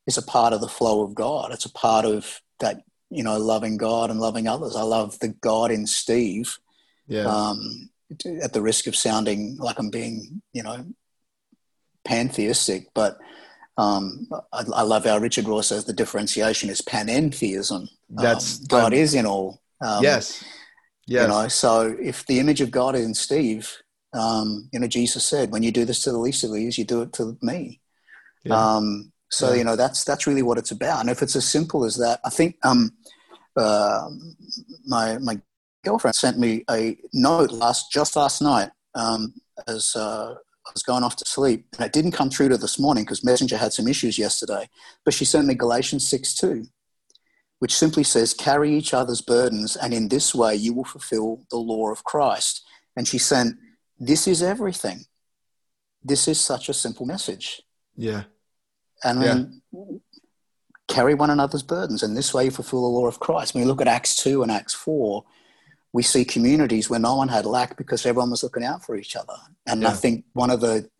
is 0.06 0.18
a 0.18 0.22
part 0.22 0.52
of 0.52 0.60
the 0.60 0.68
flow 0.68 1.02
of 1.02 1.14
God. 1.14 1.52
It's 1.52 1.64
a 1.64 1.72
part 1.72 2.04
of 2.04 2.40
that, 2.60 2.82
you 3.10 3.22
know, 3.22 3.38
loving 3.38 3.76
God 3.76 4.10
and 4.10 4.20
loving 4.20 4.46
others. 4.46 4.76
I 4.76 4.82
love 4.82 5.18
the 5.18 5.28
God 5.28 5.70
in 5.70 5.86
Steve. 5.86 6.58
Yeah. 7.06 7.24
Um, 7.24 7.90
at 8.42 8.52
the 8.52 8.62
risk 8.62 8.86
of 8.86 8.94
sounding 8.94 9.56
like 9.58 9.78
I'm 9.78 9.90
being, 9.90 10.42
you 10.52 10.62
know, 10.62 10.84
pantheistic, 12.04 12.88
but 12.94 13.18
um, 13.76 14.28
I, 14.52 14.64
I, 14.72 14.82
love 14.82 15.04
how 15.04 15.18
Richard 15.18 15.46
Rohr 15.46 15.64
says 15.64 15.84
the 15.84 15.92
differentiation 15.92 16.70
is 16.70 16.80
panentheism. 16.80 17.88
That's 18.08 18.60
um, 18.60 18.66
God 18.68 18.92
is 18.92 19.14
in 19.14 19.26
all. 19.26 19.60
Um, 19.80 20.02
yes. 20.02 20.44
Yes. 21.06 21.22
You 21.22 21.28
know, 21.28 21.48
so 21.48 21.96
if 22.00 22.24
the 22.26 22.38
image 22.38 22.60
of 22.60 22.70
God 22.70 22.94
is 22.94 23.04
in 23.04 23.14
Steve, 23.14 23.70
um, 24.14 24.68
you 24.72 24.78
know, 24.78 24.86
Jesus 24.86 25.24
said, 25.24 25.50
"When 25.50 25.62
you 25.62 25.72
do 25.72 25.84
this 25.84 26.02
to 26.04 26.12
the 26.12 26.18
least 26.18 26.44
of 26.44 26.52
these, 26.52 26.78
you 26.78 26.84
do 26.84 27.02
it 27.02 27.12
to 27.14 27.36
me." 27.42 27.80
Yeah. 28.44 28.76
Um, 28.76 29.12
so 29.30 29.50
yeah. 29.50 29.56
you 29.56 29.64
know, 29.64 29.76
that's 29.76 30.04
that's 30.04 30.26
really 30.26 30.42
what 30.42 30.56
it's 30.56 30.70
about. 30.70 31.00
And 31.00 31.10
if 31.10 31.20
it's 31.20 31.36
as 31.36 31.46
simple 31.46 31.84
as 31.84 31.96
that, 31.96 32.20
I 32.24 32.30
think 32.30 32.56
um, 32.62 32.92
uh, 33.56 34.08
my 34.86 35.18
my 35.18 35.40
girlfriend 35.84 36.14
sent 36.14 36.38
me 36.38 36.64
a 36.70 36.96
note 37.12 37.50
last 37.50 37.90
just 37.90 38.16
last 38.16 38.40
night 38.40 38.70
um, 38.94 39.34
as 39.66 39.94
uh, 39.96 40.36
I 40.66 40.70
was 40.72 40.82
going 40.82 41.04
off 41.04 41.16
to 41.16 41.26
sleep, 41.26 41.66
and 41.76 41.86
it 41.86 41.92
didn't 41.92 42.12
come 42.12 42.30
through 42.30 42.48
to 42.48 42.56
this 42.56 42.78
morning 42.78 43.04
because 43.04 43.24
Messenger 43.24 43.58
had 43.58 43.72
some 43.72 43.86
issues 43.86 44.18
yesterday. 44.18 44.68
But 45.04 45.14
she 45.14 45.24
sent 45.24 45.46
me 45.46 45.54
Galatians 45.54 46.08
six 46.08 46.34
two, 46.34 46.64
which 47.58 47.74
simply 47.74 48.02
says, 48.02 48.32
Carry 48.32 48.74
each 48.74 48.94
other's 48.94 49.20
burdens, 49.20 49.76
and 49.76 49.92
in 49.92 50.08
this 50.08 50.34
way 50.34 50.54
you 50.54 50.72
will 50.72 50.84
fulfill 50.84 51.44
the 51.50 51.58
law 51.58 51.90
of 51.90 52.04
Christ. 52.04 52.64
And 52.96 53.06
she 53.06 53.18
sent, 53.18 53.56
This 53.98 54.26
is 54.26 54.42
everything. 54.42 55.04
This 56.02 56.28
is 56.28 56.40
such 56.40 56.68
a 56.68 56.74
simple 56.74 57.06
message. 57.06 57.62
Yeah. 57.96 58.24
And 59.02 59.22
then 59.22 59.62
yeah. 59.72 59.96
carry 60.88 61.14
one 61.14 61.30
another's 61.30 61.62
burdens, 61.62 62.02
and 62.02 62.16
this 62.16 62.32
way 62.32 62.46
you 62.46 62.50
fulfill 62.50 62.82
the 62.82 62.98
law 62.98 63.06
of 63.06 63.20
Christ. 63.20 63.54
When 63.54 63.62
you 63.62 63.68
look 63.68 63.82
at 63.82 63.88
Acts 63.88 64.16
2 64.16 64.42
and 64.42 64.50
Acts 64.50 64.74
4, 64.74 65.24
we 65.94 66.02
see 66.02 66.24
communities 66.24 66.90
where 66.90 66.98
no 66.98 67.14
one 67.14 67.28
had 67.28 67.46
lack 67.46 67.76
because 67.76 68.04
everyone 68.04 68.30
was 68.30 68.42
looking 68.42 68.64
out 68.64 68.84
for 68.84 68.96
each 68.96 69.14
other. 69.14 69.36
And 69.64 69.82
yeah. 69.82 69.90
I 69.90 69.92
think 69.92 70.24
one 70.32 70.50
of 70.50 70.60
the, 70.60 70.90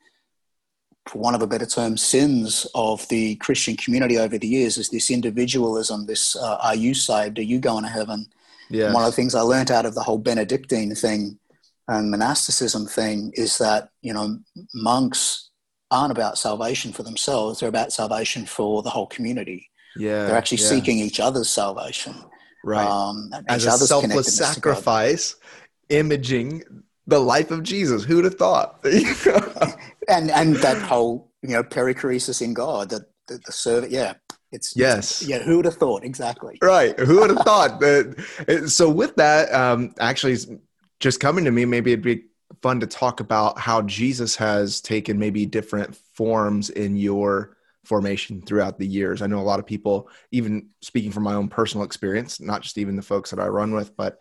for 1.09 1.19
one 1.19 1.35
of 1.35 1.43
a 1.43 1.49
better 1.49 1.67
term, 1.67 1.97
sins 1.97 2.65
of 2.77 3.07
the 3.09 3.35
Christian 3.37 3.77
community 3.77 4.17
over 4.19 4.39
the 4.39 4.47
years 4.47 4.79
is 4.79 4.91
this 4.91 5.11
individualism. 5.11 6.07
This 6.07 6.37
uh, 6.37 6.59
are 6.63 6.77
you 6.77 6.95
saved? 6.95 7.41
Are 7.41 7.43
you 7.43 7.59
going 7.59 7.83
to 7.83 7.91
heaven? 7.91 8.27
Yeah. 8.71 8.93
One 8.93 9.03
of 9.03 9.11
the 9.11 9.17
things 9.17 9.35
I 9.35 9.41
learned 9.41 9.73
out 9.73 9.85
of 9.85 9.97
the 9.97 10.03
whole 10.03 10.19
Benedictine 10.19 10.95
thing 10.95 11.41
and 11.89 12.11
monasticism 12.11 12.87
thing 12.87 13.33
is 13.35 13.59
that 13.59 13.91
you 14.01 14.15
know 14.15 14.39
monks 14.75 15.51
aren't 15.91 16.13
about 16.13 16.39
salvation 16.39 16.93
for 16.93 17.03
themselves; 17.03 17.59
they're 17.59 17.69
about 17.69 17.93
salvation 17.93 18.47
for 18.47 18.81
the 18.83 18.91
whole 18.91 19.09
community. 19.09 19.71
Yeah, 19.97 20.27
they're 20.27 20.37
actually 20.37 20.59
yeah. 20.59 20.69
seeking 20.69 20.99
each 20.99 21.19
other's 21.19 21.51
salvation, 21.51 22.15
right? 22.65 22.87
Um, 22.87 23.31
As 23.49 23.67
a 23.67 23.73
selfless 23.79 24.35
sacrifice, 24.35 25.37
imaging 25.89 26.63
the 27.07 27.19
life 27.19 27.51
of 27.51 27.63
Jesus. 27.63 28.05
Who'd 28.05 28.25
have 28.25 28.37
thought? 28.37 28.81
and 30.09 30.31
and 30.31 30.57
that 30.57 30.81
whole 30.83 31.31
you 31.43 31.51
know 31.51 31.63
perichoresis 31.63 32.43
in 32.43 32.55
God, 32.55 32.91
that 32.91 33.03
the, 33.27 33.41
the 33.45 33.53
servant, 33.53 33.93
yeah. 33.93 34.15
It's, 34.53 34.77
yes. 34.77 35.23
It's, 35.23 35.29
yeah. 35.29 35.41
Who 35.41 35.57
would 35.57 35.65
have 35.65 35.75
thought? 35.75 36.05
Exactly. 36.05 36.59
Right. 36.63 36.97
Who 37.01 37.21
would 37.21 37.31
have 37.31 37.45
thought 37.45 37.81
that? 37.81 38.69
So 38.69 38.89
with 38.89 39.17
that, 39.17 39.53
um, 39.53 39.93
actually, 39.99 40.37
just 41.01 41.19
coming 41.19 41.45
to 41.45 41.51
me, 41.51 41.65
maybe 41.65 41.91
it'd 41.91 42.05
be 42.05 42.27
fun 42.63 42.79
to 42.79 42.87
talk 42.87 43.19
about 43.19 43.59
how 43.59 43.83
Jesus 43.83 44.37
has 44.37 44.81
taken 44.81 45.19
maybe 45.19 45.45
different 45.45 45.97
forms 45.97 46.71
in 46.71 46.97
your 46.97 47.54
formation 47.85 48.43
throughout 48.43 48.79
the 48.79 48.87
years. 48.87 49.23
I 49.23 49.27
know 49.27 49.41
a 49.41 49.43
lot 49.43 49.61
of 49.61 49.67
people, 49.67 50.09
even 50.33 50.69
speaking 50.81 51.13
from 51.13 51.23
my 51.23 51.35
own 51.35 51.49
personal 51.49 51.85
experience, 51.85 52.41
not 52.41 52.63
just 52.63 52.79
even 52.79 52.97
the 52.97 53.03
folks 53.03 53.31
that 53.31 53.41
I 53.41 53.47
run 53.47 53.75
with, 53.75 53.97
but 53.97 54.19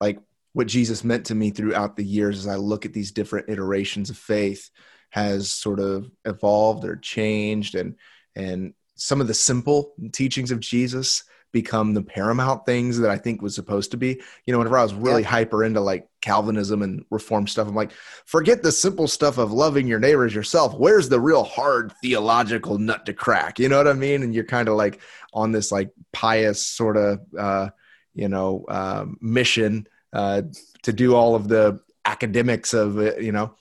like 0.00 0.18
what 0.52 0.66
Jesus 0.66 1.04
meant 1.04 1.26
to 1.26 1.34
me 1.34 1.50
throughout 1.50 1.96
the 1.96 2.04
years 2.04 2.38
as 2.38 2.46
I 2.46 2.56
look 2.56 2.86
at 2.86 2.92
these 2.92 3.12
different 3.12 3.48
iterations 3.48 4.10
of 4.10 4.16
faith 4.16 4.70
has 5.10 5.50
sort 5.50 5.80
of 5.80 6.10
evolved 6.24 6.84
or 6.84 6.96
changed 6.96 7.74
and 7.74 7.96
and 8.34 8.74
some 8.96 9.20
of 9.20 9.26
the 9.26 9.34
simple 9.34 9.94
teachings 10.12 10.50
of 10.50 10.60
Jesus 10.60 11.24
become 11.54 11.94
the 11.94 12.02
paramount 12.02 12.66
things 12.66 12.98
that 12.98 13.10
I 13.10 13.16
think 13.16 13.40
was 13.40 13.54
supposed 13.54 13.92
to 13.92 13.96
be. 13.96 14.20
You 14.44 14.52
know, 14.52 14.58
whenever 14.58 14.76
I 14.76 14.82
was 14.82 14.92
really 14.92 15.22
yeah. 15.22 15.28
hyper 15.28 15.64
into 15.64 15.80
like 15.80 16.06
Calvinism 16.20 16.82
and 16.82 17.04
reform 17.10 17.46
stuff, 17.46 17.66
I'm 17.66 17.74
like, 17.74 17.92
forget 18.26 18.62
the 18.62 18.72
simple 18.72 19.08
stuff 19.08 19.38
of 19.38 19.52
loving 19.52 19.86
your 19.86 20.00
neighbors 20.00 20.34
yourself. 20.34 20.74
Where's 20.74 21.08
the 21.08 21.20
real 21.20 21.44
hard 21.44 21.92
theological 22.02 22.76
nut 22.76 23.06
to 23.06 23.14
crack? 23.14 23.58
You 23.58 23.70
know 23.70 23.78
what 23.78 23.88
I 23.88 23.94
mean? 23.94 24.22
And 24.22 24.34
you're 24.34 24.44
kind 24.44 24.68
of 24.68 24.74
like 24.74 25.00
on 25.32 25.52
this 25.52 25.72
like 25.72 25.90
pious 26.12 26.66
sort 26.66 26.98
of, 26.98 27.20
uh, 27.38 27.70
you 28.12 28.28
know, 28.28 28.64
uh, 28.68 29.06
mission 29.20 29.86
uh, 30.12 30.42
to 30.82 30.92
do 30.92 31.14
all 31.14 31.34
of 31.34 31.48
the 31.48 31.80
academics 32.04 32.74
of 32.74 32.98
it, 32.98 33.22
you 33.22 33.32
know, 33.32 33.54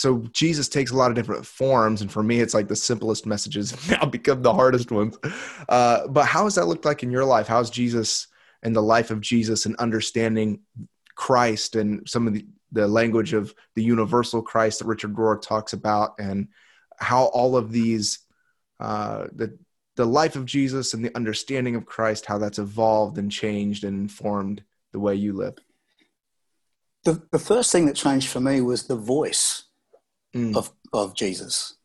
so 0.00 0.20
Jesus 0.32 0.70
takes 0.70 0.92
a 0.92 0.96
lot 0.96 1.10
of 1.10 1.14
different 1.14 1.44
forms, 1.44 2.00
and 2.00 2.10
for 2.10 2.22
me, 2.22 2.40
it's 2.40 2.54
like 2.54 2.68
the 2.68 2.74
simplest 2.74 3.26
messages 3.26 3.76
now 3.90 4.06
become 4.06 4.40
the 4.40 4.54
hardest 4.54 4.90
ones. 4.90 5.18
Uh, 5.68 6.08
but 6.08 6.24
how 6.24 6.44
has 6.44 6.54
that 6.54 6.68
looked 6.68 6.86
like 6.86 7.02
in 7.02 7.10
your 7.10 7.26
life? 7.26 7.46
How's 7.46 7.68
Jesus 7.68 8.26
and 8.62 8.74
the 8.74 8.80
life 8.80 9.10
of 9.10 9.20
Jesus 9.20 9.66
and 9.66 9.76
understanding 9.76 10.60
Christ 11.16 11.76
and 11.76 12.08
some 12.08 12.26
of 12.26 12.32
the, 12.32 12.46
the 12.72 12.88
language 12.88 13.34
of 13.34 13.54
the 13.74 13.82
universal 13.82 14.40
Christ 14.40 14.78
that 14.78 14.86
Richard 14.86 15.16
Rohr 15.16 15.38
talks 15.38 15.74
about, 15.74 16.14
and 16.18 16.48
how 16.96 17.24
all 17.24 17.54
of 17.54 17.70
these 17.70 18.20
uh, 18.80 19.26
the 19.34 19.58
the 19.96 20.06
life 20.06 20.34
of 20.34 20.46
Jesus 20.46 20.94
and 20.94 21.04
the 21.04 21.14
understanding 21.14 21.76
of 21.76 21.84
Christ, 21.84 22.24
how 22.24 22.38
that's 22.38 22.58
evolved 22.58 23.18
and 23.18 23.30
changed 23.30 23.84
and 23.84 24.00
informed 24.00 24.62
the 24.92 24.98
way 24.98 25.14
you 25.14 25.34
live? 25.34 25.58
The, 27.04 27.22
the 27.32 27.38
first 27.38 27.70
thing 27.70 27.84
that 27.84 27.96
changed 27.96 28.28
for 28.28 28.40
me 28.40 28.62
was 28.62 28.84
the 28.84 28.96
voice 28.96 29.64
mm. 30.34 30.56
of, 30.56 30.70
of 30.92 31.14
Jesus, 31.14 31.76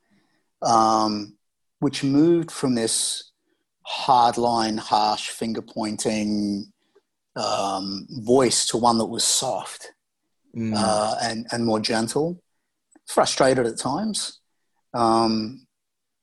um, 0.62 1.36
which 1.80 2.04
moved 2.04 2.52
from 2.52 2.76
this 2.76 3.32
hardline, 3.88 4.80
harsh, 4.80 5.30
finger 5.30 5.62
pointing 5.62 6.72
um, 7.36 8.08
voice 8.10 8.66
to 8.68 8.78
one 8.78 8.98
that 8.98 9.06
was 9.06 9.24
soft 9.24 9.91
mm. 10.56 10.74
uh, 10.76 11.16
and, 11.22 11.46
and 11.52 11.66
more 11.66 11.80
gentle, 11.80 12.41
frustrated 13.08 13.66
at 13.66 13.78
times, 13.78 14.39
um, 14.93 15.68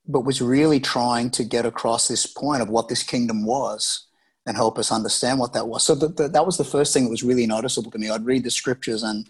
but 0.06 0.24
was 0.24 0.42
really 0.42 0.80
trying 0.80 1.30
to 1.30 1.44
get 1.44 1.66
across 1.66 2.08
this 2.08 2.26
point 2.26 2.62
of 2.62 2.68
what 2.68 2.88
this 2.88 3.02
kingdom 3.02 3.44
was 3.44 4.06
and 4.46 4.56
help 4.56 4.78
us 4.78 4.90
understand 4.90 5.38
what 5.38 5.52
that 5.52 5.68
was. 5.68 5.84
So 5.84 5.94
the, 5.94 6.08
the, 6.08 6.28
that 6.28 6.44
was 6.44 6.58
the 6.58 6.64
first 6.64 6.92
thing 6.92 7.04
that 7.04 7.10
was 7.10 7.22
really 7.22 7.46
noticeable 7.46 7.92
to 7.92 7.98
me. 7.98 8.10
I'd 8.10 8.26
read 8.26 8.42
the 8.42 8.50
scriptures 8.50 9.04
and, 9.04 9.28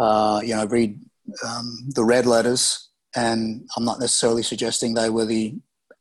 uh, 0.00 0.40
you 0.42 0.56
know, 0.56 0.66
read 0.66 0.98
um, 1.46 1.78
the 1.94 2.04
red 2.04 2.26
letters, 2.26 2.88
and 3.14 3.68
I'm 3.76 3.84
not 3.84 4.00
necessarily 4.00 4.42
suggesting 4.42 4.94
they 4.94 5.10
were 5.10 5.26
the 5.26 5.54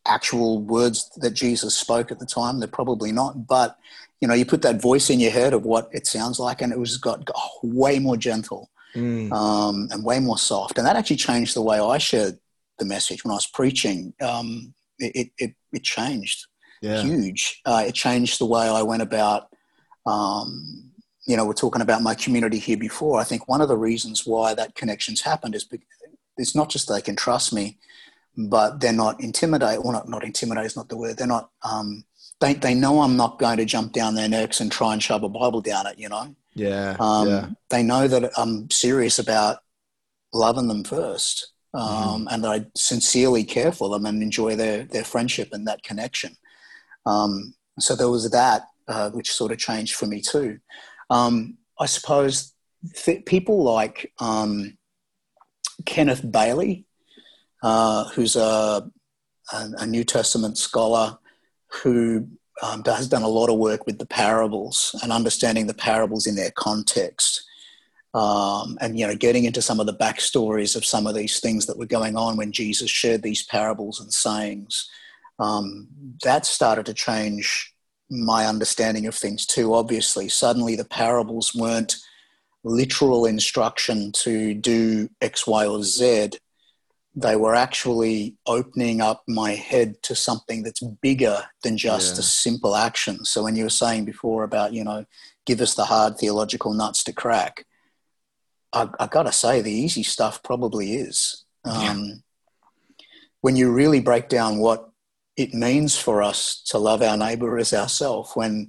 actual 0.08 0.62
words 0.62 1.10
that 1.18 1.32
Jesus 1.32 1.76
spoke 1.76 2.12
at 2.12 2.20
the 2.20 2.26
time. 2.26 2.60
They're 2.60 2.68
probably 2.68 3.12
not, 3.12 3.48
but 3.48 3.78
you 4.20 4.28
know, 4.28 4.34
you 4.34 4.46
put 4.46 4.62
that 4.62 4.82
voice 4.82 5.10
in 5.10 5.20
your 5.20 5.32
head 5.32 5.54
of 5.54 5.66
what 5.66 5.90
it 5.92 6.06
sounds 6.08 6.40
like, 6.40 6.62
and 6.62 6.72
it 6.72 6.80
was 6.80 6.98
got, 6.98 7.26
got 7.26 7.38
way 7.64 8.00
more 8.00 8.18
gentle 8.18 8.70
mm. 8.96 9.32
um, 9.32 9.88
and 9.92 10.04
way 10.04 10.20
more 10.20 10.38
soft, 10.38 10.78
and 10.78 10.86
that 10.86 10.96
actually 10.96 11.16
changed 11.18 11.56
the 11.56 11.62
way 11.62 11.80
I 11.80 11.98
shared 11.98 12.38
the 12.80 12.86
message 12.86 13.24
when 13.24 13.32
I 13.32 13.36
was 13.36 13.48
preaching. 13.48 14.14
Um, 14.22 14.74
it, 15.00 15.32
it, 15.38 15.56
it 15.74 15.84
changed 15.84 16.46
yeah. 16.82 17.02
huge. 17.02 17.62
Uh, 17.66 17.86
it 17.88 17.94
changed 17.94 18.40
the 18.40 18.46
way 18.46 18.68
I 18.68 18.82
went 18.82 19.02
about 19.02 19.48
um, 20.06 20.91
you 21.26 21.38
know, 21.38 21.46
we're 21.46 21.54
talking 21.54 21.82
about 21.82 22.02
my 22.02 22.16
community 22.16 22.58
here 22.58 22.78
before. 22.78 23.20
I 23.20 23.24
think 23.24 23.48
one 23.48 23.62
of 23.62 23.68
the 23.68 23.78
reasons 23.78 24.26
why 24.26 24.54
that 24.56 24.76
connection's 24.76 25.22
happened 25.22 25.56
is 25.56 25.64
because 25.64 25.88
it's 26.38 26.56
not 26.56 26.70
just 26.70 26.90
they 26.90 27.02
can 27.02 27.16
trust 27.16 27.54
me, 27.54 27.78
but 28.36 28.80
they're 28.80 28.94
not 28.94 29.22
intimidated. 29.22 29.86
Or 29.86 29.94
not 29.94 30.10
not 30.10 30.24
intimidated 30.24 30.68
is 30.68 30.78
not 30.78 30.90
the 30.90 30.98
word. 30.98 31.18
They're 31.18 31.28
not. 31.28 31.52
Um, 31.64 32.04
they 32.40 32.54
they 32.56 32.74
know 32.74 33.02
I'm 33.02 33.18
not 33.18 33.40
going 33.40 33.58
to 33.58 33.66
jump 33.66 33.94
down 33.94 34.16
their 34.16 34.30
necks 34.30 34.62
and 34.62 34.72
try 34.72 34.94
and 34.94 35.04
shove 35.04 35.24
a 35.24 35.30
Bible 35.30 35.62
down 35.62 35.88
it. 35.88 36.00
You 36.00 36.10
know. 36.10 36.36
Yeah. 36.54 36.98
Um, 37.00 37.28
yeah. 37.28 37.48
They 37.70 37.84
know 37.84 38.08
that 38.08 38.32
I'm 38.38 38.70
serious 38.70 39.20
about 39.20 39.60
loving 40.34 40.68
them 40.68 40.84
first, 40.84 41.52
um, 41.74 42.26
mm-hmm. 42.26 42.28
and 42.30 42.46
I 42.46 42.66
sincerely 42.76 43.44
care 43.44 43.72
for 43.72 43.90
them 43.90 44.06
and 44.06 44.24
enjoy 44.24 44.56
their 44.56 44.84
their 44.84 45.04
friendship 45.04 45.50
and 45.52 45.68
that 45.68 45.84
connection. 45.84 46.36
Um, 47.06 47.54
so 47.80 47.96
there 47.96 48.10
was 48.10 48.30
that, 48.32 48.68
uh, 48.88 49.10
which 49.12 49.32
sort 49.32 49.52
of 49.52 49.58
changed 49.58 49.96
for 49.96 50.06
me 50.06 50.22
too. 50.22 50.60
Um, 51.12 51.57
I 51.78 51.88
suppose 51.88 52.53
th- 52.95 53.26
people 53.26 53.64
like 53.64 54.14
um, 54.20 54.78
Kenneth 55.86 56.30
Bailey, 56.30 56.86
uh, 57.62 58.07
who's 58.09 58.38
a, 58.38 58.89
a, 59.51 59.70
a, 59.78 59.86
New 59.86 60.05
Testament 60.05 60.57
scholar 60.57 61.18
who 61.68 62.28
um, 62.64 62.82
has 62.86 63.09
done 63.09 63.24
a 63.24 63.28
lot 63.28 63.49
of 63.49 63.57
work 63.57 63.86
with 63.86 63.99
the 63.99 64.05
parables 64.05 64.95
and 65.03 65.12
understanding 65.12 65.68
the 65.68 65.74
parables 65.74 66.26
in 66.26 66.36
their 66.36 66.51
context. 66.51 67.43
Um, 68.14 68.78
and 68.80 68.97
you 68.97 69.05
know, 69.05 69.16
getting 69.16 69.43
into 69.43 69.62
some 69.62 69.82
of 69.82 69.88
the 69.88 69.95
backstories 69.95 70.78
of 70.78 70.86
some 70.86 71.07
of 71.07 71.16
these 71.16 71.41
things 71.41 71.66
that 71.66 71.78
were 71.78 71.86
going 71.86 72.16
on 72.16 72.38
when 72.38 72.53
Jesus 72.53 72.89
shared 72.89 73.22
these 73.22 73.43
parables 73.43 73.99
and 73.99 74.14
sayings, 74.14 74.89
um, 75.39 75.89
that 76.24 76.45
started 76.45 76.86
to 76.86 76.93
change 76.93 77.71
my 78.12 78.45
understanding 78.45 79.07
of 79.07 79.16
things 79.16 79.45
too. 79.45 79.74
Obviously, 79.74 80.28
suddenly 80.28 80.76
the 80.76 80.86
parables 80.86 81.55
weren't 81.55 81.95
literal 82.64 83.26
instruction 83.26 84.12
to 84.12 84.53
do 84.53 85.09
X, 85.22 85.47
Y, 85.47 85.66
or 85.66 85.82
Z. 85.82 86.32
They 87.16 87.36
were 87.36 87.55
actually 87.55 88.36
opening 88.45 89.01
up 89.01 89.24
my 89.28 89.51
head 89.51 90.01
to 90.03 90.16
something 90.16 90.64
that's 90.64 90.82
bigger 90.82 91.43
than 91.64 91.78
just 91.78 92.16
yeah. 92.16 92.20
a 92.20 92.24
simple 92.24 92.76
action. 92.76 93.26
So, 93.26 93.43
when 93.43 93.55
you 93.55 93.64
were 93.64 93.70
saying 93.70 94.05
before 94.05 94.43
about, 94.43 94.74
you 94.74 94.84
know, 94.84 95.05
give 95.45 95.62
us 95.62 95.76
the 95.76 95.86
hard 95.86 96.18
theological 96.18 96.74
nuts 96.74 97.03
to 97.05 97.14
crack, 97.14 97.66
I, 98.74 98.89
I 98.99 99.07
got 99.07 99.24
to 99.24 99.32
say, 99.32 99.62
the 99.62 99.72
easy 99.72 100.03
stuff 100.03 100.43
probably 100.43 100.93
is. 100.93 101.45
Um, 101.64 101.82
yeah. 101.82 102.14
When 103.41 103.55
you 103.55 103.72
really 103.72 104.01
break 104.01 104.30
down 104.30 104.59
what 104.59 104.91
it 105.42 105.54
means 105.54 105.98
for 105.98 106.22
us 106.22 106.62
to 106.68 106.78
love 106.78 107.02
our 107.02 107.18
neighbor 107.18 107.58
as 107.58 107.74
ourselves 107.74 108.32
when 108.34 108.68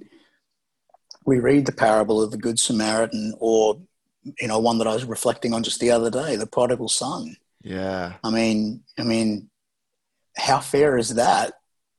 we 1.25 1.39
read 1.39 1.65
the 1.65 1.71
parable 1.71 2.21
of 2.21 2.31
the 2.31 2.37
good 2.37 2.59
samaritan 2.59 3.33
or 3.39 3.79
you 4.39 4.47
know 4.47 4.59
one 4.59 4.77
that 4.77 4.87
i 4.87 4.93
was 4.93 5.05
reflecting 5.05 5.53
on 5.53 5.63
just 5.63 5.79
the 5.79 5.91
other 5.91 6.09
day 6.09 6.35
the 6.35 6.47
prodigal 6.47 6.89
son. 6.89 7.35
Yeah. 7.61 8.13
I 8.23 8.29
mean 8.29 8.83
i 8.97 9.03
mean 9.03 9.49
how 10.35 10.59
fair 10.59 10.97
is 10.97 11.15
that? 11.15 11.53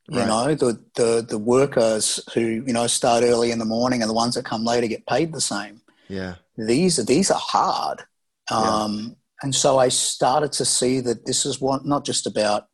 You 0.09 0.19
right. 0.19 0.27
know 0.27 0.55
the, 0.55 0.85
the 0.97 1.27
the 1.27 1.39
workers 1.39 2.21
who 2.35 2.41
you 2.41 2.73
know 2.73 2.87
start 2.87 3.25
early 3.25 3.51
in 3.51 3.59
the 3.59 3.65
morning 3.65 4.03
and 4.03 4.11
the 4.11 4.15
ones 4.15 4.35
that 4.35 4.45
come 4.45 4.65
later 4.65 4.87
get 4.87 5.07
paid 5.07 5.33
the 5.33 5.41
same. 5.41 5.81
Yeah. 6.09 6.35
These 6.59 6.99
are 6.99 7.05
these 7.05 7.31
are 7.31 7.41
hard. 7.41 8.03
Um, 8.51 8.99
yeah. 8.99 9.15
and 9.43 9.55
so 9.55 9.79
i 9.79 9.89
started 9.89 10.53
to 10.53 10.67
see 10.67 11.01
that 11.01 11.25
this 11.25 11.47
is 11.47 11.63
what 11.63 11.87
not 11.87 12.05
just 12.05 12.27
about 12.27 12.69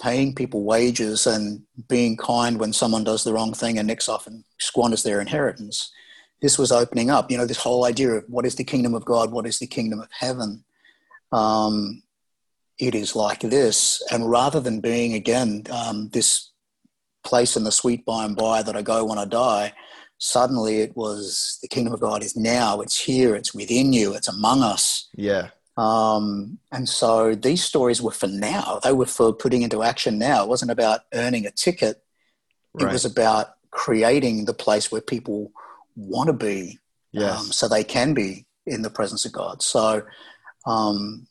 paying 0.00 0.34
people 0.34 0.64
wages 0.64 1.26
and 1.26 1.62
being 1.88 2.16
kind 2.16 2.58
when 2.58 2.72
someone 2.72 3.04
does 3.04 3.24
the 3.24 3.32
wrong 3.32 3.52
thing 3.52 3.78
and 3.78 3.86
nicks 3.86 4.08
off 4.08 4.26
and 4.26 4.44
squanders 4.58 5.02
their 5.02 5.20
inheritance. 5.20 5.92
this 6.40 6.58
was 6.58 6.70
opening 6.70 7.10
up. 7.10 7.30
You 7.30 7.38
know, 7.38 7.46
this 7.46 7.62
whole 7.62 7.84
idea 7.84 8.10
of 8.10 8.24
what 8.28 8.46
is 8.46 8.54
the 8.54 8.64
kingdom 8.64 8.94
of 8.94 9.04
God, 9.04 9.32
what 9.32 9.46
is 9.46 9.58
the 9.58 9.66
kingdom 9.66 10.00
of 10.00 10.08
heaven. 10.12 10.64
Um, 11.32 12.02
it 12.78 12.94
is 12.94 13.16
like 13.16 13.40
this, 13.40 14.00
and 14.12 14.30
rather 14.30 14.60
than 14.60 14.80
being 14.80 15.14
again 15.14 15.64
um, 15.70 16.10
this 16.10 16.52
place 17.24 17.56
in 17.56 17.64
the 17.64 17.72
sweet 17.72 18.04
by 18.04 18.24
and 18.24 18.36
by 18.36 18.62
that 18.62 18.76
I 18.76 18.82
go 18.82 19.04
when 19.04 19.18
I 19.18 19.24
die, 19.24 19.72
suddenly 20.18 20.80
it 20.80 20.96
was 20.96 21.58
the 21.60 21.68
kingdom 21.68 21.92
of 21.92 22.00
God 22.00 22.22
is 22.22 22.36
now. 22.36 22.80
It's 22.80 22.98
here. 23.00 23.34
It's 23.34 23.52
within 23.52 23.92
you. 23.92 24.14
It's 24.14 24.28
among 24.28 24.62
us. 24.62 25.08
Yeah. 25.14 25.50
Um, 25.78 26.58
and 26.72 26.88
so 26.88 27.36
these 27.36 27.62
stories 27.62 28.02
were 28.02 28.10
for 28.10 28.26
now. 28.26 28.80
They 28.82 28.92
were 28.92 29.06
for 29.06 29.32
putting 29.32 29.62
into 29.62 29.84
action 29.84 30.18
now. 30.18 30.42
It 30.42 30.48
wasn't 30.48 30.72
about 30.72 31.02
earning 31.14 31.46
a 31.46 31.52
ticket. 31.52 32.02
It 32.78 32.84
was 32.84 33.04
about 33.04 33.54
creating 33.70 34.44
the 34.44 34.54
place 34.54 34.90
where 34.90 35.00
people 35.00 35.52
want 35.96 36.26
to 36.28 36.32
be, 36.32 36.78
yes. 37.12 37.38
um, 37.38 37.46
so 37.46 37.68
they 37.68 37.84
can 37.84 38.12
be 38.12 38.46
in 38.66 38.82
the 38.82 38.90
presence 38.90 39.24
of 39.24 39.32
God. 39.32 39.62
So 39.62 40.02
um, 40.66 41.26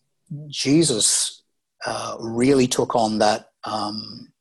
Jesus 0.47 1.43
uh, 1.85 2.15
really 2.19 2.67
took 2.67 2.95
on 2.95 3.19
that 3.19 3.49
um, 3.65 4.31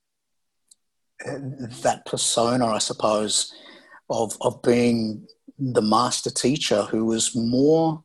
that 1.83 2.03
persona, 2.07 2.67
I 2.67 2.79
suppose, 2.79 3.53
of 4.09 4.37
of 4.41 4.63
being 4.63 5.27
the 5.59 5.83
master 5.83 6.31
teacher 6.31 6.83
who 6.83 7.07
was 7.07 7.35
more 7.35 8.05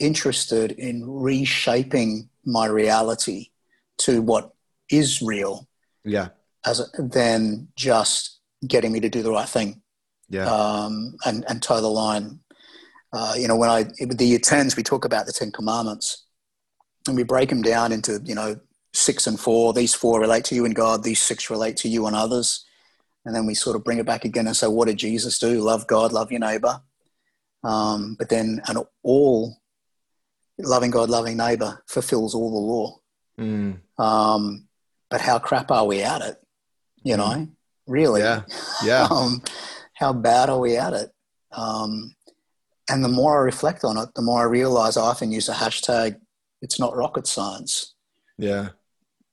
interested 0.00 0.72
in 0.72 1.08
reshaping 1.08 2.28
my 2.44 2.66
reality 2.66 3.50
to 3.98 4.22
what 4.22 4.52
is 4.90 5.22
real. 5.22 5.68
Yeah. 6.04 6.28
As 6.64 6.80
a, 6.80 7.02
than 7.02 7.68
just 7.76 8.40
getting 8.66 8.92
me 8.92 9.00
to 9.00 9.08
do 9.08 9.22
the 9.22 9.30
right 9.30 9.48
thing. 9.48 9.82
Yeah. 10.28 10.46
Um, 10.46 11.16
and 11.24 11.44
and 11.48 11.62
toe 11.62 11.80
the 11.80 11.88
line. 11.88 12.40
Uh, 13.12 13.34
you 13.36 13.48
know, 13.48 13.56
when 13.56 13.70
I 13.70 13.84
with 14.00 14.18
the 14.18 14.26
year 14.26 14.38
tens, 14.38 14.76
we 14.76 14.82
talk 14.82 15.04
about 15.04 15.26
the 15.26 15.32
Ten 15.32 15.50
Commandments, 15.50 16.24
and 17.08 17.16
we 17.16 17.24
break 17.24 17.48
them 17.48 17.62
down 17.62 17.92
into 17.92 18.20
you 18.24 18.34
know 18.34 18.60
six 18.92 19.26
and 19.26 19.40
four. 19.40 19.72
These 19.72 19.94
four 19.94 20.20
relate 20.20 20.44
to 20.46 20.54
you 20.54 20.64
and 20.64 20.74
God. 20.74 21.02
These 21.02 21.22
six 21.22 21.50
relate 21.50 21.76
to 21.78 21.88
you 21.88 22.06
and 22.06 22.14
others. 22.14 22.64
And 23.24 23.34
then 23.34 23.46
we 23.46 23.54
sort 23.54 23.76
of 23.76 23.84
bring 23.84 23.98
it 23.98 24.06
back 24.06 24.24
again 24.24 24.46
and 24.46 24.56
say, 24.56 24.66
what 24.66 24.88
did 24.88 24.96
Jesus 24.96 25.38
do? 25.38 25.60
Love 25.60 25.86
God, 25.86 26.12
love 26.12 26.30
your 26.30 26.40
neighbor. 26.40 26.80
Um, 27.62 28.16
but 28.18 28.30
then, 28.30 28.62
and 28.66 28.78
all 29.02 29.59
loving 30.64 30.90
God, 30.90 31.10
loving 31.10 31.36
neighbor 31.36 31.82
fulfills 31.86 32.34
all 32.34 32.50
the 32.50 32.58
law. 32.58 32.98
Mm. 33.38 33.80
Um, 33.98 34.68
but 35.08 35.20
how 35.20 35.38
crap 35.38 35.70
are 35.70 35.86
we 35.86 36.02
at 36.02 36.22
it? 36.22 36.36
You 37.02 37.16
know, 37.16 37.30
mm. 37.30 37.50
really? 37.86 38.20
Yeah. 38.20 38.42
Yeah. 38.84 39.08
um, 39.10 39.42
how 39.94 40.12
bad 40.12 40.50
are 40.50 40.58
we 40.58 40.76
at 40.76 40.92
it? 40.92 41.10
Um, 41.52 42.14
and 42.88 43.04
the 43.04 43.08
more 43.08 43.40
I 43.40 43.44
reflect 43.44 43.84
on 43.84 43.96
it, 43.96 44.08
the 44.14 44.22
more 44.22 44.40
I 44.40 44.44
realize 44.44 44.96
I 44.96 45.02
often 45.02 45.30
use 45.32 45.48
a 45.48 45.54
hashtag, 45.54 46.16
it's 46.62 46.80
not 46.80 46.96
rocket 46.96 47.26
science. 47.26 47.94
Yeah. 48.38 48.70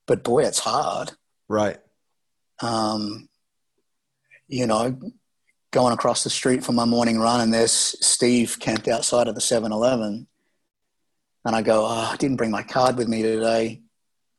But 0.06 0.24
boy, 0.24 0.44
it's 0.44 0.60
hard. 0.60 1.12
Right. 1.48 1.78
Um, 2.62 3.30
you 4.48 4.68
know, 4.68 5.00
going 5.72 5.94
across 5.94 6.24
the 6.24 6.30
street 6.30 6.64
for 6.64 6.72
my 6.72 6.86
morning 6.86 7.20
run 7.20 7.42
and 7.42 7.54
there's 7.54 7.72
Steve 7.72 8.58
camped 8.60 8.88
outside 8.88 9.28
of 9.28 9.36
the 9.36 9.42
7 9.42 9.72
Eleven 9.72 10.28
and 11.48 11.56
I 11.56 11.62
go, 11.62 11.86
oh, 11.86 12.10
I 12.12 12.18
didn't 12.18 12.36
bring 12.36 12.52
my 12.52 12.62
card 12.62 12.98
with 12.98 13.08
me 13.08 13.22
today. 13.22 13.82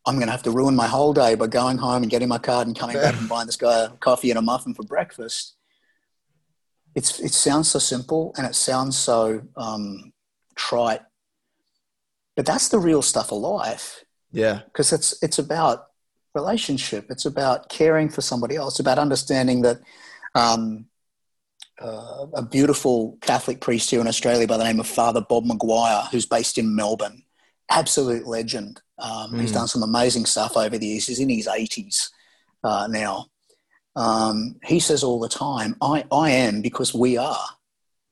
I'm 0.06 0.16
going 0.16 0.26
to 0.26 0.32
have 0.32 0.42
to 0.42 0.50
ruin 0.50 0.76
my 0.76 0.86
whole 0.86 1.14
day 1.14 1.34
by 1.36 1.46
going 1.46 1.78
home 1.78 2.02
and 2.02 2.10
getting 2.10 2.28
my 2.28 2.36
card 2.36 2.66
and 2.66 2.78
coming 2.78 2.96
back 2.96 3.16
and 3.18 3.28
buying 3.28 3.46
this 3.46 3.56
guy 3.56 3.86
a 3.86 3.88
coffee 3.88 4.30
and 4.30 4.38
a 4.38 4.42
muffin 4.42 4.74
for 4.74 4.82
breakfast. 4.82 5.56
It's, 6.94 7.18
it 7.18 7.32
sounds 7.32 7.70
so 7.70 7.78
simple 7.78 8.34
and 8.36 8.46
it 8.46 8.54
sounds 8.54 8.98
so 8.98 9.40
um, 9.56 10.12
trite, 10.54 11.00
but 12.36 12.44
that's 12.44 12.68
the 12.68 12.78
real 12.78 13.00
stuff 13.00 13.32
of 13.32 13.38
life. 13.38 14.04
Yeah. 14.30 14.60
Because 14.66 14.92
it's, 14.92 15.22
it's 15.22 15.38
about 15.38 15.86
relationship. 16.34 17.06
It's 17.08 17.24
about 17.24 17.70
caring 17.70 18.10
for 18.10 18.20
somebody 18.20 18.56
else. 18.56 18.74
It's 18.74 18.80
about 18.80 18.98
understanding 18.98 19.62
that 19.62 19.78
um, 20.34 20.86
uh, 21.80 22.26
a 22.34 22.42
beautiful 22.42 23.18
Catholic 23.20 23.60
priest 23.60 23.90
here 23.90 24.00
in 24.00 24.08
Australia 24.08 24.46
by 24.46 24.56
the 24.56 24.64
name 24.64 24.80
of 24.80 24.86
Father 24.86 25.20
Bob 25.20 25.44
Maguire, 25.44 26.02
who's 26.10 26.26
based 26.26 26.58
in 26.58 26.74
Melbourne. 26.74 27.22
Absolute 27.70 28.26
legend. 28.26 28.80
Um, 28.98 29.32
mm. 29.32 29.40
He's 29.40 29.52
done 29.52 29.68
some 29.68 29.82
amazing 29.82 30.26
stuff 30.26 30.56
over 30.56 30.76
the 30.76 30.86
years. 30.86 31.06
He's 31.06 31.20
in 31.20 31.28
his 31.28 31.46
80s 31.46 32.08
uh, 32.64 32.88
now. 32.90 33.26
Um, 33.94 34.56
he 34.64 34.80
says 34.80 35.02
all 35.02 35.20
the 35.20 35.28
time, 35.28 35.76
I, 35.80 36.04
I 36.10 36.30
am 36.30 36.62
because 36.62 36.94
we 36.94 37.16
are. 37.16 37.46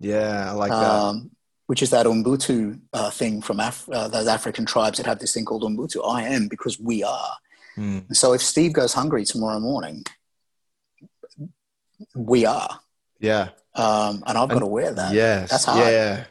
Yeah, 0.00 0.50
I 0.50 0.52
like 0.52 0.70
that. 0.70 0.76
Um, 0.76 1.30
which 1.66 1.82
is 1.82 1.90
that 1.90 2.06
Ubuntu 2.06 2.80
uh, 2.92 3.10
thing 3.10 3.40
from 3.42 3.60
Af- 3.60 3.88
uh, 3.90 4.08
those 4.08 4.28
African 4.28 4.66
tribes 4.66 4.98
that 4.98 5.06
have 5.06 5.18
this 5.18 5.34
thing 5.34 5.44
called 5.44 5.62
Ubuntu. 5.62 6.00
I 6.08 6.22
am 6.22 6.48
because 6.48 6.78
we 6.78 7.02
are. 7.02 7.32
Mm. 7.76 8.14
So 8.14 8.32
if 8.32 8.42
Steve 8.42 8.72
goes 8.72 8.94
hungry 8.94 9.24
tomorrow 9.24 9.58
morning, 9.58 10.04
we 12.14 12.46
are. 12.46 12.80
Yeah. 13.20 13.50
Um, 13.74 14.22
and 14.26 14.38
I've 14.38 14.48
got 14.48 14.60
to 14.60 14.66
wear 14.66 14.92
that. 14.92 15.12
Yes. 15.12 15.50
That's 15.50 15.64
hard. 15.64 15.86
Yeah. 15.86 16.24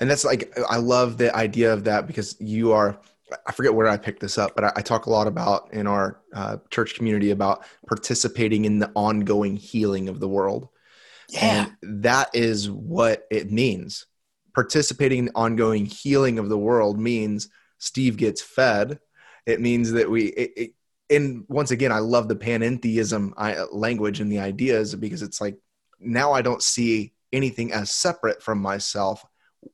And 0.00 0.10
that's 0.10 0.24
like, 0.24 0.56
I 0.68 0.76
love 0.76 1.18
the 1.18 1.34
idea 1.34 1.72
of 1.72 1.84
that 1.84 2.06
because 2.06 2.36
you 2.40 2.72
are, 2.72 3.00
I 3.46 3.52
forget 3.52 3.74
where 3.74 3.88
I 3.88 3.96
picked 3.96 4.20
this 4.20 4.38
up, 4.38 4.54
but 4.54 4.64
I, 4.64 4.72
I 4.76 4.82
talk 4.82 5.06
a 5.06 5.10
lot 5.10 5.26
about 5.26 5.72
in 5.72 5.86
our 5.86 6.20
uh, 6.32 6.58
church 6.70 6.94
community 6.94 7.30
about 7.30 7.64
participating 7.86 8.64
in 8.64 8.78
the 8.78 8.92
ongoing 8.94 9.56
healing 9.56 10.08
of 10.08 10.20
the 10.20 10.28
world. 10.28 10.68
Yeah. 11.30 11.66
And 11.82 12.02
that 12.02 12.30
is 12.34 12.70
what 12.70 13.26
it 13.30 13.50
means. 13.50 14.06
Participating 14.54 15.20
in 15.20 15.24
the 15.26 15.34
ongoing 15.34 15.86
healing 15.86 16.38
of 16.38 16.48
the 16.48 16.58
world 16.58 17.00
means 17.00 17.48
Steve 17.78 18.16
gets 18.16 18.40
fed. 18.40 18.98
It 19.46 19.60
means 19.60 19.92
that 19.92 20.10
we, 20.10 20.26
it, 20.26 20.52
it, 20.56 20.70
and 21.10 21.44
once 21.48 21.70
again, 21.70 21.92
I 21.92 21.98
love 21.98 22.28
the 22.28 22.36
panentheism 22.36 23.32
language 23.72 24.20
and 24.20 24.30
the 24.30 24.38
ideas 24.38 24.94
because 24.94 25.22
it's 25.22 25.40
like 25.40 25.56
now 26.04 26.32
I 26.32 26.42
don't 26.42 26.62
see 26.62 27.12
anything 27.32 27.72
as 27.72 27.90
separate 27.90 28.42
from 28.42 28.60
myself. 28.60 29.24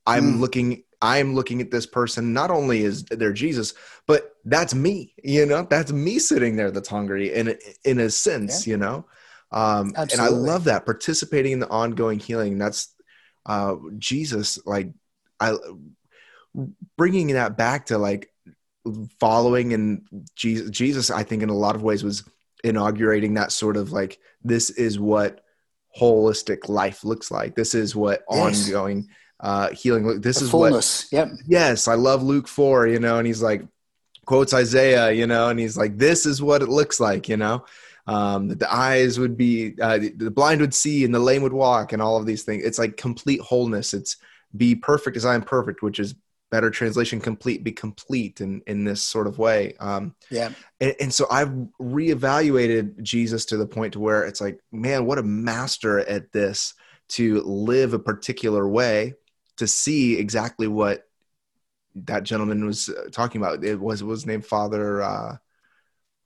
I'm 0.07 0.35
mm. 0.35 0.41
looking 0.41 0.85
I'm 1.03 1.35
looking 1.35 1.61
at 1.61 1.71
this 1.71 1.87
person 1.87 2.33
not 2.33 2.51
only 2.51 2.85
as 2.85 3.05
their 3.05 3.33
Jesus, 3.33 3.75
but 4.07 4.35
that's 4.45 4.75
me, 4.75 5.15
you 5.23 5.47
know, 5.47 5.67
that's 5.69 5.93
me 5.93 6.19
sitting 6.19 6.57
there 6.57 6.71
that's 6.71 6.89
hungry 6.89 7.33
in 7.33 7.57
in 7.85 8.01
a 8.01 8.11
sense, 8.11 8.67
yeah. 8.67 8.73
you 8.73 8.77
know. 8.77 9.07
Um, 9.53 9.95
and 9.97 10.21
I 10.21 10.29
love 10.29 10.65
that 10.65 10.85
participating 10.85 11.53
in 11.53 11.59
the 11.59 11.69
ongoing 11.69 12.21
healing. 12.21 12.59
That's 12.59 12.95
uh, 13.47 13.77
Jesus, 13.99 14.65
like 14.67 14.93
I 15.41 15.57
bringing 16.97 17.29
that 17.29 17.57
back 17.57 17.87
to 17.87 17.99
like 17.99 18.33
following 19.19 19.73
and 19.73 20.27
Jesus, 20.35 20.71
Jesus, 20.71 21.11
I 21.11 21.23
think 21.23 21.43
in 21.43 21.49
a 21.49 21.57
lot 21.57 21.75
of 21.75 21.83
ways 21.83 22.05
was 22.05 22.25
inaugurating 22.63 23.35
that 23.35 23.53
sort 23.53 23.77
of 23.77 23.93
like 23.93 24.19
this 24.45 24.71
is 24.71 24.99
what 24.99 25.43
holistic 25.99 26.69
life 26.69 27.05
looks 27.05 27.31
like. 27.31 27.55
This 27.55 27.75
is 27.75 27.97
what 27.97 28.23
yes. 28.31 28.67
ongoing 28.67 29.09
uh, 29.41 29.71
healing. 29.71 30.21
This 30.21 30.39
the 30.39 30.45
is 30.45 30.51
fullness. 30.51 31.11
what. 31.11 31.19
Yep. 31.19 31.39
Yes, 31.47 31.89
I 31.89 31.95
love 31.95 32.23
Luke 32.23 32.49
four. 32.49 32.87
You 32.87 33.01
know, 33.01 33.19
and 33.19 33.27
he's 33.27 33.43
like 33.43 33.63
quotes 34.25 34.55
Isaiah. 34.55 35.11
You 35.13 35.27
know, 35.27 35.49
and 35.49 35.59
he's 35.59 35.77
like, 35.77 35.97
"This 35.97 36.27
is 36.27 36.43
what 36.43 36.63
it 36.63 36.69
looks 36.69 37.01
like." 37.01 37.29
You 37.29 37.37
know, 37.37 37.65
um, 38.07 38.49
that 38.49 38.59
the 38.59 38.73
eyes 38.73 39.19
would 39.19 39.37
be, 39.37 39.75
uh, 39.81 39.99
the 39.99 40.31
blind 40.31 40.61
would 40.61 40.75
see, 40.75 41.05
and 41.05 41.15
the 41.15 41.19
lame 41.19 41.43
would 41.43 41.53
walk, 41.53 41.93
and 41.93 42.03
all 42.03 42.17
of 42.17 42.27
these 42.27 42.43
things. 42.43 42.65
It's 42.65 42.79
like 42.79 42.97
complete 42.97 43.41
wholeness. 43.41 43.95
It's 43.95 44.17
be 44.57 44.75
perfect 44.75 45.17
as 45.17 45.25
I 45.25 45.35
am 45.35 45.43
perfect, 45.43 45.83
which 45.83 45.99
is 45.99 46.15
better 46.51 46.71
translation 46.71 47.21
complete 47.21 47.63
be 47.63 47.73
complete 47.73 48.41
in 48.41 48.63
in 48.67 48.85
this 48.85 49.03
sort 49.03 49.27
of 49.27 49.39
way. 49.39 49.75
Um 49.81 50.15
yeah. 50.31 50.51
and, 50.81 50.95
and, 51.01 51.15
so 51.15 51.27
i've 51.31 51.53
reevaluated 51.81 53.01
jesus 53.03 53.45
to 53.47 53.57
the 53.57 53.67
point 53.67 53.93
to 53.93 54.01
where 54.01 54.25
it's 54.25 54.41
like 54.41 54.61
man 54.73 55.07
what 55.07 55.19
a 55.19 55.23
master 55.23 56.01
at 56.01 56.33
this 56.33 56.75
to 57.09 57.41
live 57.43 57.95
a 57.95 57.99
particular 57.99 58.69
way 58.69 59.15
to 59.57 59.67
see 59.67 60.19
exactly 60.19 60.69
what 60.69 61.07
that 61.95 62.23
gentleman 62.23 62.65
was 62.65 62.89
uh, 62.89 63.09
talking 63.13 63.41
about. 63.41 63.65
It 63.65 63.79
was 63.79 64.03
was 64.03 64.27
named 64.27 64.47
father 64.47 65.03
uh 65.03 65.37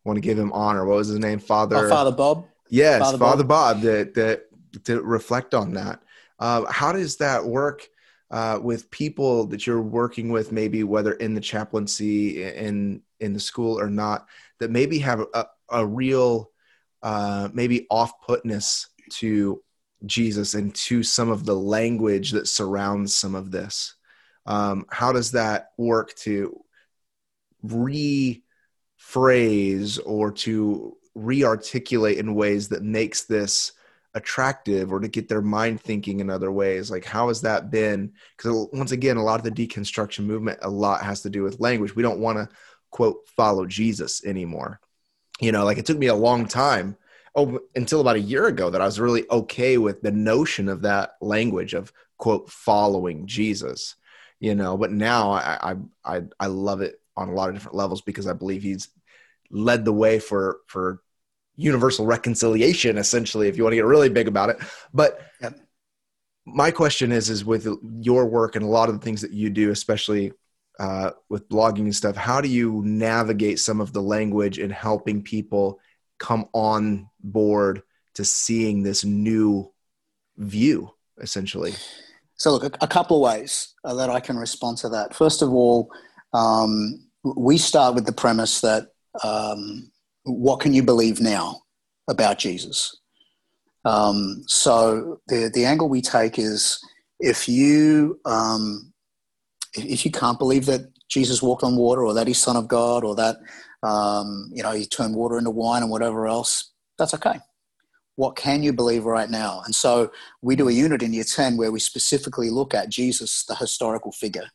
want 0.05 0.16
to 0.16 0.20
give 0.20 0.39
him 0.39 0.53
honor. 0.53 0.85
What 0.85 0.97
was 0.97 1.09
his 1.09 1.18
name? 1.18 1.39
Father 1.39 1.77
oh, 1.77 1.89
father 1.89 2.12
bob? 2.12 2.47
Yes 2.68 3.01
father, 3.01 3.18
father 3.18 3.45
bob, 3.45 3.77
bob 3.77 3.83
that 3.83 4.14
that 4.14 4.85
to 4.85 5.03
reflect 5.03 5.55
on 5.55 5.75
that. 5.75 6.01
Uh, 6.39 6.64
how 6.70 6.93
does 6.93 7.16
that 7.16 7.45
work 7.45 7.89
uh, 8.35 8.59
with 8.61 8.91
people 8.91 9.47
that 9.47 9.64
you're 9.64 9.80
working 9.80 10.28
with, 10.28 10.51
maybe 10.51 10.82
whether 10.82 11.12
in 11.12 11.35
the 11.35 11.41
chaplaincy 11.41 12.43
in 12.43 13.01
in 13.20 13.32
the 13.32 13.39
school 13.39 13.78
or 13.78 13.89
not, 13.89 14.26
that 14.59 14.72
maybe 14.72 14.99
have 14.99 15.24
a, 15.35 15.47
a 15.70 15.87
real 15.87 16.51
uh, 17.05 17.49
maybe 17.53 17.87
off-putness 17.91 18.89
to 19.09 19.62
Jesus 20.05 20.55
and 20.55 20.74
to 20.74 21.05
some 21.05 21.30
of 21.30 21.47
the 21.47 21.55
language 21.55 22.32
that 22.32 22.49
surrounds 22.49 23.14
some 23.14 23.37
of 23.37 23.53
this. 23.53 23.95
Um, 24.47 24.85
how 24.91 25.12
does 25.12 25.30
that 25.30 25.68
work 25.78 26.12
to 26.16 26.61
rephrase 27.64 28.41
or 30.05 30.32
to 30.32 30.97
re-articulate 31.14 32.18
in 32.18 32.35
ways 32.35 32.68
that 32.70 32.82
makes 32.82 33.22
this 33.22 33.74
attractive 34.15 34.93
or 34.93 35.01
to 35.01 35.09
get 35.09 35.29
their 35.29 35.43
mind 35.43 35.81
thinking 35.81 36.21
in 36.21 36.31
other 36.31 36.53
ways? 36.53 36.91
Like 36.91 37.05
how 37.05 37.29
has 37.29 37.41
that 37.43 37.71
been? 37.71 38.12
Because 38.37 38.69
once 38.73 38.93
again 38.93 39.17
a 39.17 39.23
lot 39.23 39.45
of 39.45 39.45
the 39.45 39.67
deconstruction 39.67 40.25
movement 40.25 40.59
a 40.62 40.71
lot 40.71 41.03
has 41.03 41.23
to 41.23 41.31
do 41.31 41.43
with 41.43 41.61
language. 41.61 41.95
We 41.95 42.03
don't 42.03 42.21
want 42.21 42.39
to 42.39 42.49
quote 42.91 43.27
follow 43.37 43.67
jesus 43.67 44.25
anymore. 44.25 44.81
You 45.41 45.53
know 45.53 45.65
like 45.65 45.79
it 45.79 45.87
took 45.87 45.99
me 45.99 46.07
a 46.07 46.15
long 46.15 46.47
time 46.47 46.97
oh 47.35 47.59
until 47.75 48.01
about 48.01 48.17
a 48.17 48.21
year 48.21 48.47
ago 48.47 48.71
that 48.71 48.81
i 48.81 48.87
was 48.87 49.01
really 49.01 49.25
okay 49.31 49.79
with 49.79 50.01
the 50.01 50.12
notion 50.12 50.69
of 50.69 50.83
that 50.83 51.15
language 51.21 51.75
of 51.75 51.93
quote 52.19 52.49
following 52.49 53.27
jesus 53.27 53.97
you 54.41 54.55
know? 54.55 54.77
But 54.77 54.93
now 54.93 55.31
i 55.33 55.73
i 55.73 55.77
i, 56.05 56.23
I 56.39 56.47
love 56.47 56.81
it 56.83 57.01
on 57.17 57.29
a 57.29 57.33
lot 57.33 57.49
of 57.49 57.55
different 57.55 57.77
levels 57.77 58.03
because 58.03 58.27
i 58.27 58.33
believe 58.33 58.62
he's 58.62 58.89
led 59.51 59.85
the 59.85 59.93
way 59.93 60.19
for 60.19 60.59
for 60.67 61.01
universal 61.57 62.07
reconciliation 62.07 62.99
essentially 62.99 63.49
if 63.49 63.57
you 63.57 63.63
want 63.63 63.73
to 63.73 63.77
get 63.77 63.85
really 63.85 64.09
big 64.09 64.29
about 64.29 64.51
it. 64.51 64.59
But 64.93 65.21
yep. 65.41 65.59
my 66.47 66.71
question 66.71 67.13
is 67.13 67.31
is 67.31 67.45
with 67.45 67.69
your 68.01 68.27
work 68.27 68.57
and 68.57 68.65
a 68.65 68.69
lot 68.69 68.89
of 68.89 68.99
the 68.99 69.05
things 69.05 69.21
that 69.23 69.33
you 69.33 69.51
do 69.51 69.71
especially 69.71 70.33
uh, 70.81 71.11
with 71.29 71.49
blogging 71.49 71.81
and 71.81 71.95
stuff 71.95 72.17
how 72.17 72.41
do 72.41 72.49
you 72.49 72.83
navigate 72.85 73.61
some 73.61 73.81
of 73.81 73.93
the 73.93 74.03
language 74.03 74.59
and 74.59 74.73
helping 74.73 75.23
people 75.23 75.79
come 76.19 76.47
on 76.53 77.09
board 77.21 77.83
to 78.15 78.25
seeing 78.25 78.83
this 78.83 79.05
new 79.05 79.71
view 80.37 80.91
essentially? 81.21 81.75
So 82.37 82.51
look 82.51 82.65
a, 82.65 82.85
a 82.85 82.89
couple 82.89 83.19
of 83.25 83.33
ways 83.33 83.75
uh, 83.85 83.95
that 83.95 84.11
i 84.11 84.19
can 84.19 84.37
respond 84.37 84.79
to 84.79 84.89
that. 84.89 85.15
First 85.15 85.43
of 85.43 85.53
all 85.53 85.91
um, 86.33 87.07
we 87.23 87.57
start 87.57 87.95
with 87.95 88.07
the 88.07 88.13
premise 88.13 88.61
that 88.61 88.89
um, 89.23 89.93
what 90.25 90.61
can 90.61 90.72
you 90.72 90.83
believe 90.83 91.20
now 91.20 91.62
about 92.09 92.39
Jesus? 92.39 92.97
Um, 93.85 94.43
so 94.47 95.20
the 95.29 95.51
the 95.53 95.64
angle 95.64 95.89
we 95.89 96.01
take 96.01 96.39
is 96.39 96.81
if 97.20 97.49
you 97.49 98.18
um, 98.25 98.93
if 99.75 100.05
you 100.05 100.11
can't 100.11 100.39
believe 100.39 100.66
that 100.66 100.91
Jesus 101.09 101.43
walked 101.43 101.62
on 101.62 101.77
water, 101.77 102.05
or 102.05 102.14
that 102.14 102.27
he's 102.27 102.39
Son 102.39 102.57
of 102.57 102.66
God, 102.66 103.05
or 103.05 103.14
that 103.16 103.37
um, 103.83 104.51
you 104.53 104.62
know 104.62 104.72
he 104.72 104.87
turned 104.87 105.14
water 105.14 105.39
into 105.39 105.51
wine 105.51 105.83
and 105.83 105.91
whatever 105.91 106.27
else, 106.27 106.72
that's 106.99 107.14
okay. 107.14 107.39
What 108.16 108.37
can 108.37 108.62
you 108.62 108.72
believe 108.72 109.05
right 109.05 109.29
now? 109.29 109.62
And 109.64 109.75
so 109.75 110.12
we 110.41 110.55
do 110.55 110.68
a 110.68 110.72
unit 110.72 111.03
in 111.03 111.12
year 111.12 111.25
ten 111.25 111.57
where 111.57 111.72
we 111.72 111.81
specifically 111.81 112.49
look 112.49 112.72
at 112.72 112.89
Jesus, 112.89 113.45
the 113.45 113.57
historical 113.57 114.12
figure, 114.12 114.49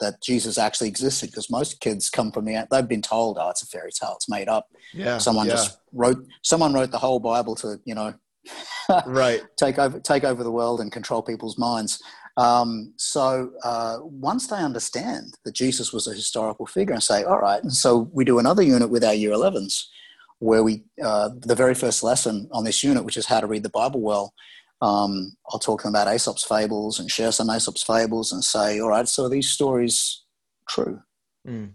that 0.00 0.22
Jesus 0.22 0.58
actually 0.58 0.88
existed 0.88 1.30
because 1.30 1.50
most 1.50 1.80
kids 1.80 2.10
come 2.10 2.30
from 2.30 2.44
the 2.44 2.66
they've 2.70 2.88
been 2.88 3.02
told 3.02 3.38
oh 3.40 3.50
it's 3.50 3.62
a 3.62 3.66
fairy 3.66 3.90
tale 3.92 4.14
it's 4.16 4.28
made 4.28 4.48
up. 4.48 4.68
Yeah 4.92 5.18
someone 5.18 5.46
yeah. 5.46 5.52
just 5.52 5.78
wrote 5.92 6.18
someone 6.42 6.74
wrote 6.74 6.90
the 6.90 6.98
whole 6.98 7.20
Bible 7.20 7.54
to 7.56 7.80
you 7.84 7.94
know 7.94 8.14
right. 9.06 9.42
take 9.56 9.78
over 9.78 9.98
take 10.00 10.24
over 10.24 10.42
the 10.42 10.50
world 10.50 10.80
and 10.80 10.92
control 10.92 11.22
people's 11.22 11.58
minds. 11.58 12.02
Um, 12.38 12.92
so 12.96 13.50
uh, 13.64 13.96
once 14.02 14.46
they 14.48 14.56
understand 14.56 15.38
that 15.46 15.54
Jesus 15.54 15.90
was 15.90 16.06
a 16.06 16.12
historical 16.12 16.66
figure 16.66 16.92
and 16.92 17.02
say 17.02 17.24
all 17.24 17.38
right 17.38 17.62
and 17.62 17.72
so 17.72 18.10
we 18.12 18.24
do 18.24 18.38
another 18.38 18.62
unit 18.62 18.90
with 18.90 19.02
our 19.04 19.14
year 19.14 19.30
11s 19.30 19.84
where 20.40 20.62
we 20.62 20.84
uh, 21.02 21.30
the 21.34 21.54
very 21.54 21.74
first 21.74 22.02
lesson 22.02 22.46
on 22.52 22.64
this 22.64 22.84
unit 22.84 23.04
which 23.04 23.16
is 23.16 23.26
how 23.26 23.40
to 23.40 23.46
read 23.46 23.62
the 23.62 23.70
Bible 23.70 24.02
well 24.02 24.34
um, 24.82 25.36
I'll 25.50 25.58
talk 25.58 25.80
to 25.80 25.84
them 25.84 25.94
about 25.94 26.08
Aesop's 26.08 26.44
fables 26.44 27.00
and 27.00 27.10
share 27.10 27.32
some 27.32 27.48
Aesop's 27.48 27.82
fables 27.82 28.32
and 28.32 28.44
say, 28.44 28.80
all 28.80 28.90
right, 28.90 29.08
so 29.08 29.24
are 29.24 29.30
these 29.30 29.48
stories 29.48 30.22
true? 30.68 31.00
Mm. 31.46 31.72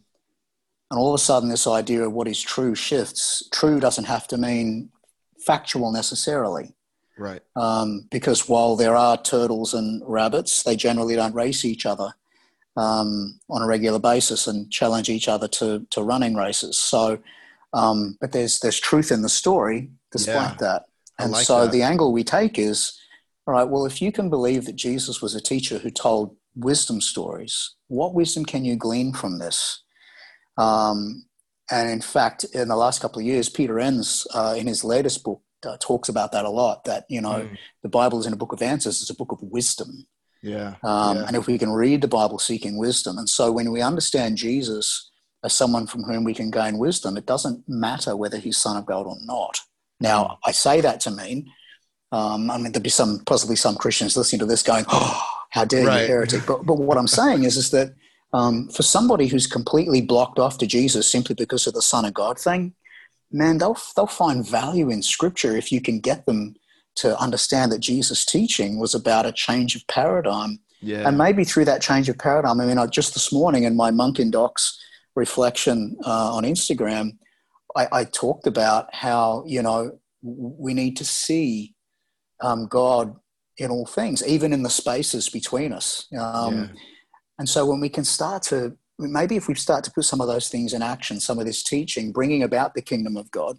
And 0.92 1.00
all 1.00 1.14
of 1.14 1.20
a 1.20 1.24
sudden, 1.24 1.50
this 1.50 1.68
idea 1.68 2.04
of 2.04 2.14
what 2.14 2.28
is 2.28 2.42
true 2.42 2.76
shifts. 2.76 3.48
True 3.52 3.80
doesn't 3.80 4.06
have 4.06 4.28
to 4.28 4.38
mean 4.38 4.90
factual 5.40 5.92
necessarily. 5.92 6.76
Right. 7.18 7.42
Um, 7.56 8.08
because 8.12 8.48
while 8.48 8.76
there 8.76 8.96
are 8.96 9.22
turtles 9.22 9.74
and 9.74 10.02
rabbits, 10.06 10.64
they 10.64 10.76
generally 10.76 11.16
don't 11.16 11.36
race 11.36 11.66
each 11.66 11.86
other 11.86 12.14
um, 12.78 13.40
on 13.50 13.62
a 13.62 13.68
regular 13.68 14.00
basis 14.00 14.48
and 14.48 14.72
challenge 14.72 15.10
each 15.10 15.28
other 15.28 15.48
to, 15.48 15.86
to 15.92 16.04
running 16.04 16.36
races. 16.36 16.78
So, 16.78 17.20
um, 17.74 18.18
but 18.20 18.32
there's, 18.32 18.60
there's 18.60 18.80
truth 18.80 19.12
in 19.12 19.22
the 19.22 19.30
story 19.30 19.90
despite 20.12 20.52
yeah. 20.52 20.58
that. 20.60 20.86
And 21.20 21.32
like 21.32 21.46
so 21.46 21.66
that. 21.66 21.72
the 21.72 21.84
angle 21.84 22.12
we 22.12 22.24
take 22.24 22.58
is 22.58 22.98
all 23.48 23.54
right, 23.54 23.68
well, 23.68 23.86
if 23.86 24.02
you 24.02 24.12
can 24.12 24.30
believe 24.30 24.66
that 24.66 24.76
Jesus 24.76 25.22
was 25.22 25.36
a 25.36 25.42
teacher 25.42 25.80
who 25.80 25.90
told 25.90 26.36
wisdom 26.56 27.02
stories, 27.02 27.76
what 27.88 28.14
wisdom 28.14 28.46
can 28.46 28.64
you 28.64 28.76
glean 28.76 29.14
from 29.14 29.40
this? 29.40 29.82
Um, 30.58 31.26
and 31.72 31.90
in 31.90 32.02
fact, 32.02 32.44
in 32.54 32.68
the 32.68 32.76
last 32.76 33.02
couple 33.02 33.20
of 33.20 33.26
years, 33.26 33.50
Peter 33.50 33.80
Enns, 33.80 34.28
uh, 34.34 34.56
in 34.58 34.68
his 34.68 34.84
latest 34.84 35.24
book, 35.24 35.42
uh, 35.66 35.78
talks 35.80 36.10
about 36.10 36.32
that 36.32 36.46
a 36.46 36.50
lot. 36.50 36.84
That 36.86 37.06
you 37.10 37.22
know, 37.22 37.42
mm. 37.42 37.58
the 37.84 37.90
Bible 37.90 38.20
isn't 38.20 38.34
a 38.34 38.38
book 38.38 38.52
of 38.52 38.62
answers; 38.62 39.02
it's 39.02 39.10
a 39.10 39.16
book 39.16 39.32
of 39.32 39.42
wisdom. 39.42 40.08
Yeah. 40.42 40.76
Um, 40.84 41.18
yeah. 41.18 41.28
And 41.28 41.36
if 41.36 41.48
we 41.48 41.58
can 41.58 41.72
read 41.72 42.02
the 42.02 42.08
Bible 42.08 42.40
seeking 42.40 42.78
wisdom, 42.78 43.18
and 43.18 43.30
so 43.30 43.52
when 43.52 43.72
we 43.72 43.82
understand 43.82 44.38
Jesus 44.38 45.12
as 45.44 45.54
someone 45.54 45.88
from 45.88 46.04
whom 46.04 46.24
we 46.24 46.34
can 46.34 46.52
gain 46.52 46.78
wisdom, 46.78 47.16
it 47.16 47.26
doesn't 47.26 47.64
matter 47.68 48.16
whether 48.16 48.38
he's 48.38 48.58
Son 48.58 48.76
of 48.76 48.86
God 48.86 49.06
or 49.06 49.18
not. 49.22 49.60
Now, 50.02 50.40
I 50.46 50.52
say 50.52 50.82
that 50.82 51.00
to 51.02 51.12
mean, 51.12 51.52
um, 52.12 52.52
I 52.52 52.58
mean, 52.58 52.72
there'd 52.72 52.84
be 52.84 52.90
some, 52.90 53.22
possibly 53.26 53.56
some 53.56 53.76
Christians 53.76 54.18
listening 54.18 54.40
to 54.40 54.46
this 54.46 54.64
going, 54.64 54.86
oh, 54.90 55.26
how 55.52 55.64
dare 55.64 55.86
right. 55.86 56.02
you, 56.02 56.08
heretic. 56.08 56.46
But, 56.46 56.66
but 56.66 56.78
what 56.78 56.98
I'm 56.98 57.08
saying 57.08 57.44
is, 57.44 57.56
is 57.56 57.72
that 57.72 57.94
um, 58.34 58.68
for 58.70 58.84
somebody 58.84 59.28
who's 59.28 59.48
completely 59.48 60.02
blocked 60.02 60.40
off 60.40 60.58
to 60.58 60.68
Jesus 60.68 61.10
simply 61.10 61.36
because 61.36 61.68
of 61.68 61.74
the 61.74 61.82
Son 61.82 62.04
of 62.04 62.14
God 62.14 62.38
thing, 62.38 62.74
man, 63.32 63.60
they'll, 63.60 63.78
they'll 63.96 64.08
find 64.08 64.46
value 64.46 64.90
in 64.90 65.02
Scripture 65.02 65.56
if 65.56 65.72
you 65.72 65.80
can 65.80 66.00
get 66.00 66.26
them 66.26 66.56
to 66.96 67.18
understand 67.20 67.72
that 67.72 67.80
Jesus' 67.80 68.26
teaching 68.26 68.80
was 68.80 68.94
about 68.94 69.26
a 69.26 69.32
change 69.32 69.76
of 69.76 69.88
paradigm. 69.88 70.60
Yeah. 70.82 71.08
And 71.08 71.18
maybe 71.18 71.44
through 71.46 71.66
that 71.66 71.82
change 71.82 72.10
of 72.10 72.18
paradigm, 72.18 72.60
I 72.60 72.66
mean, 72.66 72.78
I, 72.78 72.88
just 72.88 73.14
this 73.14 73.32
morning 73.32 73.64
in 73.64 73.76
my 73.76 73.92
Monk 73.92 74.20
in 74.20 74.32
Docs 74.32 74.84
reflection 75.16 75.96
uh, 76.06 76.34
on 76.34 76.44
Instagram, 76.44 77.18
I, 77.76 77.88
I 77.92 78.04
talked 78.06 78.48
about 78.48 78.94
how 78.94 79.44
you 79.48 79.62
know 79.62 80.00
we 80.22 80.74
need 80.74 80.98
to 80.98 81.06
see 81.06 81.76
um, 82.42 82.68
God 82.68 83.16
in 83.58 83.70
all 83.70 83.86
things, 83.86 84.26
even 84.26 84.54
in 84.54 84.64
the 84.64 84.70
spaces 84.70 85.30
between 85.30 85.74
us. 85.74 86.08
Um, 86.18 86.56
yeah. 86.56 86.68
And 87.40 87.50
so 87.50 87.66
when 87.66 87.80
we 87.80 87.90
can 87.90 88.04
start 88.04 88.44
to 88.44 88.78
maybe 89.00 89.36
if 89.36 89.48
we 89.48 89.56
start 89.56 89.84
to 89.84 89.92
put 89.92 90.06
some 90.06 90.22
of 90.22 90.28
those 90.28 90.48
things 90.48 90.74
in 90.74 90.82
action, 90.82 91.20
some 91.20 91.40
of 91.40 91.46
this 91.46 91.64
teaching, 91.64 92.12
bringing 92.12 92.44
about 92.44 92.74
the 92.74 92.82
kingdom 92.82 93.18
of 93.18 93.32
God, 93.32 93.58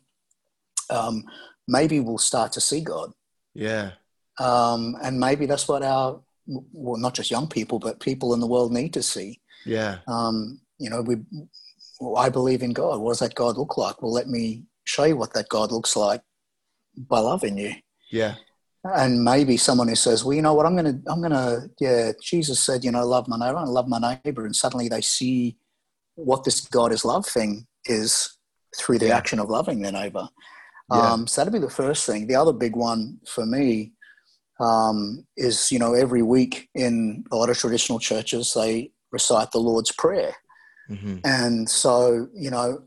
um, 0.91 1.25
maybe 1.67 2.01
we'll 2.01 2.19
start 2.19 2.53
to 2.53 2.61
see 2.61 2.81
God. 2.81 3.13
Yeah. 3.55 3.93
Um, 4.39 4.97
and 5.03 5.19
maybe 5.19 5.47
that's 5.47 5.69
what 5.69 5.83
our, 5.83 6.21
well, 6.47 7.01
not 7.01 7.15
just 7.15 7.31
young 7.31 7.49
people, 7.49 7.79
but 7.79 8.01
people 8.01 8.35
in 8.35 8.41
the 8.41 8.47
world 8.47 8.73
need 8.73 8.93
to 8.95 9.03
see. 9.03 9.41
Yeah. 9.65 9.99
Um, 10.07 10.61
you 10.79 10.91
know, 10.91 11.03
we 11.03 11.17
well, 12.03 12.17
I 12.17 12.29
believe 12.29 12.63
in 12.63 12.73
God. 12.73 12.99
What 13.01 13.13
does 13.13 13.21
that 13.21 13.37
God 13.37 13.57
look 13.57 13.79
like? 13.79 14.03
Well, 14.03 14.13
let 14.13 14.29
me 14.29 14.65
show 14.85 15.05
you 15.05 15.17
what 15.17 15.33
that 15.35 15.49
God 15.49 15.71
looks 15.71 15.95
like 15.95 16.21
by 16.97 17.21
loving 17.21 17.57
you. 17.57 17.75
Yeah. 18.11 18.35
And 18.83 19.23
maybe 19.23 19.57
someone 19.57 19.87
who 19.87 19.95
says, 19.95 20.25
well, 20.25 20.35
you 20.35 20.43
know 20.43 20.55
what, 20.55 20.67
I'm 20.67 20.77
going 20.77 21.03
to, 21.03 21.11
I'm 21.11 21.21
going 21.21 21.31
to, 21.31 21.71
yeah, 21.79 22.11
Jesus 22.21 22.61
said, 22.61 22.83
you 22.83 22.91
know, 22.91 23.07
love 23.07 23.29
my 23.29 23.39
neighbor 23.39 23.59
and 23.59 23.69
love 23.69 23.87
my 23.87 24.19
neighbor. 24.25 24.45
And 24.45 24.57
suddenly 24.57 24.89
they 24.89 25.01
see 25.01 25.57
what 26.17 26.43
this 26.43 26.61
God 26.67 26.93
is 26.93 27.05
love 27.05 27.25
thing 27.25 27.69
is 27.87 28.37
through 28.77 28.99
the 28.99 29.07
yeah. 29.07 29.17
action 29.17 29.39
of 29.39 29.49
loving 29.49 29.81
their 29.81 29.93
neighbor. 29.93 30.29
Yeah. 30.91 31.13
Um, 31.13 31.29
so 31.29 31.41
that'd 31.41 31.53
be 31.53 31.61
the 31.61 31.71
first 31.71 32.05
thing. 32.05 32.27
The 32.27 32.35
other 32.35 32.53
big 32.53 32.75
one 32.75 33.21
for 33.29 33.47
me 33.47 33.93
um, 34.59 35.25
is, 35.37 35.71
you 35.71 35.79
know, 35.79 35.95
every 35.95 36.23
week 36.23 36.69
in 36.75 37.25
a 37.31 37.37
lot 37.37 37.49
of 37.51 37.59
traditional 37.59 38.01
churches, 38.01 38.53
they 38.55 38.91
recite 39.13 39.53
the 39.53 39.59
Lord's 39.59 39.93
Prayer. 39.93 40.35
Mm-hmm. 40.93 41.19
And 41.25 41.69
so, 41.69 42.29
you 42.35 42.51
know, 42.51 42.83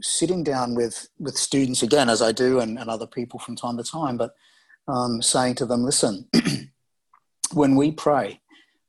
sitting 0.00 0.42
down 0.42 0.74
with, 0.74 1.08
with 1.18 1.36
students 1.36 1.82
again, 1.82 2.08
as 2.08 2.22
I 2.22 2.32
do, 2.32 2.60
and, 2.60 2.78
and 2.78 2.90
other 2.90 3.06
people 3.06 3.38
from 3.38 3.56
time 3.56 3.76
to 3.76 3.84
time, 3.84 4.16
but 4.16 4.34
um, 4.88 5.22
saying 5.22 5.56
to 5.56 5.66
them, 5.66 5.84
listen, 5.84 6.28
when 7.52 7.76
we 7.76 7.92
pray, 7.92 8.40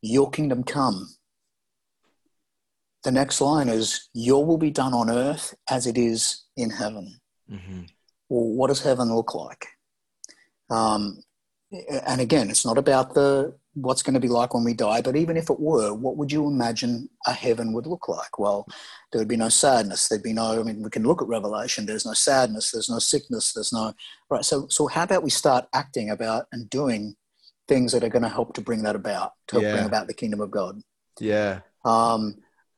your 0.01 0.29
kingdom 0.29 0.63
come, 0.63 1.09
the 3.03 3.11
next 3.11 3.41
line 3.41 3.69
is, 3.69 4.09
your 4.13 4.45
will 4.45 4.57
be 4.57 4.71
done 4.71 4.93
on 4.93 5.09
earth 5.09 5.53
as 5.69 5.85
it 5.85 5.97
is 5.97 6.45
in 6.55 6.69
heaven. 6.69 7.19
Mm-hmm. 7.51 7.81
Well, 8.29 8.55
what 8.55 8.67
does 8.67 8.81
heaven 8.81 9.13
look 9.13 9.35
like? 9.35 9.67
Um, 10.69 11.21
and 12.07 12.21
again, 12.21 12.49
it's 12.49 12.65
not 12.65 12.77
about 12.77 13.13
the 13.13 13.55
what's 13.73 14.03
going 14.03 14.13
to 14.13 14.19
be 14.19 14.27
like 14.27 14.53
when 14.53 14.63
we 14.63 14.73
die. 14.73 15.01
But 15.01 15.15
even 15.15 15.37
if 15.37 15.49
it 15.49 15.59
were, 15.59 15.93
what 15.93 16.17
would 16.17 16.31
you 16.31 16.47
imagine 16.47 17.09
a 17.25 17.33
heaven 17.33 17.73
would 17.73 17.87
look 17.87 18.07
like? 18.07 18.37
Well, 18.37 18.67
there 19.11 19.19
would 19.19 19.27
be 19.27 19.37
no 19.37 19.49
sadness. 19.49 20.07
There'd 20.07 20.23
be 20.23 20.33
no, 20.33 20.59
I 20.59 20.63
mean, 20.63 20.83
we 20.83 20.89
can 20.89 21.03
look 21.03 21.21
at 21.21 21.27
Revelation. 21.27 21.85
There's 21.85 22.05
no 22.05 22.13
sadness. 22.13 22.71
There's 22.71 22.89
no 22.89 22.99
sickness. 22.99 23.53
There's 23.53 23.73
no, 23.73 23.93
right. 24.29 24.45
So, 24.45 24.67
so 24.69 24.87
how 24.87 25.03
about 25.03 25.23
we 25.23 25.29
start 25.29 25.65
acting 25.73 26.09
about 26.09 26.45
and 26.51 26.69
doing 26.69 27.15
things 27.67 27.91
that 27.93 28.03
are 28.03 28.09
going 28.09 28.23
to 28.23 28.29
help 28.29 28.53
to 28.55 28.61
bring 28.61 28.83
that 28.83 28.95
about, 28.95 29.33
to 29.47 29.61
yeah. 29.61 29.73
bring 29.73 29.85
about 29.85 30.07
the 30.07 30.13
kingdom 30.13 30.41
of 30.41 30.51
God? 30.51 30.81
Yeah. 31.19 31.61
Um, 31.85 32.35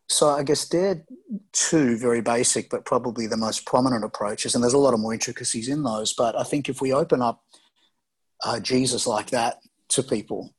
so 0.08 0.30
I 0.30 0.44
guess 0.44 0.68
they're 0.68 1.04
two 1.52 1.98
very 1.98 2.22
basic, 2.22 2.70
but 2.70 2.86
probably 2.86 3.28
the 3.28 3.38
most 3.38 3.66
prominent 3.66 4.06
approaches. 4.06 4.54
And 4.54 4.64
there's 4.64 4.74
a 4.74 4.78
lot 4.78 4.94
of 4.94 5.00
more 5.00 5.14
intricacies 5.14 5.68
in 5.68 5.84
those. 5.84 6.14
But 6.14 6.40
I 6.40 6.44
think 6.44 6.70
if 6.70 6.80
we 6.80 6.94
open 6.94 7.22
up 7.22 7.42
uh, 8.44 8.60
Jesus 8.60 9.08
like 9.08 9.32
that 9.32 9.58
to 9.90 10.04
people. 10.04 10.54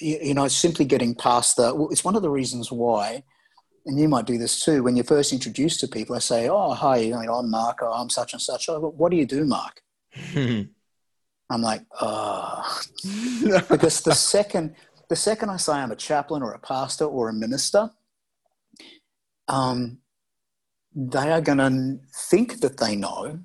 You, 0.00 0.18
you, 0.22 0.34
know, 0.34 0.48
simply 0.48 0.84
getting 0.84 1.14
past 1.14 1.56
the. 1.56 1.88
It's 1.90 2.04
one 2.04 2.16
of 2.16 2.22
the 2.22 2.30
reasons 2.30 2.72
why, 2.72 3.22
and 3.86 3.98
you 3.98 4.08
might 4.08 4.26
do 4.26 4.38
this 4.38 4.64
too. 4.64 4.82
When 4.82 4.96
you're 4.96 5.04
first 5.04 5.32
introduced 5.32 5.80
to 5.80 5.88
people, 5.88 6.16
I 6.16 6.20
say, 6.20 6.48
"Oh, 6.48 6.72
hi, 6.72 6.98
you 6.98 7.10
know, 7.10 7.34
I'm 7.34 7.50
Mark. 7.50 7.82
Or 7.82 7.90
I'm 7.90 8.10
such 8.10 8.32
and 8.32 8.42
such." 8.42 8.68
Oh, 8.68 8.80
what 8.80 9.10
do 9.10 9.16
you 9.16 9.26
do, 9.26 9.44
Mark? 9.44 9.82
I'm 11.50 11.62
like, 11.62 11.82
oh, 12.00 12.80
because 13.68 14.02
the 14.02 14.14
second 14.14 14.74
the 15.08 15.16
second 15.16 15.48
I 15.50 15.56
say 15.56 15.72
I'm 15.72 15.90
a 15.90 15.96
chaplain 15.96 16.42
or 16.42 16.52
a 16.52 16.58
pastor 16.58 17.06
or 17.06 17.30
a 17.30 17.32
minister, 17.32 17.90
um, 19.48 19.98
they 20.94 21.32
are 21.32 21.40
going 21.40 21.58
to 21.58 21.98
think 22.28 22.60
that 22.60 22.76
they 22.76 22.96
know 22.96 23.40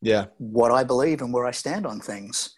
yeah 0.00 0.26
what 0.38 0.72
I 0.72 0.84
believe 0.84 1.22
and 1.22 1.32
where 1.32 1.46
I 1.46 1.52
stand 1.52 1.86
on 1.86 2.00
things. 2.00 2.54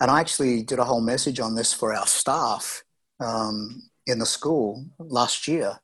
And 0.00 0.10
I 0.10 0.20
actually 0.20 0.62
did 0.62 0.78
a 0.78 0.84
whole 0.84 1.00
message 1.00 1.40
on 1.40 1.54
this 1.54 1.72
for 1.72 1.94
our 1.94 2.06
staff 2.06 2.82
um, 3.20 3.82
in 4.06 4.18
the 4.18 4.26
school 4.26 4.86
last 4.98 5.46
year, 5.46 5.78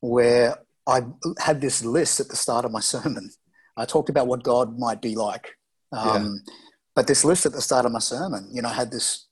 where 0.00 0.58
I 0.86 1.02
had 1.38 1.60
this 1.60 1.84
list 1.84 2.20
at 2.20 2.28
the 2.28 2.36
start 2.36 2.64
of 2.64 2.72
my 2.72 2.80
sermon. 2.94 3.30
I 3.76 3.84
talked 3.84 4.08
about 4.08 4.26
what 4.26 4.42
God 4.42 4.78
might 4.78 5.02
be 5.02 5.14
like. 5.14 5.56
Um, 5.92 6.42
yeah. 6.46 6.52
But 6.94 7.06
this 7.06 7.24
list 7.24 7.46
at 7.46 7.52
the 7.52 7.60
start 7.60 7.86
of 7.86 7.92
my 7.92 8.00
sermon, 8.00 8.48
you 8.52 8.60
know, 8.60 8.68
I 8.68 8.74
had 8.74 8.90
this 8.90 9.26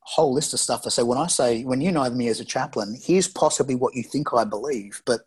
whole 0.00 0.32
list 0.32 0.54
of 0.54 0.60
stuff. 0.60 0.82
I 0.86 0.88
say, 0.88 1.02
when 1.02 1.18
I 1.18 1.26
say, 1.26 1.64
when 1.64 1.80
you 1.80 1.92
know 1.92 2.08
me 2.10 2.28
as 2.28 2.40
a 2.40 2.44
chaplain, 2.44 2.96
here's 3.00 3.28
possibly 3.28 3.74
what 3.74 3.94
you 3.94 4.02
think 4.02 4.32
I 4.32 4.44
believe, 4.44 5.02
but 5.04 5.20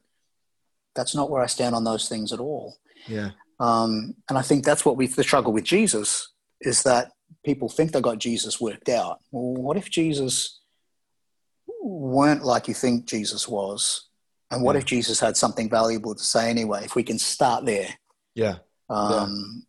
that's 0.96 1.16
not 1.16 1.30
where 1.30 1.42
I 1.42 1.46
stand 1.46 1.76
on 1.76 1.84
those 1.84 2.10
things 2.10 2.34
at 2.34 2.40
all. 2.40 2.78
Yeah. 3.08 3.32
Um, 3.60 4.16
and 4.30 4.38
I 4.38 4.42
think 4.42 4.66
that's 4.66 4.86
what 4.86 4.98
we 4.98 5.08
the 5.08 5.24
struggle 5.24 5.54
with 5.54 5.64
Jesus 5.64 6.34
is 6.62 6.84
that 6.84 7.12
people 7.44 7.70
think 7.70 7.92
they 7.92 8.02
got 8.02 8.20
Jesus 8.20 8.62
worked 8.62 8.90
out. 8.90 9.20
Well, 9.32 9.62
what 9.62 9.78
if 9.78 9.90
Jesus 9.90 10.62
weren't 11.82 12.44
like 12.44 12.68
you 12.68 12.74
think 12.74 13.06
Jesus 13.06 13.48
was? 13.48 14.10
And 14.52 14.64
what 14.64 14.76
yeah. 14.76 14.80
if 14.80 14.86
Jesus 14.86 15.20
had 15.20 15.36
something 15.36 15.70
valuable 15.70 16.16
to 16.16 16.24
say 16.24 16.50
anyway? 16.50 16.82
If 16.86 16.96
we 16.96 17.04
can 17.04 17.20
start 17.20 17.66
there. 17.66 17.90
Yeah. 18.36 18.58
Um, 18.90 19.12
yeah. 19.12 19.62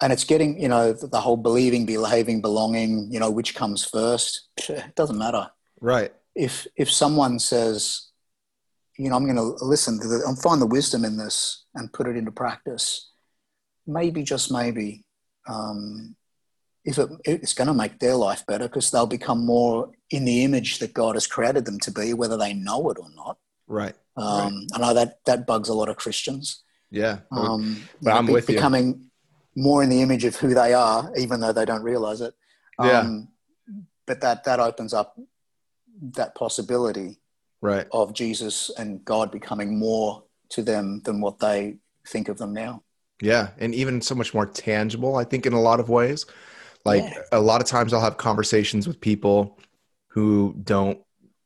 And 0.00 0.12
it's 0.12 0.24
getting, 0.24 0.60
you 0.60 0.68
know, 0.68 0.92
the 0.92 1.20
whole 1.20 1.36
believing, 1.36 1.86
behaving, 1.86 2.40
belonging, 2.40 3.08
you 3.10 3.18
know, 3.18 3.30
which 3.30 3.54
comes 3.54 3.84
first. 3.84 4.48
It 4.68 4.94
doesn't 4.94 5.18
matter. 5.18 5.50
Right. 5.80 6.12
If 6.34 6.66
if 6.76 6.90
someone 6.90 7.38
says, 7.38 8.08
you 8.96 9.08
know, 9.08 9.16
I'm 9.16 9.24
going 9.24 9.36
to 9.36 9.64
listen 9.64 10.00
to 10.00 10.08
the, 10.08 10.24
and 10.26 10.40
find 10.40 10.60
the 10.60 10.66
wisdom 10.66 11.04
in 11.04 11.16
this 11.16 11.64
and 11.74 11.92
put 11.92 12.06
it 12.06 12.16
into 12.16 12.32
practice. 12.32 13.10
Maybe, 13.86 14.22
just 14.22 14.52
maybe, 14.52 15.04
um, 15.48 16.14
if 16.88 16.96
it, 16.96 17.10
it's 17.26 17.52
going 17.52 17.68
to 17.68 17.74
make 17.74 17.98
their 17.98 18.14
life 18.14 18.46
better 18.46 18.66
because 18.66 18.90
they'll 18.90 19.06
become 19.06 19.44
more 19.44 19.90
in 20.10 20.24
the 20.24 20.42
image 20.42 20.78
that 20.78 20.94
God 20.94 21.16
has 21.16 21.26
created 21.26 21.66
them 21.66 21.78
to 21.80 21.90
be, 21.90 22.14
whether 22.14 22.38
they 22.38 22.54
know 22.54 22.88
it 22.88 22.96
or 22.98 23.08
not. 23.14 23.36
Right. 23.66 23.94
Um, 24.16 24.26
right. 24.26 24.66
I 24.72 24.78
know 24.78 24.94
that 24.94 25.22
that 25.26 25.46
bugs 25.46 25.68
a 25.68 25.74
lot 25.74 25.90
of 25.90 25.98
Christians. 25.98 26.62
Yeah. 26.90 27.18
Um, 27.30 27.82
but 28.00 28.14
I'm 28.14 28.24
be, 28.24 28.32
with 28.32 28.46
becoming 28.46 29.10
you. 29.54 29.62
more 29.62 29.82
in 29.82 29.90
the 29.90 30.00
image 30.00 30.24
of 30.24 30.36
who 30.36 30.54
they 30.54 30.72
are, 30.72 31.12
even 31.18 31.40
though 31.40 31.52
they 31.52 31.66
don't 31.66 31.82
realize 31.82 32.22
it. 32.22 32.32
Yeah. 32.82 33.00
Um, 33.00 33.28
but 34.06 34.22
that 34.22 34.44
that 34.44 34.58
opens 34.58 34.94
up 34.94 35.20
that 36.16 36.34
possibility 36.34 37.18
right. 37.60 37.86
of 37.92 38.14
Jesus 38.14 38.70
and 38.78 39.04
God 39.04 39.30
becoming 39.30 39.78
more 39.78 40.22
to 40.50 40.62
them 40.62 41.02
than 41.04 41.20
what 41.20 41.38
they 41.38 41.76
think 42.06 42.30
of 42.30 42.38
them 42.38 42.54
now. 42.54 42.82
Yeah, 43.20 43.48
and 43.58 43.74
even 43.74 44.00
so 44.00 44.14
much 44.14 44.32
more 44.32 44.46
tangible, 44.46 45.16
I 45.16 45.24
think, 45.24 45.44
in 45.44 45.52
a 45.52 45.60
lot 45.60 45.80
of 45.80 45.88
ways. 45.88 46.24
Like 46.84 47.02
yeah. 47.02 47.22
a 47.32 47.40
lot 47.40 47.60
of 47.60 47.66
times, 47.66 47.92
I'll 47.92 48.00
have 48.00 48.16
conversations 48.16 48.86
with 48.86 49.00
people 49.00 49.58
who 50.08 50.54
don't 50.62 51.00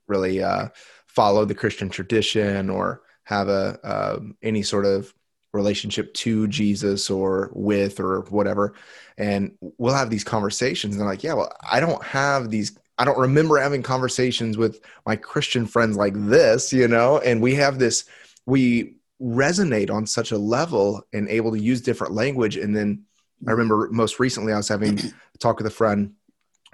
really 0.06 0.42
uh, 0.42 0.68
follow 1.06 1.44
the 1.44 1.54
Christian 1.54 1.88
tradition 1.88 2.70
or 2.70 3.02
have 3.24 3.48
a 3.48 3.78
um, 3.82 4.36
any 4.42 4.62
sort 4.62 4.86
of 4.86 5.12
relationship 5.52 6.14
to 6.14 6.48
Jesus 6.48 7.10
or 7.10 7.50
with 7.54 8.00
or 8.00 8.22
whatever. 8.30 8.74
And 9.18 9.52
we'll 9.60 9.94
have 9.94 10.10
these 10.10 10.24
conversations, 10.24 10.94
and 10.94 11.00
they're 11.00 11.08
like, 11.08 11.22
"Yeah, 11.22 11.34
well, 11.34 11.52
I 11.70 11.80
don't 11.80 12.02
have 12.04 12.50
these 12.50 12.76
I 12.98 13.04
don't 13.04 13.18
remember 13.18 13.58
having 13.58 13.82
conversations 13.82 14.56
with 14.56 14.80
my 15.06 15.16
Christian 15.16 15.66
friends 15.66 15.96
like 15.96 16.14
this, 16.14 16.72
you 16.72 16.86
know, 16.86 17.18
and 17.18 17.40
we 17.40 17.54
have 17.54 17.78
this, 17.78 18.04
we 18.46 18.94
resonate 19.20 19.90
on 19.90 20.06
such 20.06 20.30
a 20.30 20.38
level 20.38 21.02
and 21.12 21.28
able 21.28 21.52
to 21.52 21.58
use 21.60 21.80
different 21.80 22.12
language. 22.12 22.56
And 22.56 22.76
then 22.76 23.04
I 23.47 23.53
remember 23.53 23.88
most 23.90 24.20
recently 24.20 24.53
I 24.53 24.57
was 24.57 24.68
having 24.68 24.99
a 24.99 25.38
talk 25.38 25.59
with 25.59 25.66
a 25.66 25.70
friend 25.70 26.14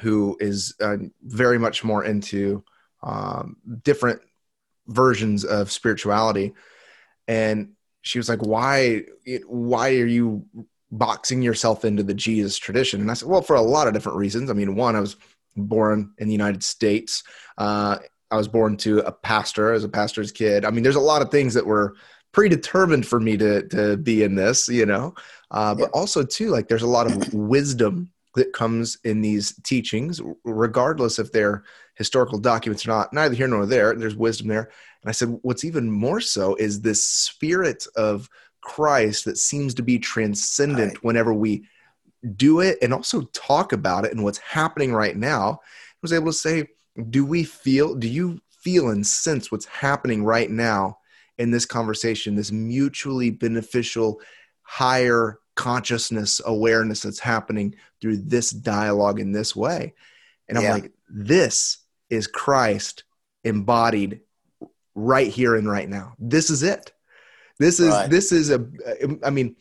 who 0.00 0.36
is 0.40 0.74
uh, 0.80 0.96
very 1.22 1.58
much 1.58 1.82
more 1.82 2.04
into 2.04 2.62
um, 3.02 3.56
different 3.82 4.20
versions 4.86 5.44
of 5.44 5.72
spirituality. 5.72 6.54
And 7.26 7.72
she 8.02 8.18
was 8.18 8.28
like, 8.28 8.42
why, 8.42 9.02
why 9.46 9.90
are 9.96 10.06
you 10.06 10.46
boxing 10.90 11.42
yourself 11.42 11.84
into 11.84 12.02
the 12.02 12.14
Jesus 12.14 12.56
tradition? 12.56 13.00
And 13.00 13.10
I 13.10 13.14
said, 13.14 13.28
well, 13.28 13.42
for 13.42 13.56
a 13.56 13.60
lot 13.60 13.88
of 13.88 13.94
different 13.94 14.18
reasons. 14.18 14.50
I 14.50 14.54
mean, 14.54 14.76
one, 14.76 14.96
I 14.96 15.00
was 15.00 15.16
born 15.56 16.12
in 16.18 16.28
the 16.28 16.32
United 16.32 16.62
States. 16.62 17.22
Uh, 17.56 17.98
I 18.30 18.36
was 18.36 18.48
born 18.48 18.76
to 18.78 19.00
a 19.00 19.12
pastor 19.12 19.72
as 19.72 19.84
a 19.84 19.88
pastor's 19.88 20.32
kid. 20.32 20.64
I 20.64 20.70
mean, 20.70 20.82
there's 20.82 20.96
a 20.96 21.00
lot 21.00 21.22
of 21.22 21.30
things 21.30 21.54
that 21.54 21.66
were 21.66 21.96
predetermined 22.32 23.06
for 23.06 23.20
me 23.20 23.36
to 23.36 23.66
to 23.68 23.96
be 23.96 24.22
in 24.22 24.34
this, 24.34 24.68
you 24.68 24.86
know. 24.86 25.14
Uh, 25.50 25.74
but 25.74 25.90
also 25.90 26.22
too, 26.22 26.50
like 26.50 26.68
there's 26.68 26.82
a 26.82 26.86
lot 26.86 27.10
of 27.10 27.32
wisdom 27.34 28.10
that 28.34 28.52
comes 28.52 28.98
in 29.04 29.20
these 29.20 29.54
teachings, 29.64 30.20
regardless 30.44 31.18
if 31.18 31.32
they're 31.32 31.64
historical 31.94 32.38
documents 32.38 32.86
or 32.86 32.90
not. 32.90 33.12
Neither 33.12 33.34
here 33.34 33.48
nor 33.48 33.66
there. 33.66 33.94
There's 33.94 34.16
wisdom 34.16 34.48
there. 34.48 34.70
And 35.02 35.08
I 35.08 35.12
said, 35.12 35.38
what's 35.42 35.64
even 35.64 35.90
more 35.90 36.20
so 36.20 36.54
is 36.56 36.80
this 36.80 37.02
spirit 37.02 37.86
of 37.96 38.28
Christ 38.60 39.24
that 39.24 39.38
seems 39.38 39.74
to 39.74 39.82
be 39.82 39.98
transcendent 39.98 40.94
right. 40.94 41.04
whenever 41.04 41.32
we 41.32 41.64
do 42.36 42.60
it 42.60 42.78
and 42.82 42.92
also 42.92 43.22
talk 43.32 43.72
about 43.72 44.04
it 44.04 44.12
and 44.12 44.22
what's 44.22 44.38
happening 44.38 44.92
right 44.92 45.16
now. 45.16 45.60
I 45.62 45.96
was 46.02 46.12
able 46.12 46.26
to 46.26 46.32
say, 46.32 46.68
do 47.10 47.24
we 47.24 47.44
feel, 47.44 47.94
do 47.94 48.08
you 48.08 48.40
feel 48.50 48.90
and 48.90 49.06
sense 49.06 49.50
what's 49.50 49.66
happening 49.66 50.24
right 50.24 50.50
now 50.50 50.97
in 51.38 51.50
this 51.50 51.66
conversation, 51.66 52.34
this 52.34 52.52
mutually 52.52 53.30
beneficial, 53.30 54.20
higher 54.62 55.38
consciousness 55.54 56.40
awareness 56.44 57.02
that's 57.02 57.18
happening 57.18 57.74
through 58.00 58.16
this 58.18 58.50
dialogue 58.50 59.20
in 59.20 59.32
this 59.32 59.54
way? 59.56 59.94
And 60.48 60.58
I'm 60.58 60.64
like, 60.64 60.92
this 61.08 61.78
is 62.10 62.26
Christ 62.26 63.04
embodied 63.44 64.20
right 64.94 65.28
here 65.28 65.54
and 65.54 65.68
right 65.68 65.88
now. 65.88 66.14
This 66.18 66.50
is 66.50 66.62
it. 66.62 66.92
This 67.58 67.80
is 67.80 67.90
right. 67.90 68.08
this 68.08 68.32
is 68.32 68.50
a 68.50 68.66
I 69.24 69.30
mean 69.30 69.56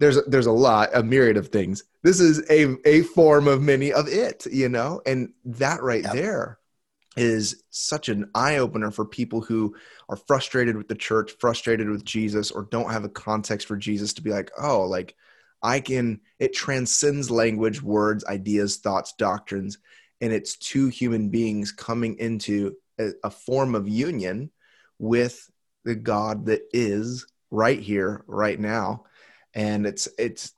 there's 0.00 0.18
there's 0.26 0.46
a 0.46 0.52
lot 0.52 0.88
a 0.94 1.02
myriad 1.02 1.36
of 1.36 1.48
things 1.48 1.84
this 2.02 2.18
is 2.18 2.42
a 2.50 2.76
a 2.88 3.02
form 3.02 3.46
of 3.46 3.62
many 3.62 3.92
of 3.92 4.08
it 4.08 4.46
you 4.50 4.68
know 4.68 5.00
and 5.06 5.32
that 5.44 5.82
right 5.82 6.02
yep. 6.02 6.12
there 6.12 6.58
is 7.16 7.64
such 7.70 8.08
an 8.08 8.30
eye 8.34 8.58
opener 8.58 8.90
for 8.90 9.04
people 9.04 9.40
who 9.40 9.74
are 10.08 10.16
frustrated 10.16 10.76
with 10.76 10.88
the 10.88 10.94
church 10.94 11.32
frustrated 11.40 11.88
with 11.88 12.04
jesus 12.04 12.50
or 12.50 12.68
don't 12.70 12.92
have 12.92 13.04
a 13.04 13.08
context 13.08 13.66
for 13.66 13.76
jesus 13.76 14.12
to 14.12 14.22
be 14.22 14.30
like 14.30 14.50
oh 14.60 14.82
like 14.82 15.16
i 15.62 15.80
can 15.80 16.20
it 16.38 16.54
transcends 16.54 17.30
language 17.30 17.82
words 17.82 18.24
ideas 18.26 18.76
thoughts 18.76 19.12
doctrines 19.18 19.78
and 20.20 20.32
it's 20.32 20.56
two 20.56 20.88
human 20.88 21.30
beings 21.30 21.72
coming 21.72 22.16
into 22.18 22.76
a, 23.00 23.10
a 23.24 23.30
form 23.30 23.74
of 23.74 23.88
union 23.88 24.50
with 24.98 25.50
the 25.84 25.96
god 25.96 26.46
that 26.46 26.62
is 26.72 27.26
right 27.50 27.80
here 27.80 28.24
right 28.26 28.58
now. 28.58 29.04
And 29.54 29.86
it's 29.86 30.08
it's 30.18 30.52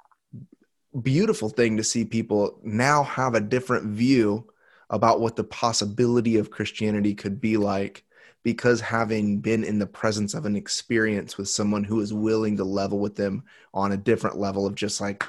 beautiful 1.01 1.49
thing 1.49 1.79
to 1.79 1.85
see 1.85 2.05
people 2.05 2.61
now 2.63 3.03
have 3.05 3.35
a 3.35 3.41
different 3.41 3.87
view 3.87 4.47
about 4.93 5.21
what 5.21 5.35
the 5.35 5.45
possibility 5.45 6.37
of 6.37 6.51
Christianity 6.51 7.15
could 7.15 7.41
be 7.41 7.57
like 7.57 8.05
because 8.45 8.81
having 8.81 9.39
been 9.39 9.65
in 9.65 9.79
the 9.79 9.87
presence 9.87 10.35
of 10.35 10.47
an 10.47 10.57
experience 10.57 11.39
with 11.39 11.49
someone 11.49 11.85
who 11.85 12.01
is 12.01 12.13
willing 12.13 12.57
to 12.57 12.65
level 12.65 12.99
with 12.99 13.17
them 13.17 13.43
on 13.73 13.93
a 13.93 13.97
different 13.97 14.39
level 14.39 14.67
of 14.67 14.75
just 14.75 15.01
like 15.01 15.25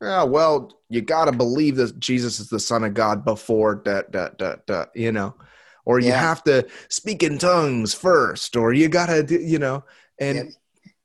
yeah, 0.00 0.24
well, 0.24 0.80
you 0.90 1.00
got 1.00 1.26
to 1.26 1.32
believe 1.32 1.76
that 1.76 1.98
Jesus 1.98 2.38
is 2.38 2.50
the 2.50 2.60
Son 2.60 2.84
of 2.84 2.92
God 2.92 3.24
before 3.24 3.80
that, 3.86 4.12
that, 4.12 4.38
that, 4.38 4.66
that, 4.66 4.90
you 4.94 5.12
know, 5.12 5.34
or 5.86 5.98
you 5.98 6.12
have 6.12 6.42
to 6.44 6.66
speak 6.88 7.22
in 7.22 7.38
tongues 7.38 7.94
first, 7.94 8.56
or 8.56 8.72
you 8.72 8.88
got 8.88 9.06
to, 9.06 9.42
you 9.42 9.58
know, 9.58 9.84
and 10.18 10.54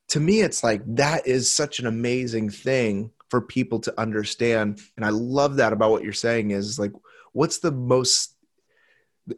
to 0.10 0.20
me 0.20 0.42
it's 0.42 0.64
like 0.64 0.82
that 0.96 1.26
is 1.28 1.54
such 1.54 1.80
an 1.80 1.88
amazing 1.88 2.50
thing 2.50 3.12
for 3.30 3.42
people 3.42 3.80
to 3.80 4.00
understand. 4.00 4.82
And 4.98 5.06
i 5.06 5.10
love 5.10 5.58
that 5.58 5.72
about 5.74 5.92
what 5.92 6.04
you're 6.04 6.14
saying 6.14 6.52
is 6.52 6.80
like 6.80 6.94
what's 7.34 7.60
the 7.60 7.72
most 7.72 8.36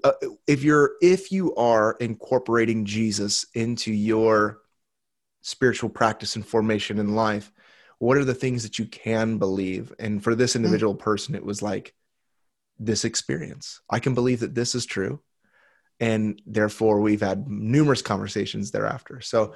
uh, 0.03 0.11
if 0.47 0.63
you're 0.63 0.91
if 1.01 1.31
you 1.31 1.53
are 1.55 1.97
incorporating 1.99 2.85
jesus 2.85 3.45
into 3.53 3.91
your 3.91 4.59
spiritual 5.41 5.89
practice 5.89 6.35
and 6.35 6.45
formation 6.45 6.99
in 6.99 7.15
life 7.15 7.51
what 8.01 8.17
are 8.17 8.25
the 8.25 8.33
things 8.33 8.63
that 8.63 8.79
you 8.79 8.87
can 8.87 9.37
believe? 9.37 9.93
And 9.99 10.23
for 10.23 10.33
this 10.33 10.55
individual 10.55 10.95
person 10.95 11.35
it 11.35 11.45
was 11.45 11.61
like 11.61 11.93
this 12.79 13.05
experience. 13.05 13.79
I 13.91 13.99
can 13.99 14.15
believe 14.15 14.39
that 14.39 14.55
this 14.55 14.73
is 14.73 14.87
true 14.87 15.21
and 15.99 16.41
therefore 16.47 16.99
we've 16.99 17.21
had 17.21 17.47
numerous 17.47 18.01
conversations 18.01 18.71
thereafter. 18.71 19.21
So 19.21 19.53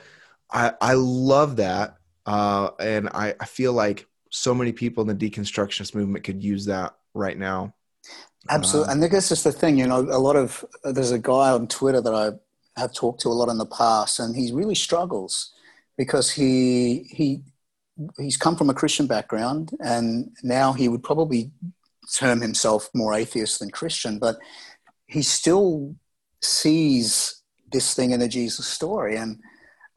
i 0.52 0.72
i 0.80 0.94
love 0.94 1.56
that 1.56 1.96
uh, 2.28 2.70
and 2.80 3.10
I, 3.10 3.34
I 3.40 3.46
feel 3.46 3.74
like 3.74 4.06
so 4.30 4.54
many 4.54 4.74
people 4.74 5.02
in 5.02 5.18
the 5.18 5.30
deconstructionist 5.30 5.96
movement 5.96 6.24
could 6.24 6.44
use 6.44 6.66
that 6.66 6.94
right 7.16 7.38
now 7.38 7.74
absolutely 8.50 8.92
um, 8.92 8.98
and 8.98 9.06
i 9.06 9.08
guess 9.08 9.30
that's 9.30 9.44
the 9.44 9.52
thing 9.52 9.78
you 9.78 9.88
know 9.88 10.00
a 10.00 10.20
lot 10.20 10.36
of 10.36 10.64
there's 10.84 11.12
a 11.12 11.20
guy 11.20 11.52
on 11.52 11.68
twitter 11.68 12.02
that 12.02 12.14
i 12.14 12.32
have 12.80 12.94
talked 12.94 13.22
to 13.22 13.30
a 13.30 13.38
lot 13.40 13.50
in 13.50 13.58
the 13.58 13.66
past 13.66 14.20
and 14.20 14.36
he 14.36 14.52
really 14.52 14.76
struggles 14.76 15.54
because 15.98 16.32
he 16.32 17.08
he 17.10 17.42
he's 18.18 18.38
come 18.38 18.56
from 18.56 18.70
a 18.70 18.74
christian 18.74 19.08
background 19.08 19.72
and 19.80 20.30
now 20.44 20.74
he 20.74 20.88
would 20.88 21.02
probably 21.02 21.52
term 22.14 22.42
himself 22.42 22.90
more 22.94 23.14
atheist 23.14 23.60
than 23.60 23.70
christian 23.70 24.20
but 24.20 24.38
he 25.08 25.22
still 25.22 25.96
sees 26.42 27.42
this 27.72 27.94
thing 27.94 28.12
in 28.12 28.22
a 28.22 28.28
Jesus 28.28 28.68
story. 28.68 29.18
And 29.18 29.40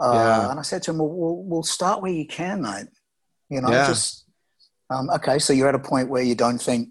uh, 0.00 0.12
yeah. 0.14 0.50
and 0.50 0.58
I 0.58 0.62
said 0.62 0.82
to 0.84 0.90
him, 0.90 0.98
well, 0.98 1.08
well, 1.08 1.36
we'll, 1.36 1.62
start 1.62 2.02
where 2.02 2.12
you 2.12 2.26
can, 2.26 2.62
mate. 2.62 2.86
You 3.48 3.60
know, 3.60 3.70
yeah. 3.70 3.86
just 3.86 4.24
um, 4.90 5.10
okay. 5.10 5.38
So 5.38 5.52
you're 5.52 5.68
at 5.68 5.74
a 5.74 5.80
point 5.80 6.08
where 6.08 6.22
you 6.22 6.34
don't 6.34 6.60
think 6.60 6.90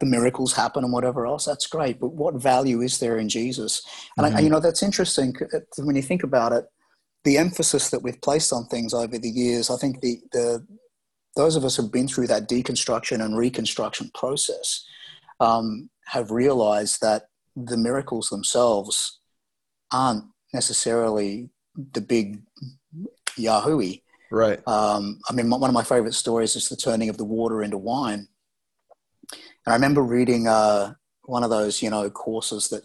the 0.00 0.06
miracles 0.06 0.52
happen 0.52 0.84
and 0.84 0.92
whatever 0.92 1.26
else. 1.26 1.44
That's 1.44 1.66
great, 1.66 1.98
but 1.98 2.12
what 2.12 2.34
value 2.34 2.82
is 2.82 2.98
there 2.98 3.18
in 3.18 3.28
Jesus? 3.28 3.82
And 4.16 4.26
mm-hmm. 4.26 4.36
I, 4.36 4.40
you 4.40 4.50
know, 4.50 4.60
that's 4.60 4.82
interesting 4.82 5.34
uh, 5.52 5.58
when 5.78 5.96
you 5.96 6.02
think 6.02 6.22
about 6.22 6.52
it. 6.52 6.64
The 7.24 7.36
emphasis 7.36 7.90
that 7.90 8.02
we've 8.02 8.20
placed 8.20 8.52
on 8.52 8.66
things 8.66 8.94
over 8.94 9.18
the 9.18 9.28
years, 9.28 9.70
I 9.70 9.76
think 9.76 10.00
the 10.00 10.20
the 10.32 10.66
those 11.36 11.56
of 11.56 11.64
us 11.64 11.76
who've 11.76 11.92
been 11.92 12.08
through 12.08 12.26
that 12.28 12.48
deconstruction 12.48 13.24
and 13.24 13.36
reconstruction 13.36 14.10
process 14.14 14.84
um, 15.40 15.88
have 16.06 16.30
realized 16.30 17.00
that 17.00 17.28
the 17.54 17.76
miracles 17.76 18.28
themselves 18.28 19.20
aren't 19.92 20.24
necessarily 20.52 21.50
the 21.92 22.00
big 22.00 22.42
Yahoo. 23.36 23.94
Right. 24.30 24.66
Um, 24.66 25.20
I 25.28 25.32
mean, 25.32 25.48
one 25.48 25.70
of 25.70 25.74
my 25.74 25.84
favorite 25.84 26.14
stories 26.14 26.56
is 26.56 26.68
the 26.68 26.76
turning 26.76 27.08
of 27.08 27.16
the 27.16 27.24
water 27.24 27.62
into 27.62 27.78
wine. 27.78 28.28
And 29.68 29.72
I 29.72 29.76
remember 29.76 30.02
reading 30.02 30.48
uh, 30.48 30.94
one 31.24 31.44
of 31.44 31.50
those, 31.50 31.82
you 31.82 31.90
know, 31.90 32.08
courses 32.10 32.68
that, 32.68 32.84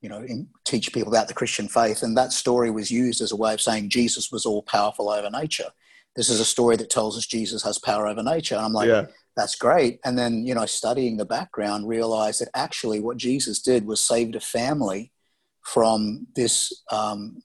you 0.00 0.08
know, 0.08 0.26
teach 0.64 0.92
people 0.92 1.12
about 1.12 1.28
the 1.28 1.34
Christian 1.34 1.68
faith. 1.68 2.02
And 2.02 2.16
that 2.16 2.32
story 2.32 2.70
was 2.70 2.90
used 2.90 3.20
as 3.20 3.32
a 3.32 3.36
way 3.36 3.54
of 3.54 3.60
saying 3.60 3.90
Jesus 3.90 4.30
was 4.30 4.44
all 4.44 4.62
powerful 4.62 5.10
over 5.10 5.30
nature. 5.30 5.70
This 6.16 6.28
is 6.28 6.40
a 6.40 6.44
story 6.44 6.76
that 6.76 6.90
tells 6.90 7.16
us 7.16 7.26
Jesus 7.26 7.62
has 7.62 7.78
power 7.78 8.06
over 8.06 8.22
nature. 8.22 8.56
And 8.56 8.64
I'm 8.64 8.72
like, 8.72 8.88
yeah 8.88 9.06
that's 9.36 9.56
great. 9.56 10.00
And 10.04 10.16
then, 10.16 10.46
you 10.46 10.54
know, 10.54 10.66
studying 10.66 11.16
the 11.16 11.24
background, 11.24 11.88
realized 11.88 12.40
that 12.40 12.50
actually 12.54 13.00
what 13.00 13.16
Jesus 13.16 13.60
did 13.60 13.86
was 13.86 14.00
saved 14.00 14.36
a 14.36 14.40
family 14.40 15.12
from 15.62 16.26
this 16.36 16.82
um, 16.92 17.42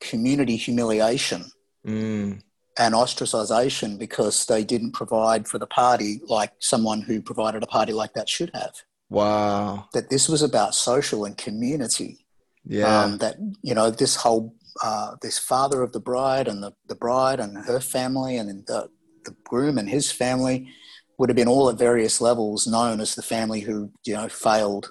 community 0.00 0.56
humiliation 0.56 1.44
mm. 1.86 2.40
And 2.78 2.94
ostracization 2.94 3.98
because 3.98 4.46
they 4.46 4.64
didn't 4.64 4.92
provide 4.92 5.46
for 5.46 5.58
the 5.58 5.66
party 5.66 6.20
like 6.26 6.52
someone 6.58 7.02
who 7.02 7.20
provided 7.20 7.62
a 7.62 7.66
party 7.66 7.92
like 7.92 8.14
that 8.14 8.28
should 8.28 8.50
have. 8.54 8.74
Wow. 9.10 9.88
That 9.92 10.08
this 10.08 10.28
was 10.28 10.42
about 10.42 10.74
social 10.74 11.24
and 11.24 11.36
community. 11.36 12.24
Yeah. 12.64 13.02
Um, 13.02 13.18
that, 13.18 13.36
you 13.62 13.74
know, 13.74 13.90
this 13.90 14.16
whole, 14.16 14.54
uh, 14.82 15.16
this 15.20 15.38
father 15.38 15.82
of 15.82 15.92
the 15.92 16.00
bride 16.00 16.48
and 16.48 16.62
the, 16.62 16.72
the 16.88 16.94
bride 16.94 17.40
and 17.40 17.58
her 17.58 17.80
family 17.80 18.36
and 18.38 18.64
the, 18.66 18.88
the 19.24 19.36
groom 19.44 19.76
and 19.76 19.88
his 19.88 20.10
family 20.10 20.72
would 21.18 21.28
have 21.28 21.36
been 21.36 21.48
all 21.48 21.68
at 21.68 21.78
various 21.78 22.20
levels 22.20 22.66
known 22.66 23.00
as 23.00 23.14
the 23.14 23.22
family 23.22 23.60
who 23.60 23.92
you 24.04 24.14
know 24.14 24.28
failed 24.28 24.90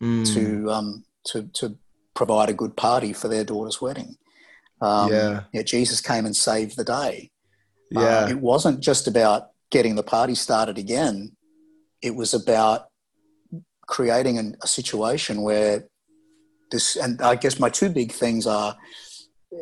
mm. 0.00 0.34
to 0.34 0.70
um, 0.70 1.04
to 1.24 1.48
to 1.54 1.76
provide 2.14 2.48
a 2.48 2.54
good 2.54 2.76
party 2.76 3.12
for 3.12 3.28
their 3.28 3.44
daughter's 3.44 3.80
wedding. 3.80 4.16
Um, 4.80 5.12
yeah. 5.12 5.42
yeah, 5.52 5.62
Jesus 5.62 6.00
came 6.00 6.26
and 6.26 6.36
saved 6.36 6.76
the 6.76 6.84
day. 6.84 7.30
Uh, 7.94 8.00
yeah, 8.00 8.18
uh, 8.20 8.28
it 8.28 8.40
wasn't 8.40 8.80
just 8.80 9.06
about 9.06 9.50
getting 9.70 9.94
the 9.94 10.02
party 10.02 10.34
started 10.34 10.78
again. 10.78 11.36
It 12.02 12.14
was 12.14 12.34
about 12.34 12.88
creating 13.86 14.38
an, 14.38 14.56
a 14.62 14.66
situation 14.66 15.42
where 15.42 15.84
this, 16.70 16.96
and 16.96 17.20
I 17.22 17.36
guess 17.36 17.60
my 17.60 17.70
two 17.70 17.88
big 17.88 18.12
things 18.12 18.46
are, 18.46 18.76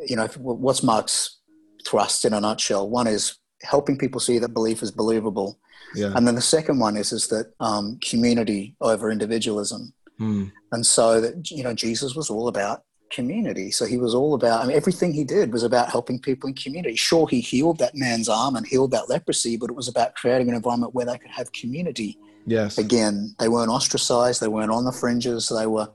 you 0.07 0.17
know, 0.17 0.27
what's 0.39 0.83
Mark's 0.83 1.39
thrust 1.87 2.25
in 2.25 2.33
a 2.33 2.41
nutshell? 2.41 2.89
One 2.89 3.07
is 3.07 3.37
helping 3.63 3.99
people 3.99 4.21
see 4.21 4.39
that 4.39 4.55
belief 4.55 4.83
is 4.83 4.91
believable 4.91 5.59
yeah. 5.95 6.13
And 6.15 6.27
then 6.27 6.35
the 6.35 6.41
second 6.41 6.79
one 6.79 6.97
is 6.97 7.13
is 7.13 7.29
that 7.29 7.53
um, 7.61 7.99
community 8.03 8.77
over 8.81 9.11
individualism. 9.11 9.93
Mm. 10.21 10.53
And 10.73 10.87
so 10.87 11.21
that 11.21 11.51
you 11.51 11.63
know 11.63 11.75
Jesus 11.75 12.15
was 12.15 12.31
all 12.31 12.49
about 12.49 12.83
community. 13.13 13.71
So 13.71 13.85
he 13.85 13.97
was 13.97 14.15
all 14.15 14.35
about 14.35 14.63
I 14.63 14.67
mean 14.67 14.77
everything 14.77 15.13
he 15.13 15.25
did 15.25 15.53
was 15.53 15.63
about 15.63 15.91
helping 15.91 16.19
people 16.19 16.49
in 16.49 16.55
community. 16.55 16.97
Sure 16.97 17.29
he 17.29 17.41
healed 17.41 17.79
that 17.79 17.95
man's 17.95 18.29
arm 18.29 18.57
and 18.57 18.67
healed 18.67 18.91
that 18.93 19.09
leprosy, 19.09 19.57
but 19.57 19.71
it 19.71 19.77
was 19.77 19.89
about 19.89 20.15
creating 20.15 20.49
an 20.49 20.55
environment 20.55 20.95
where 20.95 21.07
they 21.07 21.19
could 21.19 21.31
have 21.31 21.53
community. 21.53 22.19
Yes. 22.47 22.79
Again, 22.79 23.35
they 23.39 23.49
weren't 23.49 23.71
ostracized, 23.71 24.41
they 24.41 24.49
weren't 24.49 24.73
on 24.73 24.85
the 24.85 24.93
fringes, 24.93 25.49
they 25.49 25.67
were 25.67 25.89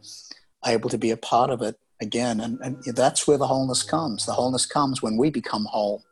able 0.66 0.90
to 0.90 0.98
be 0.98 1.12
a 1.12 1.18
part 1.18 1.50
of 1.50 1.62
it 1.62 1.78
again. 2.02 2.40
And, 2.40 2.60
and 2.62 2.84
that's 2.96 3.28
where 3.28 3.38
the 3.38 3.48
wholeness 3.48 3.84
comes. 3.84 4.26
The 4.26 4.34
wholeness 4.34 4.66
comes 4.66 5.02
when 5.02 5.18
we 5.18 5.30
become 5.30 5.66
whole. 5.66 6.04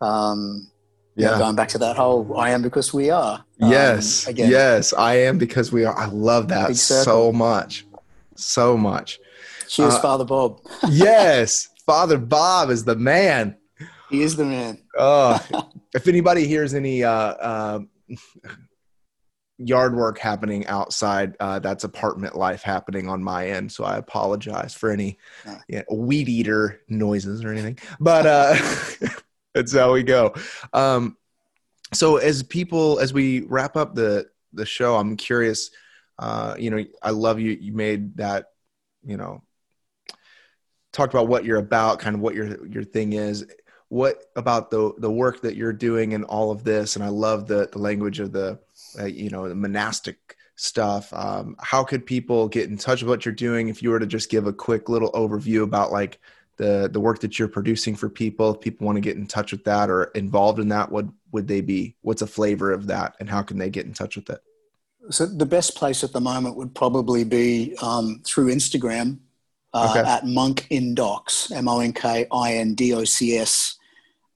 Um, 0.00 0.70
yeah. 1.16 1.38
going 1.38 1.56
back 1.56 1.68
to 1.68 1.78
that 1.78 1.96
whole 1.96 2.38
I 2.38 2.50
am 2.50 2.62
because 2.62 2.94
we 2.94 3.10
are. 3.10 3.44
Um, 3.60 3.70
yes. 3.70 4.26
Again. 4.26 4.50
Yes, 4.50 4.92
I 4.92 5.16
am 5.16 5.36
because 5.38 5.72
we 5.72 5.84
are. 5.84 5.96
I 5.98 6.06
love 6.06 6.48
that 6.48 6.76
so 6.76 7.32
much. 7.32 7.86
So 8.36 8.76
much. 8.76 9.18
Cheers, 9.70 9.94
uh, 9.94 10.00
Father 10.00 10.24
Bob. 10.24 10.60
yes. 10.90 11.68
Father 11.86 12.18
Bob 12.18 12.70
is 12.70 12.84
the 12.84 12.96
man. 12.96 13.56
He 14.10 14.22
is 14.22 14.36
the 14.36 14.44
man. 14.44 14.78
Oh, 14.98 15.40
if 15.94 16.08
anybody 16.08 16.46
hears 16.46 16.74
any 16.74 17.04
uh, 17.04 17.12
uh, 17.12 17.80
yard 19.58 19.94
work 19.94 20.18
happening 20.18 20.66
outside, 20.66 21.36
uh, 21.38 21.60
that's 21.60 21.84
apartment 21.84 22.36
life 22.36 22.62
happening 22.62 23.08
on 23.08 23.22
my 23.22 23.48
end. 23.48 23.70
So 23.70 23.84
I 23.84 23.96
apologize 23.98 24.74
for 24.74 24.90
any 24.90 25.18
yeah, 25.68 25.82
weed 25.90 26.28
eater 26.28 26.80
noises 26.88 27.44
or 27.44 27.50
anything. 27.50 27.78
But 28.00 28.26
uh, 28.26 28.56
That's 29.54 29.74
how 29.74 29.92
we 29.92 30.02
go. 30.02 30.34
Um, 30.72 31.16
so 31.92 32.18
as 32.18 32.42
people, 32.42 33.00
as 33.00 33.12
we 33.12 33.40
wrap 33.42 33.76
up 33.76 33.94
the 33.94 34.28
the 34.52 34.66
show, 34.66 34.96
I'm 34.96 35.16
curious. 35.16 35.70
Uh, 36.18 36.54
you 36.58 36.70
know, 36.70 36.84
I 37.02 37.10
love 37.10 37.40
you. 37.40 37.52
You 37.60 37.72
made 37.72 38.16
that. 38.18 38.46
You 39.02 39.16
know, 39.16 39.42
talked 40.92 41.14
about 41.14 41.28
what 41.28 41.44
you're 41.44 41.58
about, 41.58 41.98
kind 41.98 42.16
of 42.16 42.22
what 42.22 42.34
your 42.34 42.66
your 42.66 42.84
thing 42.84 43.12
is. 43.12 43.46
What 43.88 44.24
about 44.36 44.70
the 44.70 44.92
the 44.98 45.10
work 45.10 45.42
that 45.42 45.56
you're 45.56 45.72
doing 45.72 46.14
and 46.14 46.24
all 46.24 46.50
of 46.50 46.64
this? 46.64 46.96
And 46.96 47.04
I 47.04 47.08
love 47.08 47.46
the 47.46 47.68
the 47.72 47.78
language 47.78 48.20
of 48.20 48.32
the, 48.32 48.58
uh, 48.98 49.06
you 49.06 49.30
know, 49.30 49.48
the 49.48 49.54
monastic 49.54 50.36
stuff. 50.56 51.12
Um, 51.12 51.56
how 51.58 51.82
could 51.84 52.04
people 52.04 52.48
get 52.48 52.68
in 52.68 52.76
touch 52.76 53.02
with 53.02 53.08
what 53.08 53.24
you're 53.24 53.34
doing? 53.34 53.68
If 53.68 53.82
you 53.82 53.90
were 53.90 53.98
to 53.98 54.06
just 54.06 54.30
give 54.30 54.46
a 54.46 54.52
quick 54.52 54.88
little 54.88 55.10
overview 55.12 55.62
about 55.62 55.90
like 55.90 56.18
the 56.60 56.90
the 56.92 57.00
work 57.00 57.20
that 57.20 57.38
you're 57.38 57.48
producing 57.48 57.96
for 57.96 58.10
people 58.10 58.54
if 58.54 58.60
people 58.60 58.84
want 58.84 58.96
to 58.96 59.00
get 59.00 59.16
in 59.16 59.26
touch 59.26 59.50
with 59.50 59.64
that 59.64 59.88
or 59.88 60.04
involved 60.14 60.58
in 60.58 60.68
that 60.68 60.92
what 60.92 61.06
would 61.32 61.48
they 61.48 61.62
be 61.62 61.96
what's 62.02 62.20
a 62.20 62.26
flavor 62.26 62.70
of 62.70 62.86
that 62.86 63.16
and 63.18 63.30
how 63.30 63.40
can 63.40 63.56
they 63.56 63.70
get 63.70 63.86
in 63.86 63.94
touch 63.94 64.14
with 64.14 64.28
it 64.28 64.42
so 65.08 65.24
the 65.24 65.46
best 65.46 65.74
place 65.74 66.04
at 66.04 66.12
the 66.12 66.20
moment 66.20 66.56
would 66.56 66.74
probably 66.74 67.24
be 67.24 67.74
um, 67.80 68.20
through 68.26 68.54
instagram 68.54 69.18
uh, 69.72 69.94
okay. 69.96 70.08
at 70.08 70.26
monk 70.26 70.66
in 70.70 70.94
docs 70.94 71.50
m-o-n-k-i-n-d-o-c-s 71.52 72.26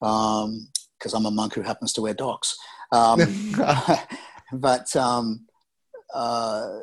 because 0.01 0.45
um, 0.45 0.69
i'm 1.15 1.27
a 1.27 1.31
monk 1.31 1.55
who 1.55 1.63
happens 1.63 1.93
to 1.93 2.03
wear 2.03 2.15
docs 2.15 2.57
um, 2.93 3.19
but 4.53 4.95
um, 4.97 5.47
uh, 6.15 6.81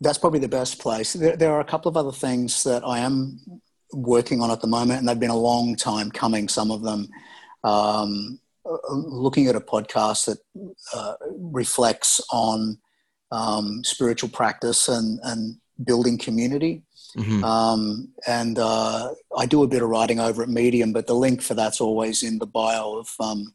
that's 0.00 0.18
probably 0.18 0.40
the 0.40 0.48
best 0.48 0.78
place. 0.78 1.12
There, 1.12 1.36
there, 1.36 1.52
are 1.52 1.60
a 1.60 1.64
couple 1.64 1.88
of 1.88 1.96
other 1.96 2.12
things 2.12 2.64
that 2.64 2.84
I 2.84 2.98
am 2.98 3.40
working 3.92 4.40
on 4.40 4.50
at 4.50 4.60
the 4.60 4.66
moment, 4.66 5.00
and 5.00 5.08
they've 5.08 5.18
been 5.18 5.30
a 5.30 5.36
long 5.36 5.76
time 5.76 6.10
coming. 6.10 6.48
Some 6.48 6.70
of 6.70 6.82
them, 6.82 7.08
um, 7.64 8.40
looking 8.90 9.46
at 9.46 9.56
a 9.56 9.60
podcast 9.60 10.26
that 10.26 10.38
uh, 10.94 11.14
reflects 11.36 12.20
on 12.32 12.78
um, 13.30 13.82
spiritual 13.84 14.28
practice 14.28 14.88
and, 14.88 15.20
and 15.22 15.56
building 15.84 16.18
community. 16.18 16.82
Mm-hmm. 17.16 17.44
Um, 17.44 18.08
and 18.26 18.58
uh, 18.58 19.10
I 19.36 19.46
do 19.46 19.62
a 19.62 19.68
bit 19.68 19.82
of 19.82 19.88
writing 19.88 20.20
over 20.20 20.42
at 20.42 20.48
Medium, 20.48 20.92
but 20.92 21.06
the 21.06 21.14
link 21.14 21.42
for 21.42 21.54
that's 21.54 21.80
always 21.80 22.22
in 22.22 22.38
the 22.38 22.46
bio 22.46 22.98
of 22.98 23.14
um, 23.20 23.54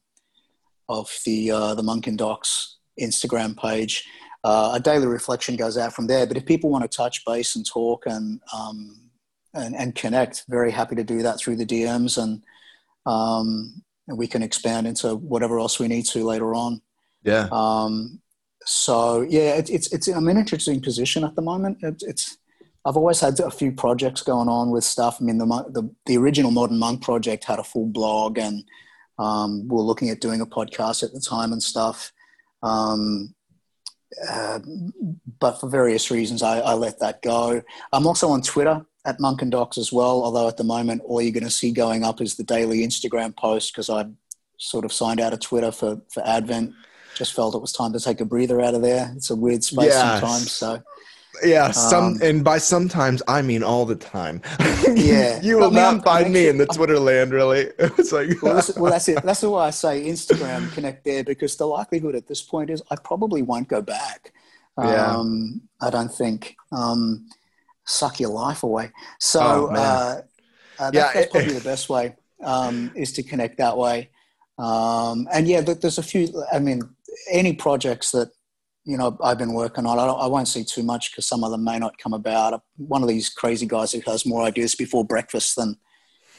of 0.89 1.11
the 1.25 1.51
uh, 1.51 1.75
the 1.75 1.83
Monk 1.83 2.07
in 2.07 2.17
Docs 2.17 2.77
Instagram 2.99 3.57
page. 3.57 4.05
Uh, 4.43 4.73
a 4.75 4.79
daily 4.79 5.07
reflection 5.07 5.55
goes 5.55 5.77
out 5.77 5.93
from 5.93 6.07
there. 6.07 6.27
But 6.27 6.37
if 6.37 6.45
people 6.45 6.69
want 6.69 6.89
to 6.89 6.95
touch 6.95 7.25
base 7.25 7.55
and 7.55 7.65
talk 7.65 8.05
and 8.05 8.39
um, 8.55 9.07
and, 9.57 9.75
and 9.75 9.95
connect. 9.95 10.45
Very 10.47 10.71
happy 10.71 10.95
to 10.95 11.03
do 11.03 11.21
that 11.23 11.39
through 11.39 11.57
the 11.57 11.65
DMs 11.65 12.21
and 12.21 12.43
um, 13.05 13.83
and 14.07 14.17
we 14.17 14.27
can 14.27 14.43
expand 14.43 14.87
into 14.87 15.15
whatever 15.15 15.59
else 15.59 15.79
we 15.79 15.87
need 15.87 16.05
to 16.05 16.23
later 16.23 16.55
on. 16.55 16.81
Yeah. 17.23 17.47
Um, 17.51 18.21
so 18.65 19.21
yeah, 19.21 19.55
it, 19.55 19.69
it's 19.69 19.91
it's 19.91 20.07
I'm 20.07 20.27
in 20.27 20.37
an 20.37 20.41
interesting 20.41 20.81
position 20.81 21.23
at 21.23 21.35
the 21.35 21.41
moment. 21.41 21.79
It, 21.81 22.03
it's 22.05 22.37
I've 22.87 22.95
always 22.95 23.19
had 23.19 23.37
a 23.41 23.51
few 23.51 23.73
projects 23.73 24.21
going 24.21 24.47
on 24.47 24.71
with 24.71 24.85
stuff. 24.85 25.17
I 25.19 25.25
mean, 25.25 25.37
the 25.37 25.45
the, 25.45 25.93
the 26.05 26.17
original 26.17 26.51
Modern 26.51 26.79
Monk 26.79 27.03
project 27.03 27.43
had 27.43 27.59
a 27.59 27.63
full 27.63 27.85
blog, 27.85 28.37
and 28.37 28.63
um, 29.19 29.67
we 29.67 29.75
are 29.75 29.81
looking 29.81 30.09
at 30.09 30.21
doing 30.21 30.39
a 30.39 30.45
podcast 30.45 31.03
at 31.03 31.11
the 31.11 31.19
time 31.19 31.51
and 31.51 31.61
stuff. 31.61 32.13
Um, 32.63 33.35
uh, 34.31 34.59
but 35.39 35.59
for 35.59 35.69
various 35.69 36.09
reasons, 36.09 36.41
I, 36.41 36.59
I, 36.59 36.73
let 36.75 36.99
that 36.99 37.21
go. 37.21 37.61
I'm 37.91 38.07
also 38.07 38.29
on 38.29 38.41
Twitter 38.41 38.85
at 39.05 39.19
Monk 39.19 39.41
in 39.41 39.49
Docs 39.49 39.77
as 39.77 39.91
well. 39.91 40.23
Although 40.23 40.47
at 40.47 40.55
the 40.55 40.63
moment, 40.63 41.01
all 41.05 41.21
you're 41.21 41.33
going 41.33 41.43
to 41.43 41.49
see 41.49 41.71
going 41.71 42.05
up 42.05 42.21
is 42.21 42.35
the 42.35 42.43
daily 42.43 42.87
Instagram 42.87 43.35
post 43.35 43.73
because 43.73 43.89
I 43.89 44.05
sort 44.59 44.85
of 44.85 44.93
signed 44.93 45.19
out 45.19 45.33
of 45.33 45.41
Twitter 45.41 45.73
for 45.73 46.01
for 46.09 46.25
Advent. 46.25 46.73
Just 47.15 47.33
felt 47.33 47.53
it 47.53 47.61
was 47.61 47.73
time 47.73 47.91
to 47.93 47.99
take 47.99 48.21
a 48.21 48.25
breather 48.25 48.61
out 48.61 48.75
of 48.75 48.81
there. 48.81 49.11
It's 49.17 49.29
a 49.29 49.35
weird 49.35 49.63
space 49.63 49.87
yes. 49.87 50.21
sometimes. 50.21 50.51
So 50.51 50.81
yeah, 51.43 51.71
some 51.71 52.05
um, 52.05 52.19
and 52.21 52.43
by 52.43 52.57
sometimes 52.57 53.21
I 53.27 53.41
mean 53.41 53.63
all 53.63 53.85
the 53.85 53.95
time. 53.95 54.41
Yeah, 54.95 55.39
you 55.43 55.57
will 55.57 55.71
not 55.71 56.03
find 56.03 56.31
me 56.31 56.47
in 56.47 56.57
the 56.57 56.65
Twitter 56.65 56.97
land. 56.97 57.31
Really, 57.31 57.61
it's 57.79 58.11
like 58.11 58.41
well, 58.41 58.55
that's, 58.55 58.75
well, 58.77 58.91
that's 58.91 59.09
it. 59.09 59.21
That's 59.21 59.41
why 59.41 59.67
I 59.67 59.69
say 59.71 60.05
Instagram 60.05 60.71
connect 60.73 61.03
there 61.03 61.23
because 61.23 61.57
the 61.57 61.65
likelihood 61.65 62.15
at 62.15 62.27
this 62.27 62.41
point 62.41 62.69
is 62.69 62.81
I 62.89 62.95
probably 62.95 63.41
won't 63.41 63.67
go 63.67 63.81
back. 63.81 64.33
Yeah. 64.77 65.17
Um, 65.17 65.61
I 65.81 65.89
don't 65.89 66.13
think 66.13 66.55
um, 66.71 67.27
suck 67.85 68.19
your 68.19 68.29
life 68.29 68.63
away. 68.63 68.91
So 69.19 69.41
oh, 69.41 69.75
uh, 69.75 70.21
uh, 70.79 70.91
that, 70.91 70.93
yeah, 70.93 71.11
that's 71.13 71.31
probably 71.31 71.53
the 71.53 71.61
best 71.61 71.89
way 71.89 72.15
um, 72.43 72.91
is 72.95 73.11
to 73.13 73.23
connect 73.23 73.57
that 73.57 73.77
way. 73.77 74.09
Um, 74.57 75.27
and 75.33 75.47
yeah, 75.47 75.61
there's 75.61 75.97
a 75.97 76.03
few. 76.03 76.43
I 76.51 76.59
mean, 76.59 76.81
any 77.31 77.53
projects 77.53 78.11
that 78.11 78.31
you 78.87 78.95
know, 78.95 79.17
I've 79.21 79.37
been 79.37 79.53
working 79.53 79.85
on. 79.85 79.99
I, 79.99 80.05
I 80.05 80.27
won't 80.27 80.47
see 80.47 80.63
too 80.63 80.81
much 80.81 81.11
because 81.11 81.25
some 81.25 81.43
of 81.43 81.51
them 81.51 81.65
may 81.65 81.77
not 81.77 81.97
come 81.97 82.13
about. 82.13 82.63
One 82.77 83.03
of 83.03 83.09
these 83.09 83.29
crazy 83.29 83.65
guys 83.65 83.91
who 83.91 83.99
has 84.09 84.25
more 84.25 84.43
ideas 84.43 84.75
before 84.75 85.03
breakfast 85.03 85.57
than 85.57 85.77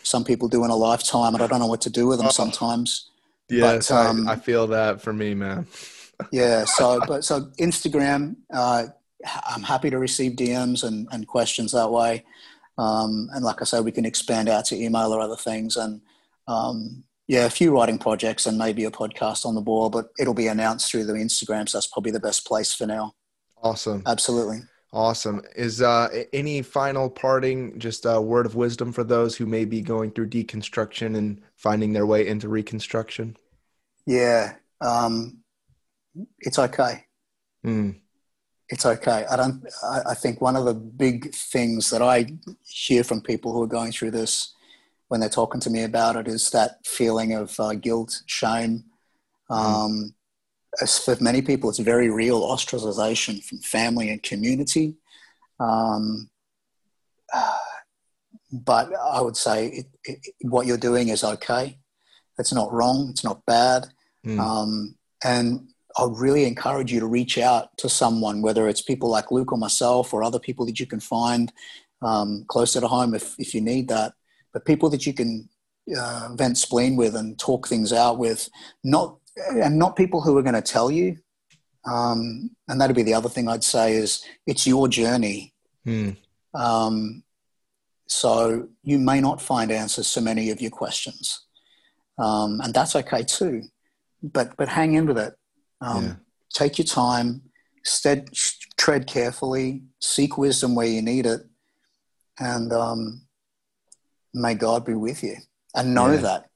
some 0.02 0.24
people 0.24 0.48
do 0.48 0.64
in 0.64 0.70
a 0.70 0.76
lifetime, 0.76 1.34
and 1.34 1.42
I 1.42 1.46
don't 1.46 1.60
know 1.60 1.66
what 1.66 1.82
to 1.82 1.90
do 1.90 2.06
with 2.06 2.18
them 2.18 2.28
oh. 2.28 2.32
sometimes. 2.32 3.10
Yes, 3.50 3.88
but, 3.88 3.94
um, 3.94 4.26
I, 4.26 4.32
I, 4.32 4.36
feel 4.36 4.66
that 4.68 5.02
for 5.02 5.12
me, 5.12 5.34
man. 5.34 5.66
yeah. 6.32 6.64
So, 6.64 7.00
but 7.06 7.22
so 7.22 7.50
Instagram, 7.60 8.36
uh, 8.50 8.86
I'm 9.46 9.62
happy 9.62 9.90
to 9.90 9.98
receive 9.98 10.32
DMs 10.32 10.84
and, 10.84 11.06
and 11.12 11.26
questions 11.26 11.72
that 11.72 11.90
way. 11.90 12.24
Um, 12.78 13.28
and 13.34 13.44
like 13.44 13.60
I 13.60 13.64
said, 13.64 13.84
we 13.84 13.92
can 13.92 14.06
expand 14.06 14.48
out 14.48 14.64
to 14.66 14.76
email 14.76 15.12
or 15.12 15.20
other 15.20 15.36
things. 15.36 15.76
And 15.76 16.00
um, 16.46 17.04
yeah, 17.28 17.44
a 17.44 17.50
few 17.50 17.70
writing 17.72 17.98
projects 17.98 18.46
and 18.46 18.56
maybe 18.56 18.84
a 18.84 18.90
podcast 18.90 19.44
on 19.44 19.54
the 19.54 19.60
ball, 19.60 19.90
but 19.90 20.08
it'll 20.18 20.34
be 20.34 20.48
announced 20.48 20.90
through 20.90 21.04
the 21.04 21.12
Instagram. 21.12 21.68
So 21.68 21.76
that's 21.76 21.86
probably 21.86 22.10
the 22.10 22.18
best 22.18 22.46
place 22.46 22.72
for 22.72 22.86
now. 22.86 23.12
Awesome. 23.62 24.02
Absolutely. 24.06 24.60
Awesome. 24.94 25.42
Is 25.54 25.82
uh, 25.82 26.08
any 26.32 26.62
final 26.62 27.10
parting, 27.10 27.78
just 27.78 28.06
a 28.06 28.18
word 28.18 28.46
of 28.46 28.54
wisdom 28.54 28.92
for 28.92 29.04
those 29.04 29.36
who 29.36 29.44
may 29.44 29.66
be 29.66 29.82
going 29.82 30.10
through 30.10 30.30
deconstruction 30.30 31.18
and 31.18 31.42
finding 31.56 31.92
their 31.92 32.06
way 32.06 32.26
into 32.26 32.48
reconstruction? 32.48 33.36
Yeah. 34.06 34.54
Um, 34.80 35.40
it's 36.38 36.58
okay. 36.58 37.04
Mm. 37.62 38.00
It's 38.70 38.86
okay. 38.86 39.26
I 39.30 39.36
don't, 39.36 39.62
I, 39.82 40.00
I 40.10 40.14
think 40.14 40.40
one 40.40 40.56
of 40.56 40.64
the 40.64 40.74
big 40.74 41.34
things 41.34 41.90
that 41.90 42.00
I 42.00 42.26
hear 42.64 43.04
from 43.04 43.20
people 43.20 43.52
who 43.52 43.62
are 43.62 43.66
going 43.68 43.92
through 43.92 44.12
this 44.12 44.54
when 45.08 45.20
they're 45.20 45.28
talking 45.28 45.60
to 45.62 45.70
me 45.70 45.82
about 45.82 46.16
it 46.16 46.28
is 46.28 46.50
that 46.50 46.86
feeling 46.86 47.32
of 47.32 47.58
uh, 47.58 47.74
guilt, 47.74 48.22
shame. 48.26 48.84
Um, 49.50 50.14
for 51.04 51.16
many 51.20 51.42
people, 51.42 51.70
it's 51.70 51.78
very 51.78 52.10
real 52.10 52.42
ostracization 52.42 53.42
from 53.42 53.58
family 53.58 54.10
and 54.10 54.22
community. 54.22 54.96
Um, 55.58 56.30
but 58.52 58.90
I 58.94 59.20
would 59.20 59.36
say 59.36 59.66
it, 59.68 59.86
it, 60.04 60.34
what 60.42 60.66
you're 60.66 60.76
doing 60.76 61.08
is 61.08 61.24
okay. 61.24 61.78
It's 62.38 62.52
not 62.52 62.72
wrong. 62.72 63.08
It's 63.10 63.24
not 63.24 63.44
bad. 63.46 63.88
Mm. 64.26 64.38
Um, 64.38 64.94
and 65.24 65.68
I 65.96 66.06
really 66.08 66.44
encourage 66.44 66.92
you 66.92 67.00
to 67.00 67.06
reach 67.06 67.38
out 67.38 67.76
to 67.78 67.88
someone, 67.88 68.42
whether 68.42 68.68
it's 68.68 68.82
people 68.82 69.08
like 69.10 69.32
Luke 69.32 69.52
or 69.52 69.58
myself 69.58 70.14
or 70.14 70.22
other 70.22 70.38
people 70.38 70.64
that 70.66 70.78
you 70.78 70.86
can 70.86 71.00
find 71.00 71.52
um, 72.02 72.44
closer 72.46 72.80
to 72.80 72.86
home 72.86 73.14
if, 73.14 73.34
if 73.38 73.54
you 73.54 73.60
need 73.60 73.88
that 73.88 74.12
but 74.52 74.64
people 74.64 74.90
that 74.90 75.06
you 75.06 75.12
can 75.12 75.48
uh, 75.96 76.30
vent 76.34 76.58
spleen 76.58 76.96
with 76.96 77.14
and 77.14 77.38
talk 77.38 77.68
things 77.68 77.92
out 77.92 78.18
with, 78.18 78.48
not 78.84 79.16
and 79.50 79.78
not 79.78 79.96
people 79.96 80.20
who 80.20 80.36
are 80.36 80.42
going 80.42 80.54
to 80.54 80.62
tell 80.62 80.90
you. 80.90 81.16
Um, 81.84 82.50
and 82.66 82.80
that'd 82.80 82.96
be 82.96 83.02
the 83.02 83.14
other 83.14 83.28
thing 83.28 83.48
I'd 83.48 83.64
say 83.64 83.94
is 83.94 84.24
it's 84.46 84.66
your 84.66 84.88
journey. 84.88 85.54
Hmm. 85.84 86.10
Um, 86.54 87.22
so 88.06 88.68
you 88.82 88.98
may 88.98 89.20
not 89.20 89.40
find 89.40 89.70
answers 89.70 90.12
to 90.12 90.20
many 90.20 90.50
of 90.50 90.60
your 90.60 90.70
questions, 90.70 91.46
um, 92.18 92.60
and 92.62 92.72
that's 92.72 92.96
okay 92.96 93.22
too. 93.22 93.62
But 94.22 94.56
but 94.56 94.68
hang 94.68 94.94
in 94.94 95.06
with 95.06 95.18
it. 95.18 95.34
Um, 95.80 96.04
yeah. 96.04 96.14
Take 96.52 96.78
your 96.78 96.86
time. 96.86 97.42
Stead, 97.84 98.28
tread 98.76 99.06
carefully. 99.06 99.82
Seek 100.00 100.36
wisdom 100.36 100.74
where 100.74 100.86
you 100.86 101.02
need 101.02 101.26
it, 101.26 101.42
and 102.38 102.72
um, 102.72 103.27
may 104.34 104.54
God 104.54 104.84
be 104.84 104.94
with 104.94 105.22
you. 105.22 105.36
And 105.74 105.94
know 105.94 106.10
yeah. 106.10 106.16
that. 106.18 106.50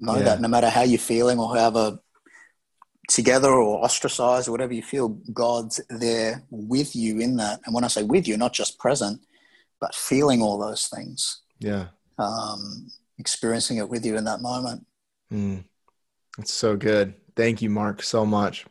Know 0.00 0.16
yeah. 0.16 0.22
that 0.24 0.40
no 0.40 0.48
matter 0.48 0.68
how 0.68 0.82
you're 0.82 0.98
feeling 0.98 1.38
or 1.38 1.54
however 1.54 1.98
together 3.08 3.50
or 3.50 3.84
ostracized 3.84 4.48
or 4.48 4.52
whatever 4.52 4.72
you 4.72 4.82
feel, 4.82 5.08
God's 5.32 5.80
there 5.90 6.42
with 6.50 6.94
you 6.96 7.20
in 7.20 7.36
that. 7.36 7.60
And 7.64 7.74
when 7.74 7.84
I 7.84 7.88
say 7.88 8.02
with 8.02 8.26
you, 8.26 8.36
not 8.36 8.52
just 8.52 8.78
present, 8.78 9.20
but 9.80 9.94
feeling 9.94 10.42
all 10.42 10.58
those 10.58 10.86
things. 10.86 11.42
Yeah. 11.58 11.86
Um, 12.18 12.90
experiencing 13.18 13.78
it 13.78 13.88
with 13.88 14.06
you 14.06 14.16
in 14.16 14.24
that 14.24 14.40
moment. 14.40 14.86
Mm. 15.32 15.64
That's 16.36 16.52
so 16.52 16.76
good. 16.76 17.14
Thank 17.36 17.62
you, 17.62 17.70
Mark, 17.70 18.02
so 18.02 18.24
much. 18.24 18.66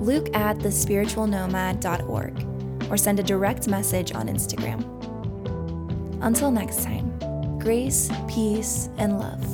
luke 0.00 0.34
at 0.34 0.58
thespiritualnomad.org, 0.58 2.90
or 2.90 2.96
send 2.96 3.18
a 3.18 3.22
direct 3.22 3.68
message 3.68 4.14
on 4.14 4.28
Instagram. 4.28 4.84
Until 6.22 6.50
next 6.50 6.84
time, 6.84 7.12
grace, 7.58 8.08
peace, 8.28 8.88
and 8.96 9.18
love. 9.18 9.44